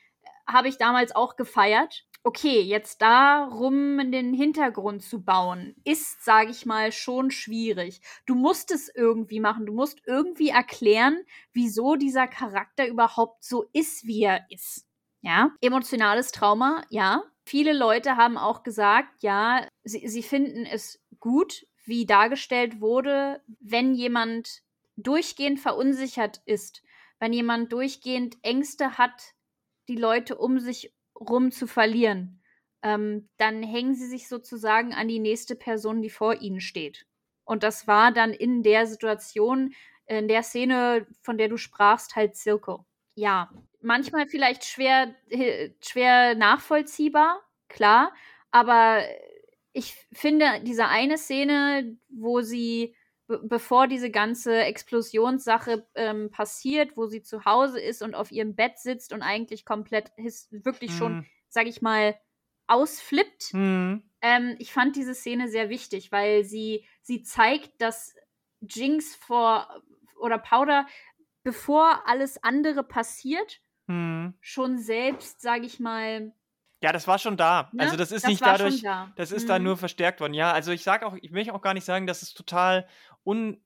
[0.46, 2.06] Habe ich damals auch gefeiert.
[2.22, 8.02] Okay, jetzt darum in den Hintergrund zu bauen, ist, sage ich mal, schon schwierig.
[8.26, 9.66] Du musst es irgendwie machen.
[9.66, 11.18] Du musst irgendwie erklären,
[11.52, 14.86] wieso dieser Charakter überhaupt so ist, wie er ist.
[15.22, 21.66] Ja, emotionales Trauma, ja, Viele Leute haben auch gesagt, ja, sie, sie finden es gut,
[21.84, 24.62] wie dargestellt wurde, wenn jemand
[24.96, 26.80] durchgehend verunsichert ist,
[27.18, 29.34] wenn jemand durchgehend Ängste hat,
[29.88, 32.40] die Leute um sich rum zu verlieren,
[32.84, 37.04] ähm, dann hängen sie sich sozusagen an die nächste Person, die vor ihnen steht.
[37.42, 39.74] Und das war dann in der Situation,
[40.06, 42.86] in der Szene, von der du sprachst, halt Silko.
[43.16, 43.50] Ja,
[43.82, 45.14] manchmal vielleicht schwer,
[45.82, 48.12] schwer nachvollziehbar, klar,
[48.50, 49.02] aber
[49.72, 52.94] ich finde, diese eine Szene, wo sie,
[53.26, 58.78] bevor diese ganze Explosionssache ähm, passiert, wo sie zu Hause ist und auf ihrem Bett
[58.78, 60.10] sitzt und eigentlich komplett
[60.50, 61.26] wirklich schon, mhm.
[61.48, 62.18] sag ich mal,
[62.66, 63.54] ausflippt.
[63.54, 64.02] Mhm.
[64.20, 68.14] Ähm, ich fand diese Szene sehr wichtig, weil sie, sie zeigt, dass
[68.60, 69.82] Jinx vor
[70.16, 70.86] oder Powder,
[71.42, 73.60] bevor alles andere passiert,
[73.90, 74.34] mhm.
[74.40, 76.32] schon selbst, sag ich mal,
[76.82, 77.68] ja, das war schon da.
[77.72, 77.82] Ne?
[77.82, 79.12] Also das ist das nicht dadurch, da.
[79.16, 79.48] das ist mhm.
[79.48, 80.32] dann nur verstärkt worden.
[80.32, 82.88] Ja, also ich sage auch, ich möchte auch gar nicht sagen, dass es total
[83.22, 83.62] un,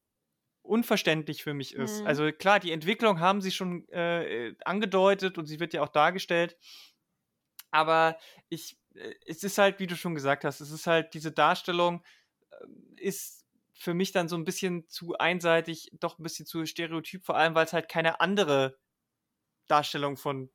[0.62, 2.00] unverständlich für mich ist.
[2.00, 2.06] Mhm.
[2.08, 6.56] Also klar, die Entwicklung haben sie schon äh, angedeutet und sie wird ja auch dargestellt.
[7.70, 8.18] Aber
[8.48, 12.02] ich, äh, es ist halt, wie du schon gesagt hast, es ist halt diese Darstellung
[12.50, 13.44] äh, ist
[13.74, 17.54] für mich dann so ein bisschen zu einseitig, doch ein bisschen zu stereotyp, vor allem
[17.54, 18.76] weil es halt keine andere
[19.68, 20.50] Darstellung von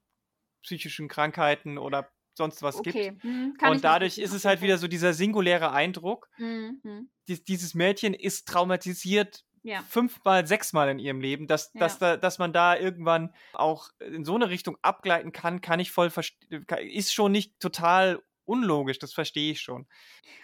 [0.63, 3.11] psychischen Krankheiten oder sonst was okay.
[3.11, 3.23] gibt.
[3.23, 6.29] Mhm, und dadurch ist es halt wieder so dieser singuläre Eindruck.
[6.37, 7.09] Mhm.
[7.27, 9.81] Dies, dieses Mädchen ist traumatisiert ja.
[9.81, 11.81] fünfmal, sechsmal in ihrem Leben, dass, ja.
[11.81, 15.91] dass, da, dass man da irgendwann auch in so eine Richtung abgleiten kann, kann ich
[15.91, 19.87] voll verstehen, ist schon nicht total unlogisch, das verstehe ich schon.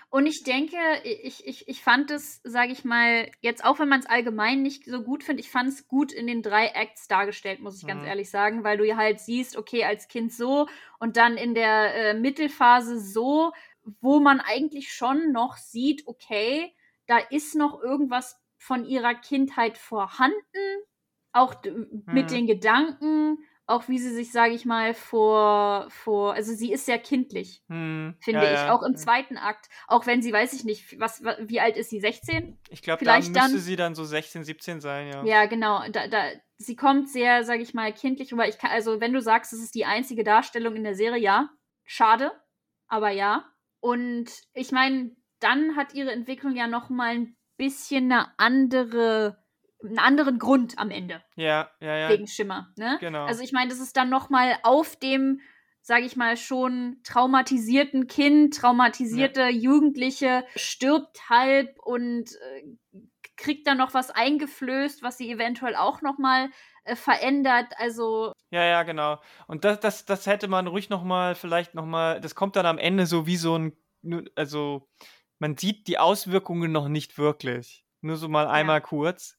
[0.10, 4.00] Und ich denke, ich, ich, ich fand es, sage ich mal, jetzt auch wenn man
[4.00, 7.60] es allgemein nicht so gut findet, ich fand es gut in den drei Acts dargestellt,
[7.60, 7.88] muss ich mhm.
[7.90, 10.68] ganz ehrlich sagen, weil du halt siehst, okay, als Kind so
[11.00, 13.52] und dann in der äh, Mittelphase so,
[14.00, 16.74] wo man eigentlich schon noch sieht, okay,
[17.08, 20.36] da ist noch irgendwas von ihrer Kindheit vorhanden,
[21.34, 22.04] auch mhm.
[22.06, 23.38] mit den Gedanken
[23.68, 28.16] auch wie sie sich, sage ich mal, vor, vor, also sie ist sehr kindlich, hm,
[28.20, 28.74] finde ja, ich, ja.
[28.74, 32.00] auch im zweiten Akt, auch wenn sie, weiß ich nicht, was, wie alt ist sie,
[32.00, 32.60] 16?
[32.70, 35.24] Ich glaube, da müsste dann, sie dann so 16, 17 sein, ja.
[35.26, 36.26] Ja, genau, da, da,
[36.58, 38.48] sie kommt sehr, sage ich mal, kindlich rüber.
[38.48, 41.50] Ich kann, also wenn du sagst, es ist die einzige Darstellung in der Serie, ja,
[41.86, 42.32] schade,
[42.88, 43.46] aber ja.
[43.80, 49.44] Und ich meine, dann hat ihre Entwicklung ja noch mal ein bisschen eine andere
[49.86, 51.22] einen anderen Grund am Ende.
[51.36, 52.10] Ja, ja, ja.
[52.10, 52.98] Wegen Schimmer, ne?
[53.00, 53.26] Genau.
[53.26, 55.42] Also ich meine, das ist dann noch mal auf dem,
[55.82, 59.50] sage ich mal, schon traumatisierten Kind, traumatisierte ja.
[59.50, 63.00] Jugendliche stirbt halb und äh,
[63.38, 66.50] kriegt dann noch was eingeflößt, was sie eventuell auch noch mal
[66.86, 67.74] äh, verändert.
[67.78, 69.20] Also ja, ja, genau.
[69.48, 72.22] Und das, das, das hätte man ruhig noch mal, vielleicht noch mal.
[72.22, 73.74] Das kommt dann am Ende so wie so ein,
[74.36, 74.88] also
[75.40, 77.86] man sieht die Auswirkungen noch nicht wirklich.
[78.02, 78.82] Nur so mal einmal ja.
[78.82, 79.38] kurz.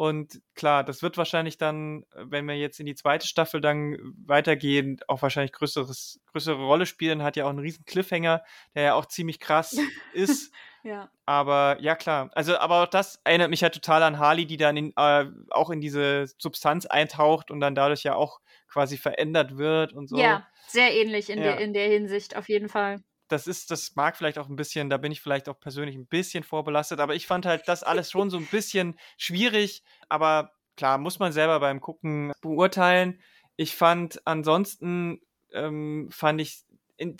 [0.00, 4.98] Und klar, das wird wahrscheinlich dann, wenn wir jetzt in die zweite Staffel dann weitergehen,
[5.08, 7.22] auch wahrscheinlich größeres, größere Rolle spielen.
[7.22, 8.42] Hat ja auch einen riesen Cliffhanger,
[8.74, 9.76] der ja auch ziemlich krass
[10.14, 10.54] ist.
[10.84, 11.10] ja.
[11.26, 12.30] Aber ja, klar.
[12.32, 15.68] Also, aber auch das erinnert mich ja total an Harley, die dann in, äh, auch
[15.68, 20.16] in diese Substanz eintaucht und dann dadurch ja auch quasi verändert wird und so.
[20.16, 21.44] Ja, sehr ähnlich in, ja.
[21.44, 24.90] der, in der Hinsicht, auf jeden Fall das ist, das mag vielleicht auch ein bisschen,
[24.90, 28.10] da bin ich vielleicht auch persönlich ein bisschen vorbelastet, aber ich fand halt das alles
[28.10, 33.20] schon so ein bisschen schwierig, aber klar, muss man selber beim Gucken beurteilen.
[33.56, 35.20] Ich fand ansonsten,
[35.52, 36.64] ähm, fand ich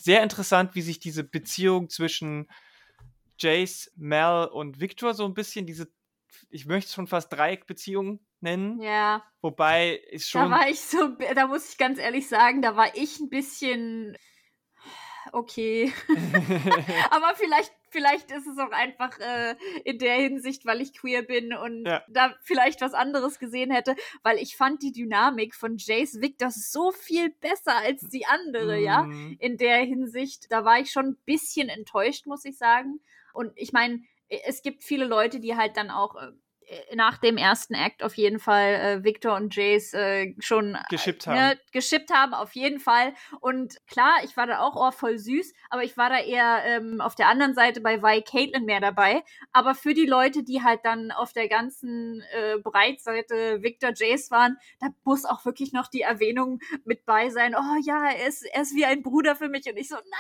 [0.01, 2.49] sehr interessant, wie sich diese Beziehung zwischen
[3.39, 5.89] Jace, Mel und Victor so ein bisschen, diese,
[6.51, 8.81] ich möchte schon fast Dreieckbeziehung nennen.
[8.81, 9.23] Ja.
[9.41, 10.43] Wobei ist schon.
[10.43, 14.17] Da war ich so, da muss ich ganz ehrlich sagen, da war ich ein bisschen
[15.33, 15.93] okay.
[17.11, 21.55] Aber vielleicht, vielleicht ist es auch einfach äh, in der Hinsicht, weil ich queer bin
[21.55, 22.03] und ja.
[22.09, 26.93] da vielleicht was anderes gesehen hätte, weil ich fand die Dynamik von Jace Victor so
[26.93, 28.85] viel besser als die andere, mhm.
[28.85, 29.09] ja.
[29.39, 33.01] In der Hinsicht, da war ich schon ein bisschen enttäuscht, muss ich sagen.
[33.33, 36.31] Und ich meine, es gibt viele Leute, die halt dann auch äh,
[36.95, 41.31] nach dem ersten Act auf jeden Fall äh, Victor und Jace äh, schon geschippt äh,
[41.31, 43.15] ne, geschippt haben, auf jeden Fall.
[43.41, 47.01] Und klar, ich war da auch oh, voll süß, aber ich war da eher ähm,
[47.01, 49.23] auf der anderen Seite bei Vi Caitlin mehr dabei.
[49.53, 54.57] Aber für die Leute, die halt dann auf der ganzen äh, Breitseite Victor Jace waren,
[54.81, 57.55] da muss auch wirklich noch die Erwähnung mit bei sein.
[57.55, 59.67] Oh ja, er ist, er ist wie ein Bruder für mich.
[59.67, 60.11] Und ich so, nein.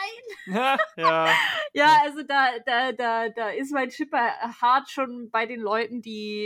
[0.61, 1.29] Ja, ja.
[1.73, 6.40] ja also da, da, da, da ist mein Schipper hart schon bei den Leuten, die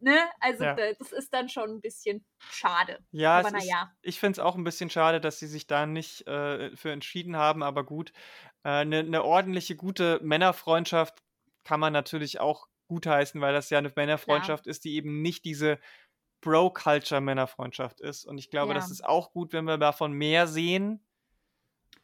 [0.00, 0.18] ne?
[0.40, 0.74] Also ja.
[0.74, 2.98] das ist dann schon ein bisschen schade.
[3.10, 3.92] Ja, aber naja.
[4.02, 7.36] ich finde es auch ein bisschen schade, dass sie sich da nicht äh, für entschieden
[7.36, 8.12] haben, aber gut.
[8.62, 11.22] Eine äh, ne ordentliche, gute Männerfreundschaft
[11.64, 14.70] kann man natürlich auch gutheißen, weil das ja eine Männerfreundschaft ja.
[14.70, 15.78] ist, die eben nicht diese
[16.40, 18.24] Bro-Culture-Männerfreundschaft ist.
[18.24, 18.78] Und ich glaube, ja.
[18.78, 21.04] das ist auch gut, wenn wir davon mehr sehen.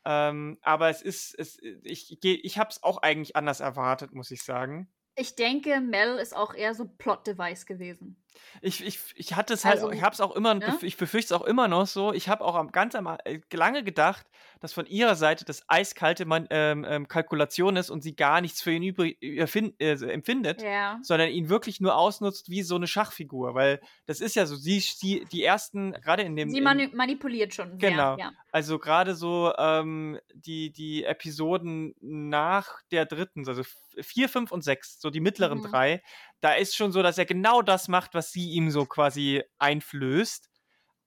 [0.05, 4.43] Ähm, aber es ist, es, ich, ich habe es auch eigentlich anders erwartet, muss ich
[4.43, 8.17] sagen ich denke, Mel ist auch eher so Plot-Device gewesen.
[8.61, 10.79] Ich, ich, ich hatte es halt, Also, ich habe es auch immer, ne?
[10.83, 12.13] ich befürchte es auch immer noch so.
[12.13, 14.27] Ich habe auch am, ganz am, äh, lange gedacht,
[14.61, 18.63] dass von ihrer Seite das eiskalte Man, ähm, ähm, Kalkulation ist und sie gar nichts
[18.63, 20.99] für ihn übrig äh, empfindet, Ja.
[21.03, 23.55] sondern ihn wirklich nur ausnutzt wie so eine Schachfigur.
[23.55, 26.51] Weil das ist ja so, sie, sie die ersten, gerade in dem.
[26.51, 27.91] Sie mani manipuliert schon sehr.
[27.91, 28.17] Genau.
[28.19, 28.33] Ja.
[28.53, 33.63] Also gerade so ähm, die, die Episoden nach der dritten, also
[34.01, 35.63] vier, fünf und sechs, so die mittleren Mhm.
[35.71, 36.03] drei,
[36.45, 40.51] da ist schon so, dass er genau das macht, was sie ihm so quasi einflößt.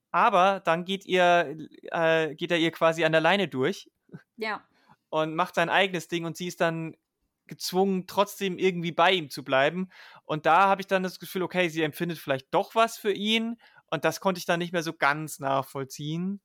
[0.10, 1.56] Aber dann geht ihr,
[1.92, 3.88] äh, geht er ihr quasi an der Leine durch
[4.36, 4.66] ja.
[5.10, 6.98] und macht sein eigenes Ding und sie ist dann
[7.46, 9.90] gezwungen, trotzdem irgendwie bei ihm zu bleiben.
[10.26, 13.58] Und da habe ich dann das Gefühl, okay, sie empfindet vielleicht doch was für ihn.
[13.92, 16.42] Und das konnte ich dann nicht mehr so ganz nachvollziehen.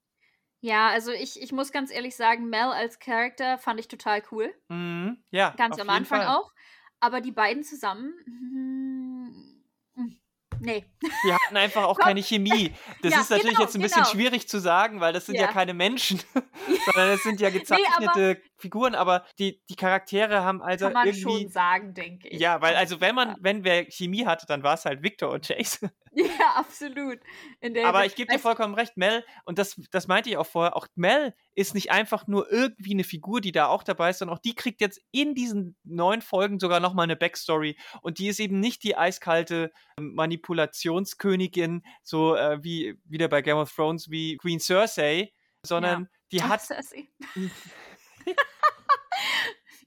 [0.60, 4.54] Ja, also ich, ich muss ganz ehrlich sagen, Mel als Charakter fand ich total cool.
[4.68, 6.36] Mhm, ja, Ganz am Anfang Fall.
[6.36, 6.52] auch.
[7.02, 8.14] Aber die beiden zusammen.
[8.26, 9.52] mm,
[10.64, 10.84] Nee.
[11.24, 12.04] Die hatten einfach auch Komm.
[12.06, 12.72] keine Chemie.
[13.02, 14.12] Das Ja, ist natürlich genau, jetzt ein bisschen genau.
[14.14, 15.52] schwierig zu sagen, weil das sind ja, Ja.
[15.52, 16.20] keine Menschen,
[16.94, 21.06] sondern es sind ja aber- gezeichnete Figuren, aber die, die Charaktere haben also Kann man
[21.08, 21.22] irgendwie.
[21.22, 22.38] schon sagen, denke ich.
[22.40, 25.44] Ja, weil also wenn man, wenn wer Chemie hatte, dann war es halt Victor und
[25.48, 25.90] Chase.
[26.38, 27.20] Ja, absolut.
[27.84, 30.86] Aber ich gebe dir vollkommen recht, Mel, und das, das meinte ich auch vorher, auch
[30.94, 34.42] Mel ist nicht einfach nur irgendwie eine Figur, die da auch dabei ist, sondern auch
[34.42, 37.78] die kriegt jetzt in diesen neun Folgen sogar nochmal eine Backstory.
[38.02, 43.56] Und die ist eben nicht die eiskalte ähm, Manipulationskönigin, so äh, wie wieder bei Game
[43.56, 45.32] of Thrones wie Queen Cersei,
[45.64, 47.08] sondern die Ach, hat Cersei.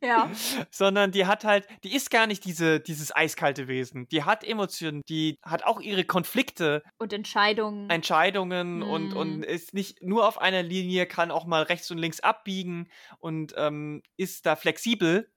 [0.06, 0.30] ja.
[0.72, 4.08] sondern die hat halt, die ist gar nicht diese, dieses eiskalte Wesen.
[4.10, 7.90] Die hat Emotionen, die hat auch ihre Konflikte, Und Entscheidungen.
[7.90, 9.18] Entscheidungen und, Mhm.
[9.18, 13.54] und ist nicht nur auf einer Linie, kann auch mal rechts und links abbiegen und
[13.58, 15.30] ähm, ist da flexibel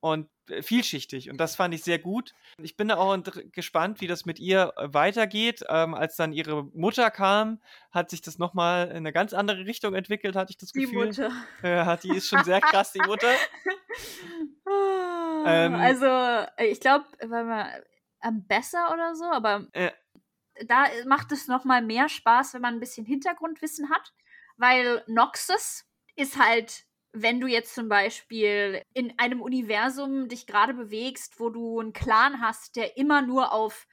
[0.00, 1.30] und äh, vielschichtig.
[1.30, 2.32] Und das fand ich sehr gut.
[2.62, 3.16] Ich bin da auch
[3.52, 5.64] gespannt, wie das mit ihr äh, weitergeht.
[5.68, 7.60] Ähm, als dann ihre Mutter kam,
[7.90, 11.06] hat sich das nochmal in eine ganz andere Richtung entwickelt, hatte ich das die Gefühl.
[11.06, 11.30] Mutter.
[11.62, 13.32] Ja, die ist schon sehr krass, die Mutter.
[14.68, 16.06] Ähm, also,
[16.56, 17.68] äh, ich glaube, weil man
[18.24, 19.92] ähm, besser oder so, aber Ja.
[20.66, 24.12] da macht es noch mal mehr Spaß, wenn man ein bisschen Hintergrundwissen hat,
[24.56, 25.84] weil Noxus
[26.16, 26.84] ist halt,
[27.22, 32.40] wenn du jetzt zum Beispiel in einem Universum dich gerade bewegst, wo du einen Clan
[32.40, 33.86] hast, der immer nur auf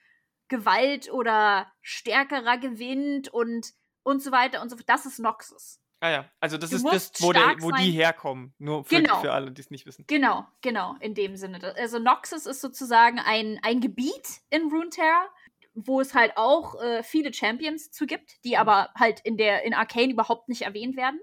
[0.49, 3.73] Gewalt oder Stärkerer gewinnt und
[4.03, 4.89] und so weiter und so fort.
[4.89, 5.79] Das ist Noxus.
[6.01, 8.53] Ah ja, also das Du ist das, wo, der, wo die herkommen.
[8.57, 9.21] Nur für, Genau.
[9.21, 10.03] für alle, die es nicht wissen.
[10.07, 11.73] Genau, genau, in dem Sinne.
[11.77, 15.29] Also Noxus ist sozusagen ein, ein Gebiet in Runeterra,
[15.73, 19.73] wo es halt auch äh, viele Champions zu gibt, die aber halt in der in
[19.73, 21.21] Arcane überhaupt nicht erwähnt werden.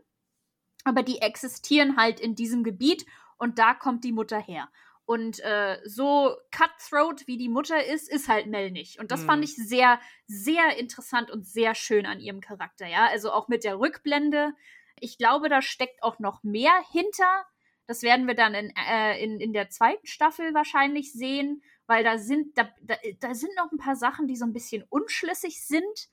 [0.84, 3.06] Aber die existieren halt in diesem Gebiet
[3.38, 4.68] und da kommt die Mutter her.
[5.04, 9.00] Und äh, so cutthroat wie die Mutter ist, ist halt Mel nicht.
[9.00, 9.26] Und das Mhm.
[9.26, 13.06] fand ich sehr, sehr interessant und sehr schön an ihrem Charakter, ja.
[13.06, 14.52] Also auch mit der Rückblende.
[15.00, 17.44] Ich glaube, da steckt auch noch mehr hinter.
[17.88, 22.16] Das werden wir dann in, äh, in, in der zweiten Staffel wahrscheinlich sehen, weil da
[22.18, 26.08] sind, da, da, da sind noch ein paar Sachen, die so ein bisschen unschlüssig sind.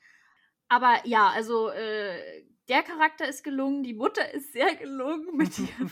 [0.69, 5.91] Aber ja, also äh, der Charakter ist gelungen, die Mutter ist sehr gelungen mit ihrem.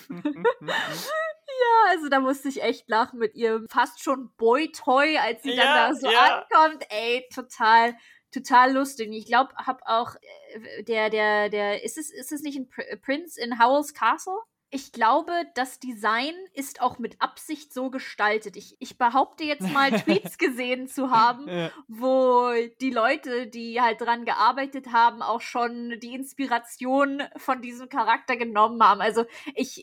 [0.62, 5.64] ja, also da musste ich echt lachen mit ihrem fast schon Boy-Toy, als sie Ja,
[5.64, 6.46] dann da so ja.
[6.52, 6.86] ankommt.
[6.90, 7.96] Ey, total,
[8.32, 9.10] total lustig.
[9.12, 12.84] Ich glaube, hab auch äh, der, der, der, ist es, ist es nicht ein Pr
[13.02, 14.40] Prince in Howell's Castle?
[14.76, 18.58] Ich glaube, das Design ist auch mit Absicht so gestaltet.
[18.58, 21.72] Ich, ich behaupte jetzt mal, Tweets gesehen zu haben, Ja.
[21.88, 28.36] wo die Leute, die halt dran gearbeitet haben, auch schon die Inspiration von diesem Charakter
[28.36, 29.00] genommen haben.
[29.00, 29.24] Also
[29.54, 29.82] ich,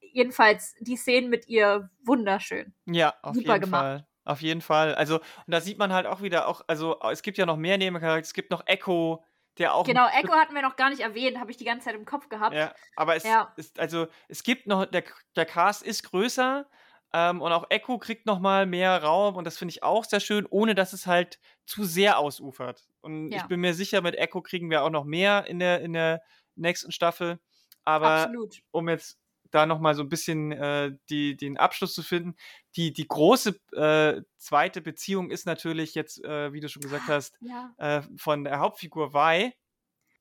[0.00, 2.72] jedenfalls, die Szenen mit ihr wunderschön.
[2.86, 3.82] Ja, auf Super jeden gemacht.
[3.82, 4.06] Fall.
[4.24, 4.94] Auf jeden Fall.
[4.94, 7.76] Also, und da sieht man halt auch wieder, auch, also es gibt ja noch mehr
[7.76, 9.24] Nebencharaktere, es gibt noch Echo,
[9.58, 9.88] der auch.
[9.88, 12.28] Genau, Echo hatten wir noch gar nicht erwähnt, habe ich die ganze Zeit im Kopf
[12.28, 12.54] gehabt.
[12.54, 13.56] Ja, aber es Ja.
[13.56, 15.04] ist, also es gibt noch, der,
[15.36, 16.68] der Cast ist größer
[17.12, 20.20] ähm, und auch Echo kriegt noch mal mehr Raum und das finde ich auch sehr
[20.20, 22.88] schön, ohne dass es halt zu sehr ausufert.
[23.00, 23.48] Und ich Ja.
[23.48, 26.22] bin mir sicher, mit Echo kriegen wir auch noch mehr in der, in der
[26.56, 27.40] nächsten Staffel.
[27.84, 28.62] Aber Absolut.
[28.70, 29.18] um jetzt
[29.54, 32.34] da noch mal so ein bisschen äh, die, den Abschluss zu finden,
[32.76, 37.36] die, die große äh, zweite Beziehung ist natürlich jetzt, äh, wie du schon gesagt hast,
[37.40, 37.74] Ja.
[37.78, 39.52] äh, von der Hauptfigur Vi.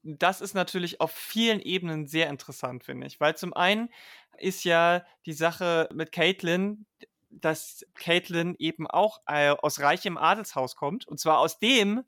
[0.03, 3.19] Das ist natürlich auf vielen Ebenen sehr interessant, finde ich.
[3.19, 3.89] Weil zum einen
[4.37, 6.85] ist ja die Sache mit Caitlin,
[7.29, 11.07] dass Caitlin eben auch äh, aus reichem Adelshaus kommt.
[11.07, 12.03] Und zwar aus dem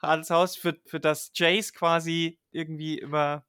[0.00, 3.44] Adelshaus, für, für das Jace quasi irgendwie immer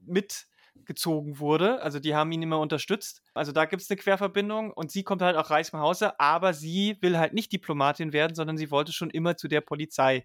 [0.00, 0.46] mit
[0.84, 1.82] gezogen wurde.
[1.82, 3.22] Also die haben ihn immer unterstützt.
[3.34, 7.18] Also da gibt es eine Querverbindung und sie kommt halt auch Hause, aber sie will
[7.18, 10.24] halt nicht Diplomatin werden, sondern sie wollte schon immer zu der Polizei.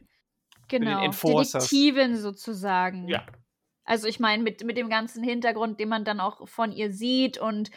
[0.67, 3.07] Genau, Detektivin sozusagen.
[3.07, 3.25] Ja.
[3.83, 7.37] Also ich meine, mit, mit dem ganzen Hintergrund, den man dann auch von ihr sieht
[7.37, 7.71] und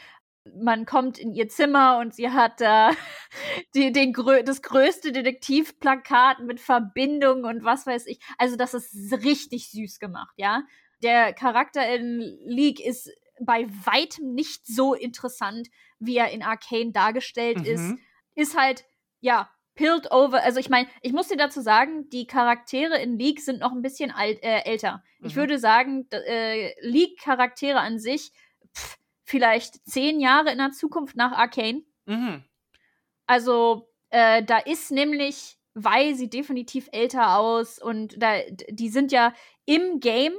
[0.62, 2.92] man kommt in ihr Zimmer und sie hat da
[3.74, 4.12] die, den,
[4.44, 8.20] das größte Detektivplakat mit Verbindungen und was weiß ich.
[8.38, 10.62] Also das ist richtig süß gemacht, ja.
[11.04, 13.10] Der Charakter in League ist
[13.40, 15.68] bei weitem nicht so interessant,
[15.98, 17.64] wie er in Arcane dargestellt mhm.
[17.64, 17.94] ist.
[18.34, 18.84] Ist halt,
[19.20, 23.40] ja, Pilled over, also ich meine, ich muss dir dazu sagen, die Charaktere in League
[23.40, 25.02] sind noch ein bisschen alt, äh, älter.
[25.18, 25.26] Mhm.
[25.26, 28.30] Ich würde sagen, äh, League-Charaktere an sich,
[28.72, 31.82] pff, vielleicht zehn Jahre in der Zukunft nach Arcane.
[32.06, 32.44] Mhm.
[33.26, 39.34] Also, äh, da ist nämlich, weil sie definitiv älter aus und da, die sind ja
[39.64, 40.34] im Game,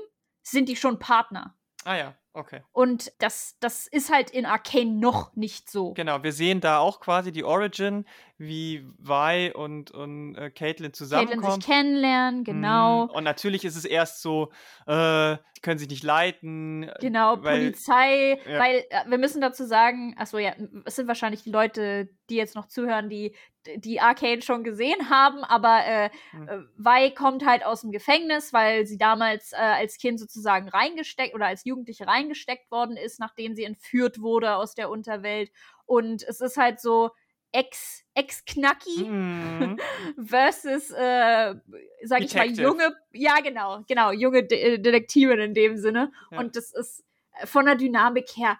[0.47, 1.55] sind die schon Partner.
[1.83, 2.15] Ah ja.
[2.33, 2.61] Okay.
[2.73, 5.93] Und das, das ist halt in Arcane noch nicht so.
[5.93, 8.03] Genau, wir sehen da auch quasi die Origin,
[8.37, 11.41] wie Vi und, und äh, Caitlin zusammenkommen.
[11.41, 13.05] Caitlin sich kennenlernen, genau.
[13.05, 14.51] Mm, und natürlich ist es erst so,
[14.85, 16.91] äh, die können sich nicht leiten.
[16.99, 18.59] Genau, weil, Polizei, ja.
[18.59, 20.51] weil äh, wir müssen dazu sagen, achso ja,
[20.83, 23.33] es sind wahrscheinlich die Leute, die jetzt noch zuhören, die
[23.77, 26.69] die Arcane schon gesehen haben, aber äh, mhm.
[26.77, 31.47] Vi kommt halt aus dem Gefängnis, weil sie damals äh, als Kind sozusagen reingesteckt oder
[31.47, 35.51] als Jugendliche reingesteckt worden ist, nachdem sie entführt wurde aus der Unterwelt.
[35.85, 37.11] Und es ist halt so
[37.51, 39.79] ex ex knacki mhm.
[40.25, 41.55] versus äh,
[42.03, 46.39] sag ich mal junge ja genau genau junge De Detektivin in dem Sinne ja.
[46.39, 47.05] und das ist
[47.45, 48.57] von der Dynamik her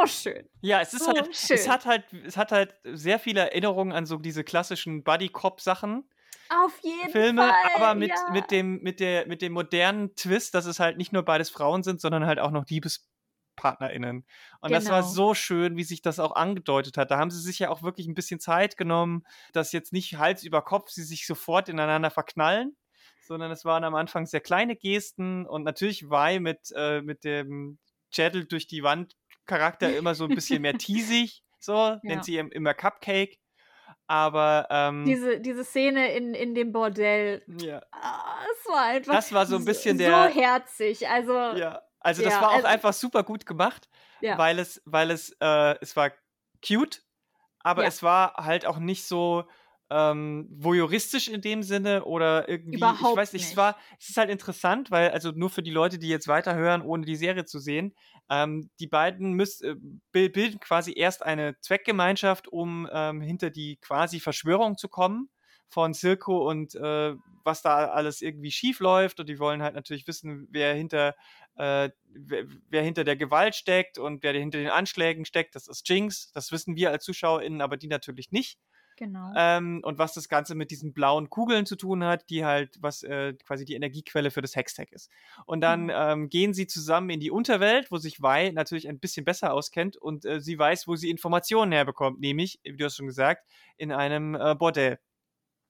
[0.00, 0.48] so schön.
[0.60, 1.56] Ja, es ist so halt, schön.
[1.56, 6.08] es hat halt, es hat halt sehr viele Erinnerungen an so diese klassischen Buddy-Cop-Sachen.
[6.50, 7.54] Auf jeden Filme, Fall.
[7.76, 8.30] aber mit, ja.
[8.30, 11.82] mit, dem, mit, der, mit dem modernen Twist, dass es halt nicht nur beides Frauen
[11.82, 14.18] sind, sondern halt auch noch LiebespartnerInnen.
[14.18, 14.24] Und
[14.68, 14.74] genau.
[14.74, 15.12] das war genau.
[15.12, 17.10] so schön, wie sich das auch angedeutet hat.
[17.10, 20.44] Da haben sie sich ja auch wirklich ein bisschen Zeit genommen, dass jetzt nicht Hals
[20.44, 22.76] über Kopf sie sich sofort ineinander verknallen,
[23.26, 27.78] sondern es waren am Anfang sehr kleine Gesten und natürlich war mit, äh, mit dem
[28.12, 29.16] Jettel durch die Wand
[29.46, 32.00] Charakter immer so ein bisschen mehr teasig, so, ja.
[32.02, 33.38] nennt sie immer Cupcake.
[34.06, 37.80] Aber ähm, diese, diese Szene in, in dem Bordell, ja.
[37.90, 41.08] Ah, es war einfach das war so ein bisschen so, der, so herzig.
[41.08, 43.88] Also, ja, also das ja, war auch also, einfach super gut gemacht,
[44.20, 44.36] ja.
[44.36, 46.12] weil es, weil es, äh, es war
[46.66, 47.02] cute,
[47.60, 49.44] aber es war halt auch nicht so,
[49.90, 53.50] ähm, voyeuristisch in dem Sinne oder irgendwie, Überhaupt ich weiß nicht, nicht.
[53.52, 56.82] Es, war, es ist halt interessant, weil, also nur für die Leute, die jetzt weiterhören,
[56.82, 57.94] ohne die Serie zu sehen,
[58.30, 59.76] ähm, die beiden müsst, äh,
[60.12, 65.28] bilden quasi erst eine Zweckgemeinschaft, um ähm, hinter die quasi Verschwörung zu kommen
[65.68, 69.20] von Silko und äh, was da alles irgendwie schief läuft.
[69.20, 71.14] Und die wollen halt natürlich wissen, wer hinter
[71.56, 75.88] äh, wer, wer, hinter der Gewalt steckt und wer hinter den Anschlägen steckt, das ist
[75.88, 78.58] Jinx, das wissen wir als ZuschauerInnen, aber die natürlich nicht.
[78.96, 79.32] Genau.
[79.36, 83.02] Ähm, und was das Ganze mit diesen blauen Kugeln zu tun hat, die halt, was
[83.02, 85.10] äh, quasi die Energiequelle für das Hextech ist.
[85.46, 85.92] Und dann mhm.
[85.94, 89.96] ähm, gehen sie zusammen in die Unterwelt, wo sich Wei natürlich ein bisschen besser auskennt
[89.96, 93.46] und äh, sie weiß, wo sie Informationen herbekommt, nämlich, wie du hast schon gesagt,
[93.76, 94.98] in einem äh, Bordell.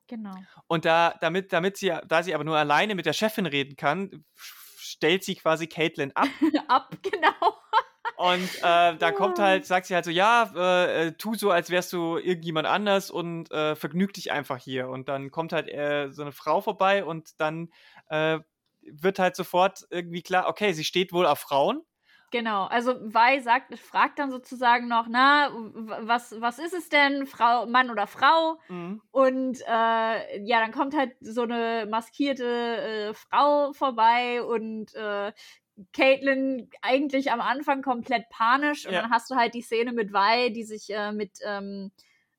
[0.06, 0.34] Genau.
[0.66, 4.24] Und da, damit, damit sie, da sie aber nur alleine mit der Chefin reden kann,
[4.76, 6.28] stellt sie quasi Caitlin ab.
[6.68, 7.56] ab, genau.
[8.16, 11.70] Und äh, da kommt halt, sagt sie halt so, ja, äh, äh, tu so, als
[11.70, 14.88] wärst du irgendjemand anders und äh, vergnüg dich einfach hier.
[14.88, 17.70] Und dann kommt halt äh, so eine Frau vorbei und dann
[18.08, 18.38] äh,
[18.82, 21.82] wird halt sofort irgendwie klar, okay, sie steht wohl auf Frauen.
[22.34, 27.64] Genau, also Wei sagt, fragt dann sozusagen noch, na, was, was ist es denn, Frau,
[27.66, 28.58] Mann oder Frau?
[28.68, 29.00] Mhm.
[29.12, 35.32] Und äh, ja, dann kommt halt so eine maskierte äh, Frau vorbei und äh,
[35.92, 39.02] Caitlin eigentlich am Anfang komplett panisch und ja.
[39.02, 41.90] dann hast du halt die Szene mit Vi, die sich äh, mit ähm,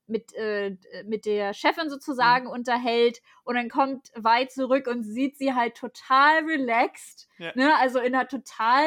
[0.07, 2.51] mit, äh, mit der Chefin sozusagen mhm.
[2.51, 7.51] unterhält und dann kommt Vi zurück und sieht sie halt total relaxed, ja.
[7.55, 7.75] ne?
[7.79, 8.83] also in einer total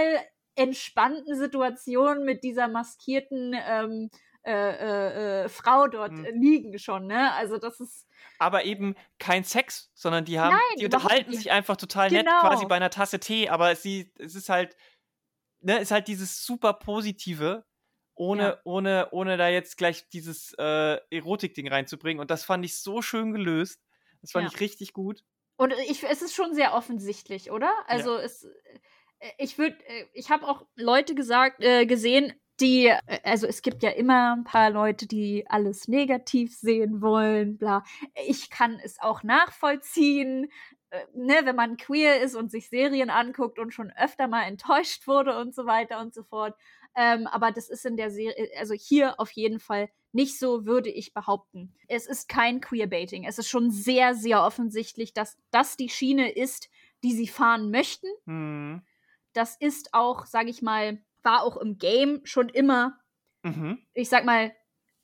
[0.55, 4.11] entspannten Situation mit dieser maskierten ähm,
[4.45, 6.27] äh, äh, äh Frau dort mhm.
[6.41, 7.33] liegen schon, ne?
[7.35, 8.09] Also das ist
[8.39, 12.23] aber eben kein Sex, sondern die haben, Nein, die unterhalten sich einfach total genau.
[12.23, 14.77] nett, quasi bei einer Tasse Tee, aber sie, es ist halt,
[15.61, 17.65] ne, ist halt dieses super Positive,
[18.15, 18.61] ohne, ja.
[18.65, 22.21] ohne, ohne da jetzt gleich dieses äh, Erotik-Ding reinzubringen.
[22.21, 23.81] Und das fand ich so schön gelöst.
[24.21, 24.53] Das fand ja.
[24.53, 25.23] ich richtig gut.
[25.57, 27.73] Und ich, es ist schon sehr offensichtlich, oder?
[27.87, 28.23] Also ja.
[28.23, 28.45] es,
[29.19, 33.63] äh, ich würde, äh, ich habe auch Leute gesagt, äh, gesehen, die, äh, also es
[33.63, 37.85] gibt ja immer ein paar Leute, die alles negativ sehen wollen, bla.
[38.27, 40.51] Ich kann es auch nachvollziehen.
[40.91, 45.07] äh, ne, wenn man queer ist und sich Serien anguckt und schon öfter mal enttäuscht
[45.07, 46.57] wurde und so weiter und so fort.
[46.97, 50.91] Ähm, aber das ist in der Serie, also hier auf jeden Fall nicht so, würde
[50.91, 51.75] ich behaupten.
[51.89, 53.25] Es ist kein Queerbaiting.
[53.25, 56.71] Es ist schon sehr, sehr offensichtlich, dass das die Schiene ist,
[57.05, 58.09] die sie fahren möchten.
[58.25, 58.83] Mhm.
[59.35, 62.99] Das ist auch, sag ich mal, war auch im Game schon immer,
[63.43, 63.79] Mhm.
[63.95, 64.53] ich sag mal,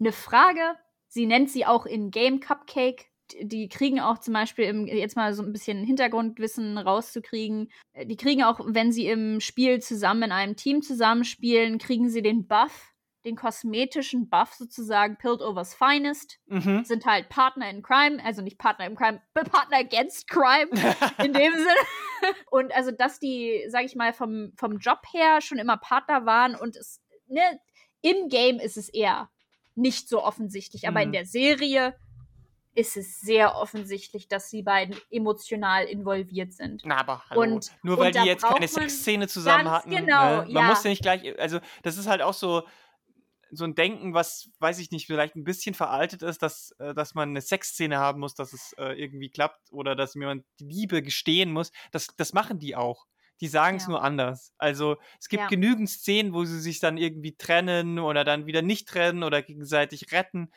[0.01, 0.77] eine Frage.
[1.09, 3.07] Sie nennt sie auch in Game Cupcake.
[3.41, 8.17] Die kriegen auch zum Beispiel, im, jetzt mal so ein bisschen Hintergrundwissen rauszukriegen, äh, die
[8.17, 12.93] kriegen auch, wenn sie im Spiel zusammen in einem Team zusammenspielen, kriegen sie den Buff,
[13.25, 16.85] den kosmetischen Buff sozusagen, Piltovers Finest, Mhm.
[16.85, 20.69] sind halt Partner in Crime, also nicht Partner in Crime, Partner against Crime
[21.27, 22.35] in dem Sinne.
[22.51, 26.55] Und also, dass die, sag ich mal, vom, vom Job her schon immer Partner waren
[26.55, 27.41] und es, ne,
[28.03, 29.31] im Game ist es eher
[29.75, 31.13] nicht so offensichtlich, aber in Mhm.
[31.15, 31.97] der Serie
[32.77, 36.83] ist es sehr offensichtlich, dass die beiden emotional involviert sind.
[36.85, 37.41] Na, aber hallo.
[37.43, 39.91] Und- Nur und weil da die jetzt keine Sexszene zusammen hatten.
[39.91, 40.47] genau, ne?
[40.47, 40.63] Man ja.
[40.63, 42.65] muss ja nicht gleich, also das ist halt auch so
[43.57, 47.15] so ein Denken, was, weiß ich nicht, vielleicht ein bisschen veraltet ist, dass, äh, dass
[47.15, 51.03] man eine Sexszene haben muss, dass es äh, irgendwie klappt oder dass jemand die Liebe
[51.03, 51.73] gestehen muss.
[51.93, 53.07] Das, das machen die auch.
[53.41, 53.89] Die sagen es Ja.
[53.89, 54.53] nur anders.
[54.59, 55.49] Also es gibt Ja.
[55.49, 60.13] genügend Szenen, wo sie sich dann irgendwie trennen oder dann wieder nicht trennen oder gegenseitig
[60.13, 60.51] retten.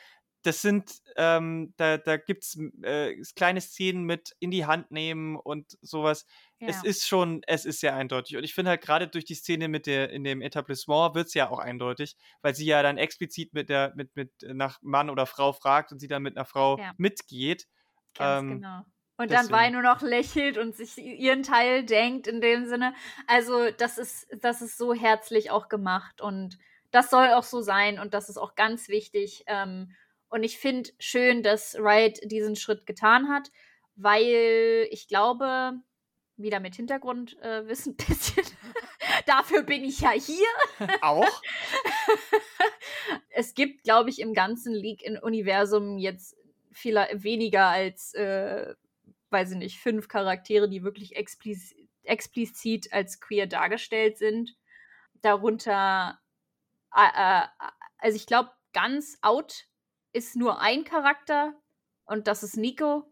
[0.44, 5.36] Das sind, ähm, da, da gibt es äh, kleine Szenen mit in die Hand nehmen
[5.36, 6.26] und sowas.
[6.65, 8.35] Es ist schon, es ist sehr eindeutig.
[8.38, 11.34] Und ich finde halt gerade durch die Szene mit der, in dem Etablissement wird es
[11.34, 15.09] ja auch eindeutig, weil sie ja dann explizit mit der, mit, mit äh, nach Mann
[15.09, 16.93] oder Frau fragt und sie dann mit einer Frau Ja.
[16.97, 17.67] mitgeht.
[18.13, 18.84] Ganz Ähm, genau.
[19.17, 19.51] Und dann deswegen.
[19.51, 22.93] Vai nur noch lächelt und sich ihren Teil denkt in dem Sinne.
[23.27, 26.57] Also, das ist, das ist so herzlich auch gemacht und
[26.91, 29.43] das soll auch so sein und das ist auch ganz wichtig.
[29.47, 29.95] Ähm,
[30.29, 33.49] und ich finde schön, dass Riot diesen Schritt getan hat,
[33.95, 35.73] weil ich glaube,
[36.38, 38.45] wieder mit Hintergrundwissen äh, Wissen ein bisschen,
[39.26, 40.47] dafür bin ich ja hier.
[41.01, 41.41] auch?
[43.30, 46.35] es gibt, glaube ich, im ganzen League-Universum jetzt
[46.72, 48.76] viel weniger als, äh,
[49.31, 51.73] weiß ich nicht, fünf Charaktere, die wirklich expliz
[52.03, 54.55] explizit als queer dargestellt sind.
[55.22, 56.19] Darunter,
[56.95, 57.43] äh,
[57.97, 59.68] also ich glaube, ganz out
[60.14, 61.53] ist nur ein Charakter
[62.05, 63.03] und das ist Nico,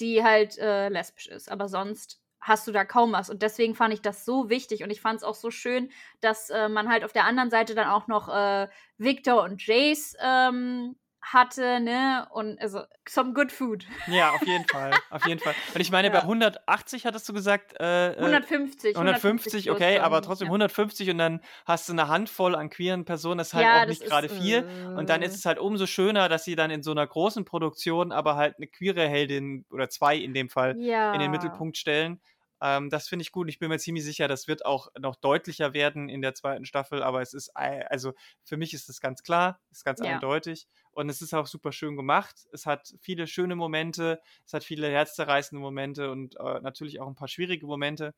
[0.00, 1.50] die halt äh, lesbisch ist.
[1.50, 3.30] Aber sonst hast du da kaum was.
[3.30, 5.90] Und deswegen fand ich das so wichtig und ich fand es auch so schön,
[6.20, 10.16] dass äh, man halt auf der anderen Seite dann auch noch äh, Victor und Jace
[10.20, 12.26] ähm, hatte, ne?
[12.32, 13.86] Und also some good food.
[14.08, 14.90] Ja, auf jeden Fall.
[15.10, 15.54] Auf jeden Fall.
[15.74, 16.14] Und ich meine, Ja.
[16.14, 18.96] bei 180 hattest du gesagt, äh, äh, 150.
[18.96, 20.50] 150, plus okay, aber trotzdem ja.
[20.52, 23.86] 150 und dann hast du eine Handvoll an queeren Personen, das ist halt Ja, auch
[23.86, 24.68] nicht gerade viel.
[24.96, 27.44] Und dann äh, ist es halt umso schöner, dass sie dann in so einer großen
[27.44, 32.20] Produktion aber halt eine queere Heldin oder zwei in dem Fall in den Mittelpunkt stellen.
[32.62, 33.48] Ähm, das finde ich gut.
[33.48, 37.02] Ich bin mir ziemlich sicher, das wird auch noch deutlicher werden in der zweiten Staffel,
[37.02, 38.12] aber es ist, also
[38.44, 40.22] für mich ist es ganz klar, ist ganz Ja.
[40.22, 42.46] eindeutig und es ist auch super schön gemacht.
[42.52, 47.16] Es hat viele schöne Momente, es hat viele herzzerreißende Momente und äh, natürlich auch ein
[47.16, 48.14] paar schwierige Momente,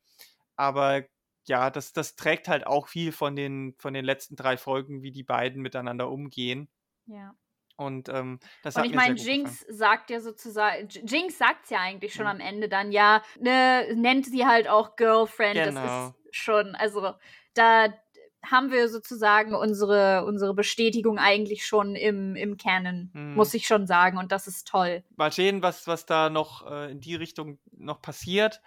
[0.55, 1.05] aber
[1.47, 5.11] ja, das, das trägt halt auch viel von den, von den letzten drei Folgen, wie
[5.11, 6.69] die beiden miteinander umgehen.
[7.07, 7.35] Ja.
[7.77, 9.77] Und ähm, das Und hat ich meine, Jinx gefallen.
[9.77, 12.31] sagt ja sozusagen, Jinx sagt ja eigentlich schon Mhm.
[12.31, 15.55] am Ende dann, ja, ne, nennt sie halt auch Girlfriend.
[15.55, 15.81] Genau.
[15.81, 17.13] Das ist schon, also
[17.53, 17.93] da
[18.45, 23.33] haben wir sozusagen unsere, unsere Bestätigung eigentlich schon im, im Canon, Mhm.
[23.33, 24.17] muss ich schon sagen.
[24.19, 25.03] Und das ist toll.
[25.17, 28.61] mal sehen, was, was da noch äh, in die Richtung noch passiert.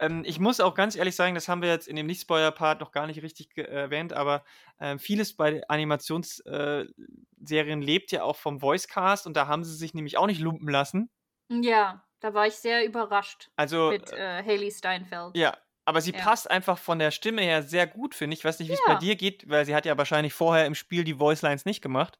[0.00, 2.90] Ähm, ich muss auch ganz ehrlich sagen, das haben wir jetzt in dem Nicht-Spoiler-Part noch
[2.92, 4.44] gar nicht richtig ge- erwähnt, aber
[4.80, 9.94] ähm, vieles bei Animationsserien äh, lebt ja auch vom Voicecast und da haben sie sich
[9.94, 11.10] nämlich auch nicht lumpen lassen.
[11.50, 15.36] Ja, da war ich sehr überrascht Also, mit äh, äh, Haley Steinfeld.
[15.36, 16.20] ja, aber sie Ja.
[16.22, 18.40] passt einfach von der Stimme her sehr gut, finde ich.
[18.40, 18.98] Ich weiß nicht, wie es bei Ja.
[18.98, 22.18] dir geht, weil sie hat ja wahrscheinlich vorher im Spiel die Voicelines nicht gemacht.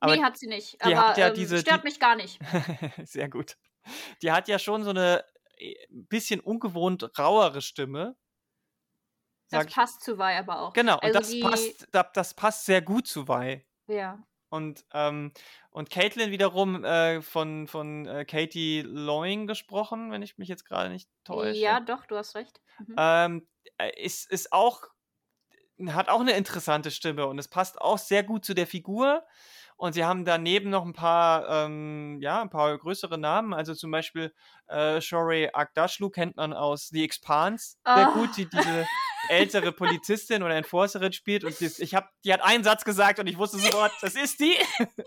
[0.00, 0.74] Aber nee, hat sie nicht.
[0.84, 2.38] die Aber hat ja ähm, diese- stört die- mich gar nicht.
[3.04, 3.56] Sehr gut.
[4.22, 5.24] Die hat ja schon so eine
[5.62, 8.16] äh, bisschen ungewohnt rauere Stimme.
[9.50, 9.74] Das ich.
[9.74, 10.72] passt zu Vi aber auch.
[10.74, 13.66] Genau, und Also das, die- passt, da- das passt sehr gut zu Vi.
[13.86, 14.24] Ja.
[14.50, 15.32] Und, ähm,
[15.70, 20.90] und Caitlin wiederum äh, von, von äh, Katie Loing gesprochen, wenn ich mich jetzt gerade
[20.90, 21.60] nicht täusche.
[21.60, 22.60] Ja, doch, du hast recht.
[22.78, 22.94] Mhm.
[22.96, 23.48] Ähm,
[23.78, 24.82] äh, ist, ist auch,
[25.86, 29.26] hat auch eine interessante Stimme und es passt auch sehr gut zu der Figur.
[29.82, 33.52] Und sie haben daneben noch ein paar, ähm, ja, ein paar größere Namen.
[33.52, 34.32] Also zum Beispiel
[34.68, 38.12] äh, Shorey Agdashlu kennt man aus The Expanse sehr Ah.
[38.12, 38.36] gut.
[38.36, 38.86] Die, diese,
[39.28, 43.26] ältere Polizistin oder Enforcerin spielt und das, ich habe, die hat einen Satz gesagt und
[43.26, 44.54] ich wusste sofort, das ist die.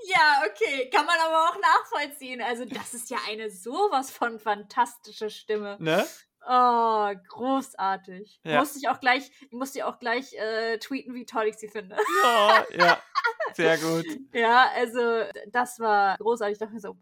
[0.07, 2.41] Ja, okay, kann man aber auch nachvollziehen.
[2.41, 5.77] Also das ist ja eine sowas von fantastische Stimme.
[5.79, 6.05] Ne?
[6.47, 8.39] Oh, großartig.
[8.43, 8.59] Ja.
[8.59, 11.97] Musste ich auch gleich, musste ich auch gleich äh, tweeten, wie toll ich sie finde.
[12.23, 13.01] Oh, ja,
[13.53, 14.05] sehr gut.
[14.33, 16.53] Ja, also das war großartig.
[16.53, 16.97] Ich dachte mir so,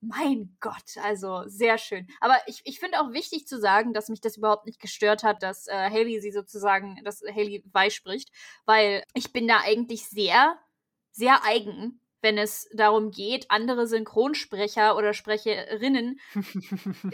[0.00, 2.06] mein Gott, also sehr schön.
[2.20, 5.42] Aber ich, ich finde auch wichtig zu sagen, dass mich das überhaupt nicht gestört hat,
[5.42, 8.30] dass äh, Haley sie sozusagen, dass Haley Weih spricht,
[8.64, 10.58] weil ich bin da eigentlich sehr,
[11.12, 16.18] sehr eigen, wenn es darum geht, andere Synchronsprecher oder Sprecherinnen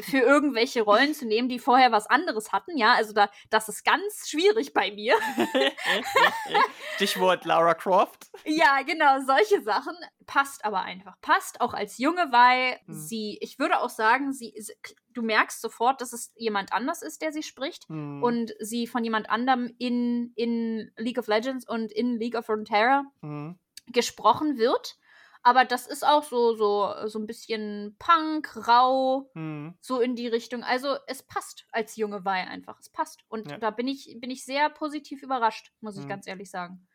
[0.00, 2.78] für irgendwelche Rollen zu nehmen, die vorher was anderes hatten.
[2.78, 5.14] Ja, also da, das ist ganz schwierig bei mir.
[6.96, 8.30] Stichwort Lara Croft.
[8.44, 9.94] Ja, genau, solche Sachen.
[10.26, 11.20] Passt aber einfach.
[11.20, 12.94] Passt auch als junge, weil Hm.
[12.94, 14.74] sie, ich würde auch sagen, sie ist,
[15.10, 17.86] du merkst sofort, dass es jemand anders ist, der sie spricht.
[17.88, 18.22] Hm.
[18.22, 23.04] Und sie von jemand anderem in, in League of Legends und in League of Runeterra
[23.20, 23.58] Hm.
[23.88, 24.96] gesprochen wird.
[25.42, 29.72] Aber das ist auch so, so, so ein bisschen Punk, rau, Hm.
[29.80, 30.62] so in die Richtung.
[30.64, 32.78] Also es passt als junge Weih einfach.
[32.80, 33.24] Es passt.
[33.28, 33.62] Und Ja.
[33.62, 36.06] da bin ich, bin ich sehr positiv überrascht, muss ich Mhm.
[36.06, 36.86] ganz ehrlich sagen.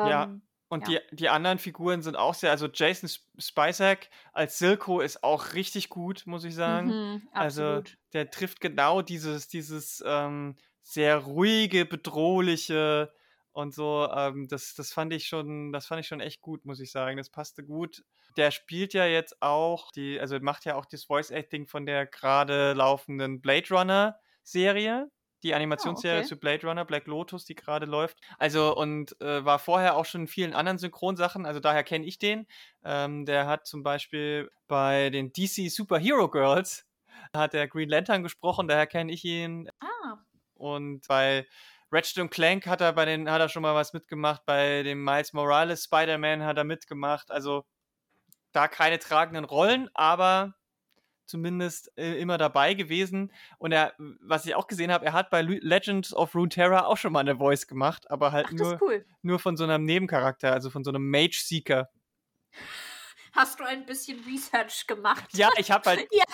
[0.00, 0.42] Ja, Ähm,
[0.72, 0.88] Und Ja.
[0.88, 5.54] die, die anderen Figuren sind auch sehr, also Jason Sp- Spicek als Silco ist auch
[5.54, 6.96] richtig gut, muss ich sagen.
[6.96, 13.12] mhm, Also der trifft genau dieses, dieses ähm, sehr ruhige, bedrohliche
[13.60, 14.08] und so.
[14.14, 17.16] Ähm, das, das fand ich schon, das fand ich schon echt gut, muss ich sagen.
[17.16, 18.02] Das passte gut.
[18.36, 22.06] Der spielt ja jetzt auch die, also macht ja auch das Voice Acting von der
[22.06, 25.10] gerade laufenden Blade Runner Serie.
[25.42, 26.28] Die Animationsserie okay.
[26.28, 28.18] zu Blade Runner, Black Lotus, die gerade läuft.
[28.38, 32.18] Also und äh, war vorher auch schon in vielen anderen Synchronsachen, also daher kenne ich
[32.18, 32.46] den.
[32.84, 36.86] Ähm, der hat zum Beispiel bei den DC Superhero Girls
[37.34, 39.68] hat der Green Lantern gesprochen, daher kenne ich ihn.
[39.80, 40.18] Ah,
[40.54, 41.46] Und bei
[41.92, 44.44] Ratchet und Clank hat er bei den, hat er schon mal was mitgemacht.
[44.46, 47.30] Bei dem Miles Morales Spider-Man hat er mitgemacht.
[47.30, 47.64] Also
[48.52, 50.54] da keine tragenden Rollen, aber
[51.26, 53.32] zumindest äh, immer dabei gewesen.
[53.58, 57.12] Und er, was ich auch gesehen habe, er hat bei Legends of Runeterra auch schon
[57.12, 59.06] mal eine Voice gemacht, aber halt ach, nur, cool.
[59.22, 61.88] nur von so einem Nebencharakter, also von so einem Mage-Seeker.
[63.32, 65.28] Hast du ein bisschen Research gemacht?
[65.32, 66.24] Ja, ich habe halt Ja.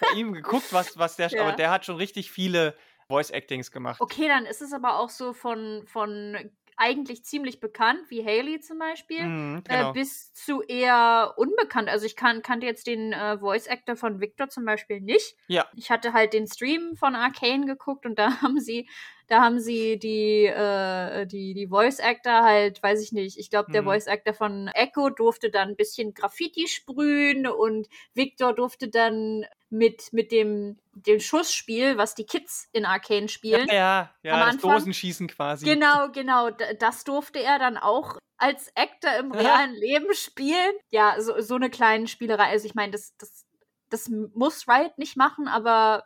[0.00, 1.42] bei ihm geguckt, was, was der, Ja.
[1.42, 2.76] aber der hat schon richtig viele
[3.08, 4.00] Voice-Actings gemacht.
[4.00, 8.78] Okay, dann ist es aber auch so von, von eigentlich ziemlich bekannt, wie Haley zum
[8.78, 9.90] Beispiel, Mhm, genau.
[9.90, 11.88] äh, bis zu eher unbekannt.
[11.88, 15.36] Also ich kann, kannte jetzt den äh, Voice Actor von Victor zum Beispiel nicht.
[15.48, 15.66] Ja.
[15.76, 18.88] Ich hatte halt den Stream von Arcane geguckt und da haben sie,
[19.32, 23.72] da haben sie die, äh, die, die Voice Actor halt, weiß ich nicht, ich glaube,
[23.72, 23.86] der Mhm.
[23.86, 30.12] Voice Actor von Echo durfte dann ein bisschen Graffiti sprühen und Victor durfte dann mit,
[30.12, 34.54] mit dem, dem Schussspiel, was die Kids in Arcane spielen, ja, ja, ja am das
[34.56, 35.64] Anfang- Dosenschießen quasi.
[35.64, 36.50] Genau, genau.
[36.50, 40.74] Das durfte er dann auch als Actor im realen Leben spielen.
[40.90, 42.50] Ja, so, so eine kleine Spielerei.
[42.50, 43.46] Also ich meine, das, das,
[43.88, 46.04] das muss Riot nicht machen, aber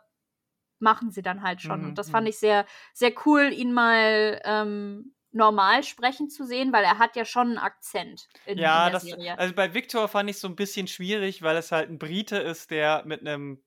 [0.79, 1.83] machen sie dann halt schon.
[1.83, 2.11] Mhm, Und das mhm.
[2.11, 7.15] fand ich sehr, sehr cool, ihn mal ähm, normal sprechen zu sehen, weil er hat
[7.15, 9.35] ja schon einen Akzent in, Ja, in der das, Serie.
[9.35, 12.71] also bei Victor fand ich so ein bisschen schwierig, weil es halt ein Brite ist,
[12.71, 13.63] der mit einem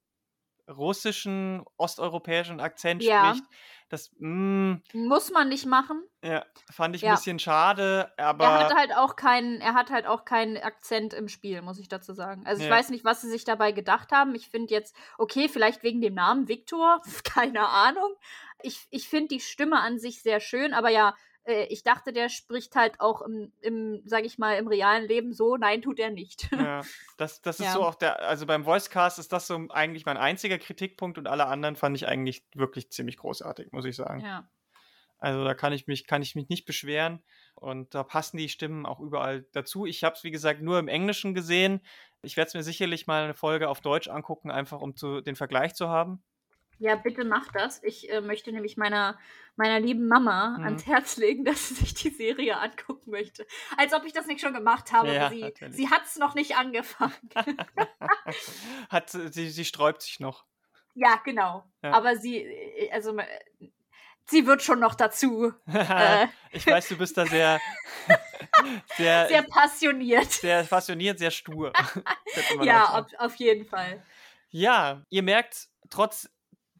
[0.69, 3.05] russischen, osteuropäischen Akzent Ja.
[3.05, 3.47] spricht.
[3.91, 6.03] Das mm, Muss man nicht machen.
[6.25, 7.11] ja, fand ich Ja.
[7.11, 11.13] ein bisschen schade, aber er hat halt auch keinen, er hat halt auch keinen Akzent
[11.13, 12.47] im Spiel, muss ich dazu sagen.
[12.47, 12.77] Also ich Ja.
[12.77, 14.35] weiß nicht, was sie sich dabei gedacht haben.
[14.37, 18.15] Ich finde jetzt, okay, vielleicht wegen dem Namen Victor, keine Ahnung.
[18.63, 22.29] Ich, ich finde die Stimme an sich sehr schön, aber ja, äh, ich dachte, der
[22.29, 25.57] spricht halt auch im, im sag ich mal, im realen Leben so.
[25.57, 26.49] Nein, tut er nicht.
[26.53, 26.83] ja,
[27.17, 27.73] das, das ist Ja.
[27.73, 31.47] so auch der, also beim Voicecast ist das so eigentlich mein einziger Kritikpunkt und alle
[31.47, 34.21] anderen fand ich eigentlich wirklich ziemlich großartig, muss ich sagen.
[34.21, 34.49] ja.
[35.23, 37.23] Also da kann ich mich, kann ich mich nicht beschweren.
[37.55, 39.85] Und da passen die Stimmen auch überall dazu.
[39.85, 41.83] Ich habe es, wie gesagt, nur im Englischen gesehen.
[42.23, 45.37] Ich werde es mir sicherlich mal eine Folge auf Deutsch angucken, einfach um zu, den
[45.37, 46.23] Vergleich zu haben.
[46.81, 47.83] Ja, bitte mach das.
[47.85, 49.19] Ich äh, möchte nämlich meiner,
[49.57, 50.65] meiner lieben Mama Mhm.
[50.65, 53.47] ans Herz legen, dass sie sich die Serie angucken möchte.
[53.77, 55.13] Als ob ich das nicht schon gemacht habe.
[55.15, 55.77] Ja, sie natürlich.
[55.77, 57.13] sie hat es noch nicht angefangen.
[58.89, 60.45] Hat, sie, sie sträubt sich noch.
[60.95, 61.65] ja, genau.
[61.83, 61.93] Ja.
[61.93, 63.27] Aber sie, äh, also äh,
[64.25, 67.61] sie wird schon noch dazu äh, ich weiß, du bist da sehr,
[68.97, 70.41] sehr, sehr sehr, passioniert.
[70.71, 71.73] passioniert, sehr stur.
[72.63, 74.03] Ja, auf, auf jeden Fall.
[74.51, 76.29] Ja, ihr merkt, trotz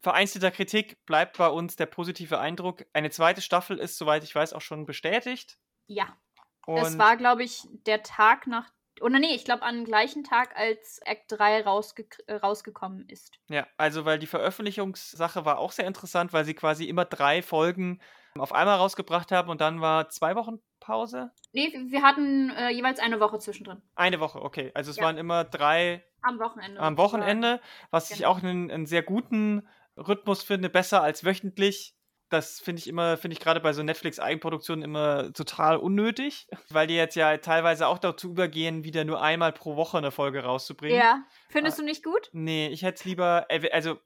[0.01, 2.85] vereinzelter Kritik bleibt bei uns der positive Eindruck.
[2.93, 5.57] Eine zweite Staffel ist, soweit ich weiß, auch schon bestätigt.
[5.87, 6.17] Ja.
[6.65, 8.69] Und es war, glaube ich, der Tag nach,
[9.01, 13.31] Oder nee, ich glaube am gleichen Tag, als Act 3 rausge äh, rausgekommen ist.
[13.49, 17.99] Ja, also weil die Veröffentlichungssache war auch sehr interessant, weil sie quasi immer drei Folgen
[18.37, 21.31] auf einmal rausgebracht haben und dann war zwei Wochen Pause?
[21.53, 23.81] Nee, wir hatten äh, jeweils eine Woche zwischendrin.
[23.95, 24.71] Eine Woche, okay.
[24.73, 25.03] Also es ja.
[25.03, 26.03] waren immer drei.
[26.21, 26.79] Am Wochenende.
[26.79, 28.19] Am Wochenende, was genau.
[28.19, 29.67] ich auch einen, einen sehr guten
[30.07, 31.95] Rhythmus finde, besser als wöchentlich
[32.31, 36.95] das finde ich immer, finde ich gerade bei so Netflix-Eigenproduktionen immer total unnötig, weil die
[36.95, 40.97] jetzt ja teilweise auch dazu übergehen, wieder nur einmal pro Woche eine Folge rauszubringen.
[40.97, 41.23] Ja.
[41.49, 42.29] Findest du nicht gut?
[42.31, 43.99] Nee, ich hätte es lieber, also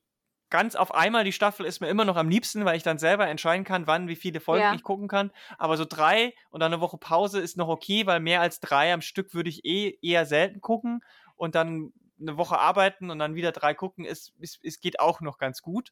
[0.50, 3.28] ganz auf einmal die Staffel ist mir immer noch am liebsten, weil ich dann selber
[3.28, 4.74] entscheiden kann, wann, wie viele Folgen ja.
[4.74, 5.32] ich gucken kann.
[5.58, 8.92] Aber so drei und dann eine Woche Pause ist noch okay, weil mehr als drei
[8.92, 11.02] am Stück würde ich eh eher selten gucken
[11.36, 15.22] und dann eine Woche arbeiten und dann wieder drei gucken, ist, ist, ist geht auch
[15.22, 15.92] noch ganz gut.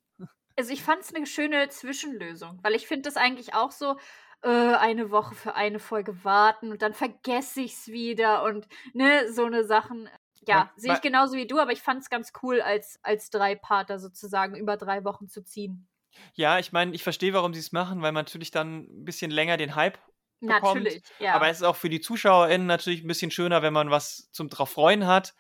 [0.56, 3.98] Also ich fand es eine schöne Zwischenlösung, weil ich finde das eigentlich auch so,
[4.44, 9.32] äh, eine Woche für eine Folge warten und dann vergesse ich es wieder und ne,
[9.32, 10.10] so eine Sachen.
[10.46, 13.98] Ja, sehe ich genauso wie du, aber ich fand es ganz cool, als, als Drei-Parter
[13.98, 15.88] sozusagen über drei Wochen zu ziehen.
[16.34, 19.32] Ja, ich meine, ich verstehe, warum sie es machen, weil man natürlich dann ein bisschen
[19.32, 19.98] länger den Hype
[20.42, 20.84] bekommt.
[20.84, 21.34] Natürlich, ja.
[21.34, 24.50] Aber es ist auch für die ZuschauerInnen natürlich ein bisschen schöner, wenn man was zum
[24.50, 25.34] drauf freuen hat.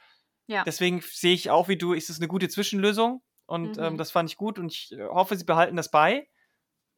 [0.47, 0.63] Ja.
[0.63, 3.21] Deswegen sehe ich auch wie du, ist es eine gute Zwischenlösung.
[3.45, 3.83] Und ähm, mhm.
[3.83, 6.27] ähm, das fand ich gut und ich äh, hoffe, sie behalten das bei,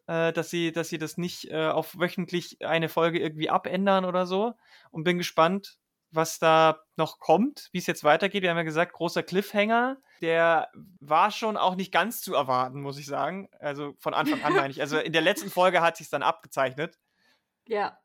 [0.07, 4.25] äh, dass, sie, dass sie das nicht äh, auf wöchentlich eine Folge irgendwie abändern oder
[4.25, 4.53] so.
[4.91, 5.77] Und bin gespannt,
[6.11, 8.43] was da noch kommt, wie es jetzt weitergeht.
[8.43, 9.97] Wir haben ja gesagt, großer Cliffhanger.
[10.21, 10.69] Der
[10.99, 13.49] war schon auch nicht ganz zu erwarten, muss ich sagen.
[13.59, 14.81] Also von Anfang an meine ich.
[14.81, 16.97] Also in der letzten Folge hat sich dann abgezeichnet.
[17.67, 17.97] Ja.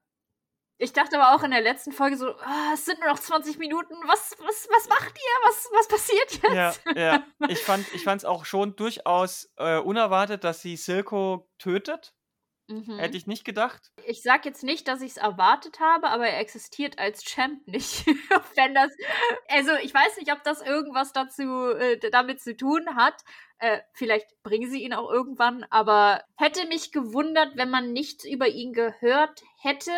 [0.81, 3.59] Ich dachte aber auch in der letzten Folge so, oh, es sind nur noch 20
[3.59, 5.48] Minuten, was, was, was macht ihr?
[5.48, 6.82] Was, was passiert jetzt?
[6.97, 7.24] Ja, ja.
[7.48, 7.62] Ich
[8.02, 12.15] fand es auch schon durchaus äh, unerwartet, dass sie Silko tötet.
[12.70, 12.98] Mhm.
[12.98, 13.93] Hätte ich nicht gedacht.
[14.07, 18.07] Ich sag jetzt nicht, dass ich es erwartet habe, aber er existiert als Champ nicht.
[18.55, 18.90] Wenn das,
[19.48, 23.23] also ich weiß nicht, ob das irgendwas dazu äh, damit zu tun hat.
[23.59, 28.48] Äh, vielleicht bringen sie ihn auch irgendwann, aber hätte mich gewundert, wenn man nichts über
[28.48, 29.93] ihn gehört hätte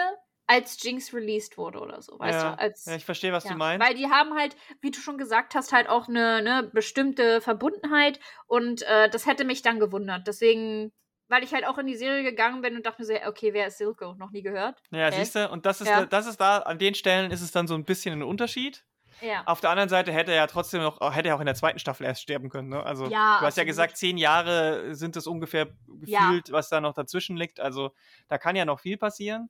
[0.46, 2.58] als Jinx released wurde oder so, weißt ja, du?
[2.58, 3.52] Als, ja, ich verstehe, was ja.
[3.52, 3.86] du meinst.
[3.86, 8.20] Weil die haben halt, wie du schon gesagt hast, halt auch eine, eine bestimmte Verbundenheit
[8.46, 10.26] und äh, das hätte mich dann gewundert.
[10.26, 10.92] Deswegen,
[11.28, 13.68] weil ich halt auch in die Serie gegangen bin und dachte mir so, okay, wer
[13.68, 14.14] ist Silco?
[14.14, 14.82] Noch nie gehört.
[14.90, 15.12] Ja, äh?
[15.12, 16.04] siehst du, und das ist, ja.
[16.04, 18.84] das ist da, an den Stellen ist es dann so ein bisschen ein Unterschied.
[19.20, 19.44] Ja.
[19.46, 21.78] Auf der anderen Seite hätte er ja trotzdem noch, hätte er auch in der zweiten
[21.78, 22.70] Staffel erst sterben können.
[22.70, 22.84] Ne?
[22.84, 26.52] Also ja, du hast ja gesagt, zehn Jahre sind es ungefähr gefühlt, ja.
[26.52, 27.60] was da noch dazwischen liegt.
[27.60, 27.92] Also
[28.28, 29.48] da kann ja noch viel passieren.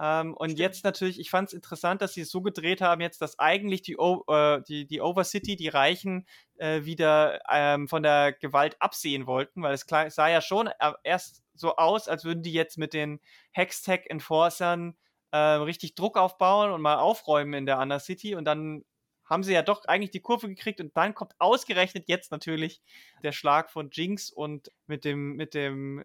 [0.00, 0.58] Ähm, und Stimmt.
[0.58, 3.82] jetzt natürlich, ich fand es interessant, dass sie es so gedreht haben, jetzt, dass eigentlich
[3.82, 6.26] die, o äh, die, die Overcity, die Reichen,
[6.56, 10.92] äh, wieder ähm, von der Gewalt absehen wollten, weil es klar, sah ja schon äh,
[11.04, 13.20] erst so aus, als würden die jetzt mit den
[13.52, 14.96] Hextech-Enforcern
[15.30, 18.84] äh, richtig Druck aufbauen und mal aufräumen in der Undercity und dann
[19.24, 22.82] haben sie ja doch eigentlich die Kurve gekriegt und dann kommt ausgerechnet jetzt natürlich
[23.22, 26.04] der Schlag von Jinx und mit dem, mit dem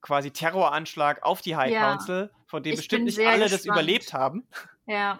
[0.00, 1.80] quasi Terroranschlag auf die High ja.
[1.80, 3.52] Council, von dem ich bestimmt nicht alle gespannt.
[3.52, 4.46] das überlebt haben.
[4.86, 5.18] Ja,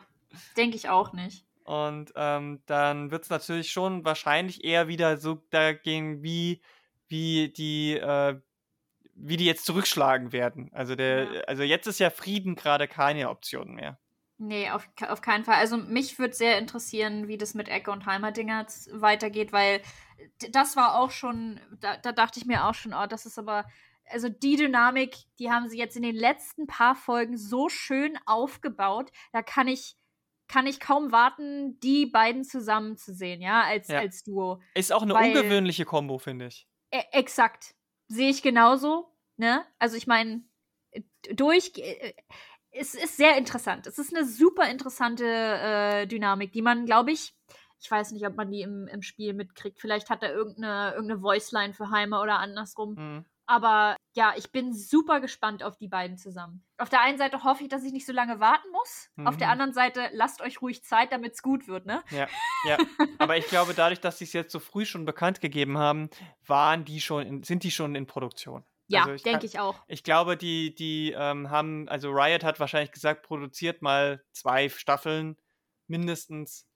[0.56, 1.44] denke ich auch nicht.
[1.64, 6.60] Und ähm, dann wird es natürlich schon wahrscheinlich eher wieder so dagegen, wie,
[7.08, 8.40] wie die, äh,
[9.14, 10.70] wie die jetzt zurückschlagen werden.
[10.72, 11.40] Also der, ja.
[11.42, 13.98] also jetzt ist ja Frieden gerade keine Option mehr.
[14.38, 15.56] Nee, auf, auf keinen Fall.
[15.56, 19.82] Also mich würde sehr interessieren, wie das mit Ecke und Heimerdinger weitergeht, weil
[20.50, 23.66] das war auch schon, da, da dachte ich mir auch schon, oh, das ist aber
[24.10, 29.10] also die Dynamik, die haben sie jetzt in den letzten paar Folgen so schön aufgebaut.
[29.32, 29.96] Da kann ich
[30.48, 34.00] kann ich kaum warten, die beiden zusammen zu sehen, ja, als, ja.
[34.00, 34.60] als Duo.
[34.74, 36.66] Ist auch eine Weil, ungewöhnliche Kombo, finde ich.
[36.90, 37.76] E exakt.
[38.08, 39.64] Sehe ich genauso, ne?
[39.78, 40.42] Also ich meine,
[41.32, 42.14] durch äh,
[42.72, 43.86] es ist sehr interessant.
[43.86, 47.34] Es ist eine super interessante äh, Dynamik, die man, glaube ich,
[47.80, 49.80] ich weiß nicht, ob man die im, im Spiel mitkriegt.
[49.80, 52.94] Vielleicht hat er irgendeine, irgendeine Voiceline für Heimer oder andersrum.
[52.94, 53.24] Mhm.
[53.50, 56.64] Aber ja, ich bin super gespannt auf die beiden zusammen.
[56.78, 59.10] Auf der einen Seite hoffe ich, dass ich nicht so lange warten muss.
[59.16, 59.26] Mhm.
[59.26, 59.52] Auf der mhm.
[59.54, 62.04] anderen Seite lasst euch ruhig Zeit, damit es gut wird, ne?
[62.10, 62.28] Ja,
[62.64, 62.78] ja.
[63.18, 66.10] Aber ich glaube, dadurch, dass sie es jetzt so früh schon bekannt gegeben haben,
[66.46, 68.62] waren die schon in, sind die schon in Produktion.
[68.86, 69.82] Ja, also denke ich auch.
[69.88, 75.36] Ich glaube, die, die ähm, haben, also Riot hat wahrscheinlich gesagt, produziert mal zwei Staffeln
[75.88, 76.68] mindestens.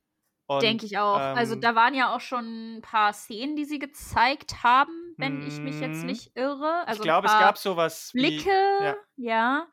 [0.61, 1.17] Denke ich auch.
[1.17, 5.15] Also ähm, also da waren ja auch schon ein paar Szenen, die sie gezeigt haben,
[5.17, 6.07] wenn ich mich jetzt mhm.
[6.07, 6.87] nicht irre.
[6.87, 8.97] Also ich glaube, es gab sowas Blicke, wie, ja.
[9.17, 9.67] ja.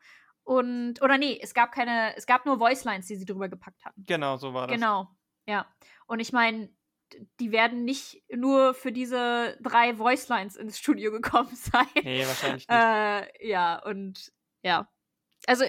[0.44, 4.02] Und, oder nee, es gab keine, es gab nur Voicelines, die sie drüber gepackt hatten.
[4.06, 4.74] Genau, so war das.
[4.74, 5.08] Genau,
[5.46, 5.66] ja.
[6.06, 6.70] Und ich meine,
[7.38, 11.86] die werden nicht nur für diese drei Voicelines ins Studio gekommen sein.
[12.02, 12.70] Nee, wahrscheinlich nicht.
[12.70, 14.32] Äh, ja, und
[14.62, 14.88] ja.
[15.46, 15.64] Also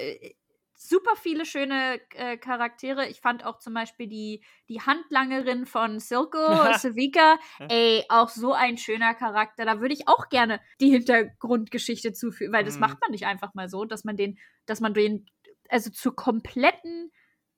[0.75, 3.07] super viele schöne äh, Charaktere.
[3.07, 7.37] Ich fand auch zum Beispiel die, die Handlangerin von Silko, Sevika,
[7.69, 9.65] ey, auch so ein schöner Charakter.
[9.65, 12.81] Da würde ich auch gerne die Hintergrundgeschichte zufügen, weil das mhm.
[12.81, 15.25] macht man nicht einfach mal so, dass man den, dass man den,
[15.69, 17.11] also zur kompletten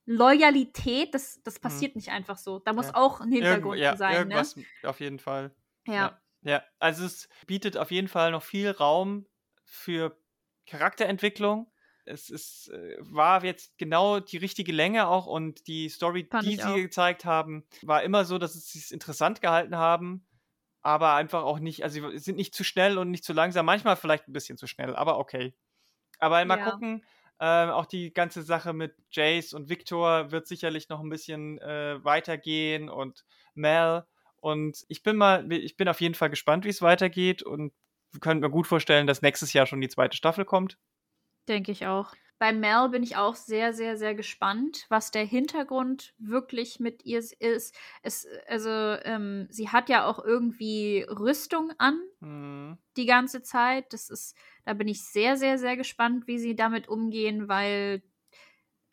[0.05, 1.61] Loyalität, das, das mhm.
[1.61, 1.99] passiert mhm.
[1.99, 2.59] nicht einfach so.
[2.59, 2.95] Da muss ja.
[2.95, 4.11] auch ein Hintergrund Irgend, ja, sein.
[4.11, 4.17] Ne?
[4.19, 4.65] Irgendwas, ne?
[4.83, 5.55] auf jeden Fall.
[5.87, 5.93] Ja.
[5.93, 6.21] ja.
[6.45, 9.25] Ja, also es bietet auf jeden Fall noch viel Raum
[9.63, 10.15] für
[10.67, 11.71] Charakterentwicklung.
[12.05, 16.57] Es ist, äh, war jetzt genau die richtige Länge auch und die Story, Fand die
[16.57, 16.81] sie auch.
[16.83, 20.27] gezeigt haben, war immer so, dass sie es interessant gehalten haben,
[20.81, 23.95] aber einfach auch nicht, also sie sind nicht zu schnell und nicht zu langsam, manchmal
[23.97, 25.55] vielleicht ein bisschen zu schnell, aber okay.
[26.19, 26.57] Aber mal Ja.
[26.57, 27.05] gucken,
[27.39, 32.03] ähm, auch die ganze Sache mit Jace und Victor wird sicherlich noch ein bisschen äh,
[32.03, 34.05] weitergehen und Mel.
[34.37, 37.73] Und ich bin mal, ich bin auf jeden Fall gespannt, wie es weitergeht und
[38.11, 40.77] wir können mir gut vorstellen, dass nächstes Jahr schon die zweite Staffel kommt.
[41.47, 42.13] Denke ich auch.
[42.37, 47.19] Bei Mel bin ich auch sehr, sehr, sehr gespannt, was der Hintergrund wirklich mit ihr
[47.19, 47.73] ist.
[48.03, 52.75] Es, also, ähm, sie hat ja auch irgendwie Rüstung an Hm.
[52.97, 53.93] die ganze Zeit.
[53.93, 58.03] Das ist, da bin ich sehr, sehr, sehr gespannt, wie sie damit umgehen, weil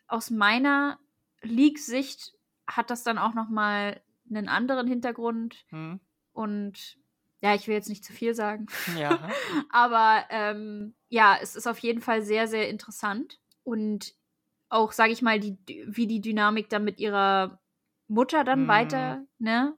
[0.08, 0.98] aus meiner
[1.42, 2.34] League-Sicht
[2.66, 5.96] hat das dann auch noch mal einen anderen Hintergrund Hm.
[6.32, 6.98] und
[7.42, 8.66] ja, ich will jetzt nicht zu viel sagen.
[8.96, 9.18] Ja.
[9.70, 13.40] Aber ähm, ja, es ist auf jeden Fall sehr, sehr interessant.
[13.64, 14.14] Und
[14.70, 17.60] auch, sage ich mal, die, wie die Dynamik dann mit ihrer
[18.08, 18.68] Mutter dann Mhm.
[18.68, 19.76] weiter, ne,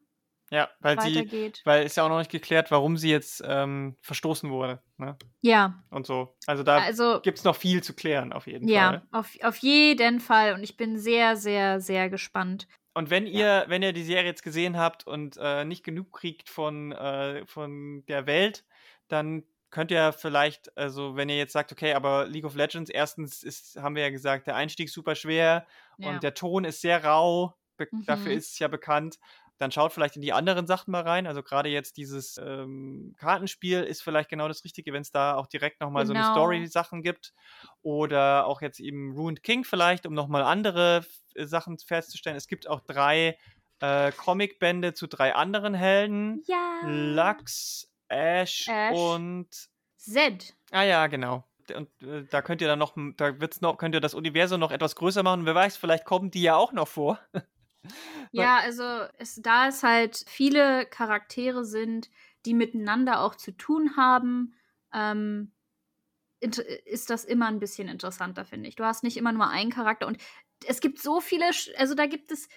[0.51, 1.62] Ja, weil sie, weitergeht.
[1.65, 4.82] weil ist ja auch noch nicht geklärt, warum sie jetzt ähm, verstoßen wurde.
[4.99, 5.16] Ne?
[5.43, 6.36] Ja, Und so.
[6.47, 9.03] Also da also gibt es noch viel zu klären, auf jeden ja, Fall.
[9.12, 10.55] auf, auf jeden Fall.
[10.55, 12.66] Und ich bin sehr, sehr, sehr gespannt.
[12.95, 16.49] Und wenn ihr, wenn ihr die Serie jetzt gesehen habt und äh, nicht genug kriegt
[16.49, 18.65] von, äh, von der Welt,
[19.09, 23.43] dann könnt ihr vielleicht, also wenn ihr jetzt sagt, okay, aber League of Legends, erstens
[23.43, 25.66] ist, haben wir ja gesagt, der Einstieg super schwer
[25.99, 26.11] Ja.
[26.11, 27.55] und der Ton ist sehr rau,
[27.91, 28.05] Mhm.
[28.07, 29.19] dafür ist es ja bekannt.
[29.59, 31.26] Dann schaut vielleicht in die anderen Sachen mal rein.
[31.26, 35.47] Also gerade jetzt dieses ähm, Kartenspiel ist vielleicht genau das Richtige, wenn es da auch
[35.47, 36.32] direkt nochmal so eine Genau.
[36.35, 37.32] Story-Sachen gibt.
[37.82, 41.05] Oder auch jetzt eben Ruined King vielleicht, um nochmal andere
[41.35, 42.36] äh, Sachen festzustellen.
[42.36, 43.39] Es gibt auch drei
[43.81, 46.43] äh, Comicbände zu drei anderen Helden.
[46.47, 46.81] ja.
[46.85, 48.97] Lux, Ash, Ash.
[48.97, 49.48] und
[49.97, 50.55] Zed.
[50.72, 51.44] ah ja, genau.
[51.74, 54.70] Und äh, da könnt ihr dann noch, da wird's noch, könnt ihr das Universum noch
[54.70, 55.47] etwas größer machen.
[55.47, 57.18] Wer weiß, vielleicht kommen die ja auch noch vor.
[58.32, 58.82] Ja, also
[59.19, 62.11] es, da es halt viele Charaktere sind,
[62.47, 64.55] die miteinander auch zu tun haben,
[64.93, 65.52] ähm,
[66.40, 68.77] ist das immer ein bisschen interessanter, finde ich.
[68.77, 70.19] Du hast nicht immer nur einen Charakter und
[70.66, 72.48] es gibt so viele, also da gibt es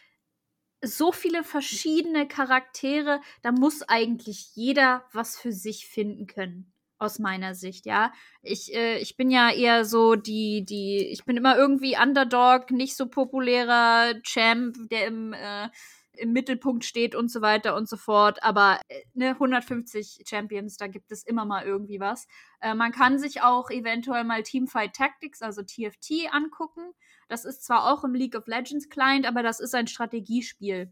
[0.83, 6.73] so viele verschiedene Charaktere, da muss eigentlich jeder was für sich finden können.
[6.99, 8.11] Aus meiner Sicht, ja.
[8.41, 12.95] Ich, äh, ich bin ja eher so die, die, ich bin immer irgendwie Underdog, nicht
[12.95, 15.69] so populärer Champ, der im, äh,
[16.13, 18.41] im Mittelpunkt steht und so weiter und so fort.
[18.43, 22.27] Aber äh, ne, 150 Champions, da gibt es immer mal irgendwie was.
[22.61, 26.93] Äh, man kann sich auch eventuell mal Teamfight Tactics, also TFT, angucken.
[27.27, 30.91] Das ist zwar auch im League of Legends Client, aber das ist ein Strategiespiel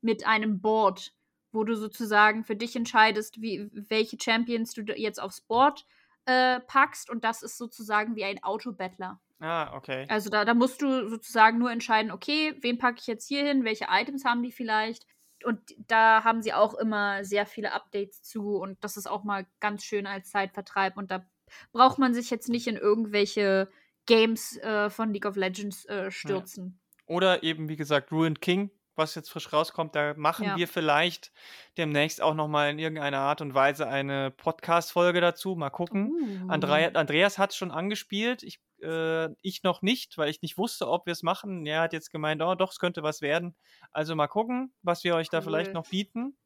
[0.00, 1.12] mit einem Board,
[1.56, 5.84] wo du sozusagen für dich entscheidest, wie, welche Champions du jetzt aufs Board
[6.26, 7.10] äh, packst.
[7.10, 9.20] Und das ist sozusagen wie ein Autobattler.
[9.40, 10.06] Ah, okay.
[10.08, 13.64] Also da, da musst du sozusagen nur entscheiden, okay, wen packe ich jetzt hier hin,
[13.64, 15.06] welche Items haben die vielleicht.
[15.44, 19.46] Und da haben sie auch immer sehr viele Updates zu und das ist auch mal
[19.60, 20.96] ganz schön als Zeitvertreib.
[20.96, 21.26] Und da
[21.72, 23.70] braucht man sich jetzt nicht in irgendwelche
[24.06, 26.80] Games äh, von League of Legends äh, stürzen.
[27.06, 29.94] Oder eben, wie gesagt, Ruined King, was jetzt frisch rauskommt.
[29.94, 30.56] Da machen Ja.
[30.56, 31.32] wir vielleicht
[31.76, 35.54] demnächst auch nochmal in irgendeiner Art und Weise eine Podcast-Folge dazu.
[35.54, 36.42] Mal gucken.
[36.44, 36.48] Uh.
[36.50, 38.42] Andrea, Andreas hat es schon angespielt.
[38.42, 41.66] Ich, äh, ich noch nicht, weil ich nicht wusste, ob wir es machen.
[41.66, 43.54] Er hat jetzt gemeint, oh, doch, es könnte was werden.
[43.92, 46.36] Also mal gucken, was wir euch da vielleicht noch bieten.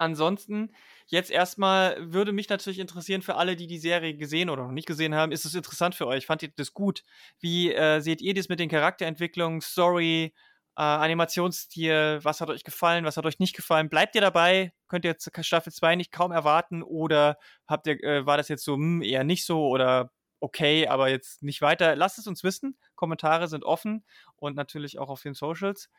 [0.00, 0.72] Ansonsten,
[1.08, 4.86] jetzt erstmal würde mich natürlich interessieren, für alle, die die Serie gesehen oder noch nicht
[4.86, 6.24] gesehen haben, ist es interessant für euch?
[6.24, 7.02] Fandet ihr das gut?
[7.40, 10.32] Wie äh, seht ihr das mit den Charakterentwicklungen, Story,
[10.78, 12.20] äh, Animationsstil?
[12.22, 13.88] Was hat euch gefallen, was hat euch nicht gefallen?
[13.88, 14.72] Bleibt ihr dabei?
[14.86, 16.82] Könnt ihr jetzt Staffel 2 nicht kaum erwarten?
[16.82, 17.36] Oder
[17.66, 21.42] habt ihr, äh, war das jetzt so, hm, eher nicht so oder okay, aber jetzt
[21.42, 21.96] nicht weiter?
[21.96, 22.78] Lasst es uns wissen.
[22.94, 24.04] Kommentare sind offen
[24.36, 25.90] und natürlich auch auf den Socials.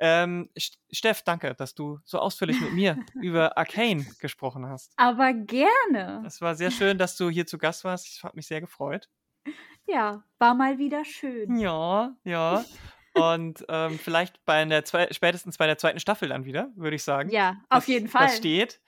[0.00, 4.94] Ähm, St- Steff, danke, dass du so ausführlich mit mir über Arcane gesprochen hast.
[4.96, 6.24] Aber gerne.
[6.26, 8.06] Es war sehr schön, dass du hier zu Gast warst.
[8.08, 9.10] Ich habe mich sehr gefreut.
[9.86, 11.58] Ja, war mal wieder schön.
[11.58, 12.64] Ja, ja.
[13.14, 17.02] Und ähm, vielleicht bei der zwei, spätestens bei der zweiten Staffel dann wieder, würde ich
[17.04, 17.30] sagen.
[17.30, 18.26] Ja, auf Das- jeden Fall.
[18.26, 18.80] Das steht.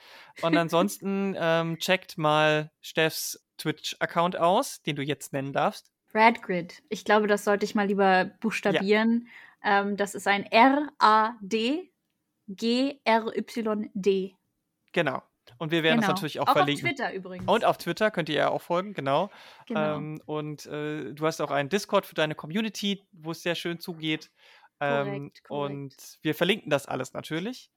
[0.42, 5.90] Und ansonsten ähm, checkt mal Steffs Twitch-Account aus, den du jetzt nennen darfst.
[6.14, 6.82] Radgrid.
[6.88, 9.28] Ich glaube, das sollte ich mal lieber buchstabieren.
[9.64, 9.80] Ja.
[9.80, 11.90] Ähm, das ist ein R-A-D
[12.48, 14.34] G-R-Y-D.
[14.92, 15.22] Genau.
[15.59, 16.12] Und wir werden genau.
[16.12, 16.86] das natürlich auch, auch verlinken.
[16.86, 17.48] Auf Twitter übrigens.
[17.48, 19.31] Und auf Twitter könnt ihr ja auch folgen, genau.
[19.66, 19.97] genau.
[19.97, 23.78] Ähm, und äh, du hast auch einen Discord für deine Community, wo es sehr schön
[23.78, 24.31] zugeht.
[24.81, 25.74] Ähm, korrekt, korrekt.
[25.74, 27.70] Und wir verlinken das alles natürlich.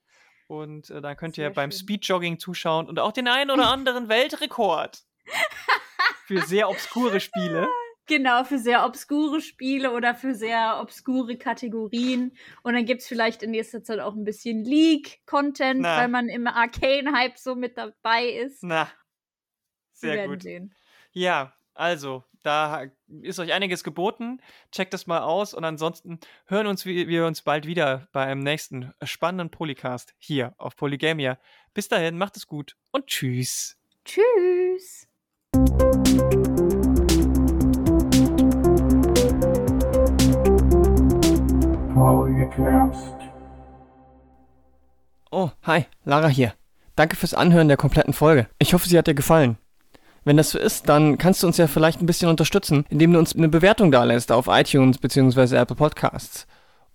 [0.46, 4.08] Und äh, dann könnt sehr ihr beim Speedjogging zuschauen und auch den einen oder anderen
[4.08, 5.02] Weltrekord
[6.26, 7.68] für sehr obskure Spiele.
[8.08, 12.32] Genau, für sehr obskure Spiele oder für sehr obskure Kategorien.
[12.62, 16.46] Und dann gibt es vielleicht in nächster Zeit auch ein bisschen League-Content, weil man im
[16.46, 18.62] Arcane-Hype so mit dabei ist.
[18.62, 18.90] Na,
[19.92, 20.42] sehr gut.
[20.42, 20.74] Sehen.
[21.12, 22.86] Ja, also, da
[23.20, 24.40] ist euch einiges geboten.
[24.72, 28.94] Checkt das mal aus und ansonsten hören uns wir uns bald wieder bei einem nächsten
[29.02, 31.38] spannenden Polycast hier auf Polygamia.
[31.74, 33.76] Bis dahin, macht es gut und tschüss.
[34.04, 35.06] Tschüss.
[45.30, 46.54] Oh, hi, Lara hier.
[46.96, 48.48] Danke fürs Anhören der kompletten Folge.
[48.58, 49.58] Ich hoffe, sie hat dir gefallen.
[50.24, 53.18] Wenn das so ist, dann kannst du uns ja vielleicht ein bisschen unterstützen, indem du
[53.18, 55.56] uns eine Bewertung da lässt auf iTunes bzw.
[55.56, 56.46] Apple Podcasts.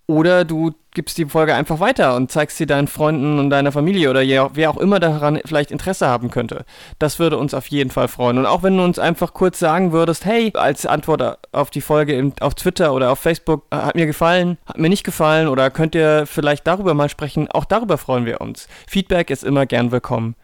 [0.06, 4.10] Oder du gibst die Folge einfach weiter und zeigst sie deinen Freunden und deiner Familie
[4.10, 6.66] oder wer auch immer daran vielleicht Interesse haben könnte.
[7.00, 8.38] Das würde uns auf jeden Fall freuen.
[8.38, 12.34] Und auch wenn du uns einfach kurz sagen würdest, hey, als Antwort auf die Folge
[12.42, 15.96] auf Twitter oder auf Facebook, äh, hat mir gefallen, hat mir nicht gefallen oder könnt
[15.96, 18.68] ihr vielleicht darüber mal sprechen, auch darüber freuen wir uns.
[18.88, 20.36] Feedback ist immer gern willkommen.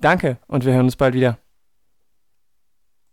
[0.00, 1.43] Danke und wir hören uns bald wieder.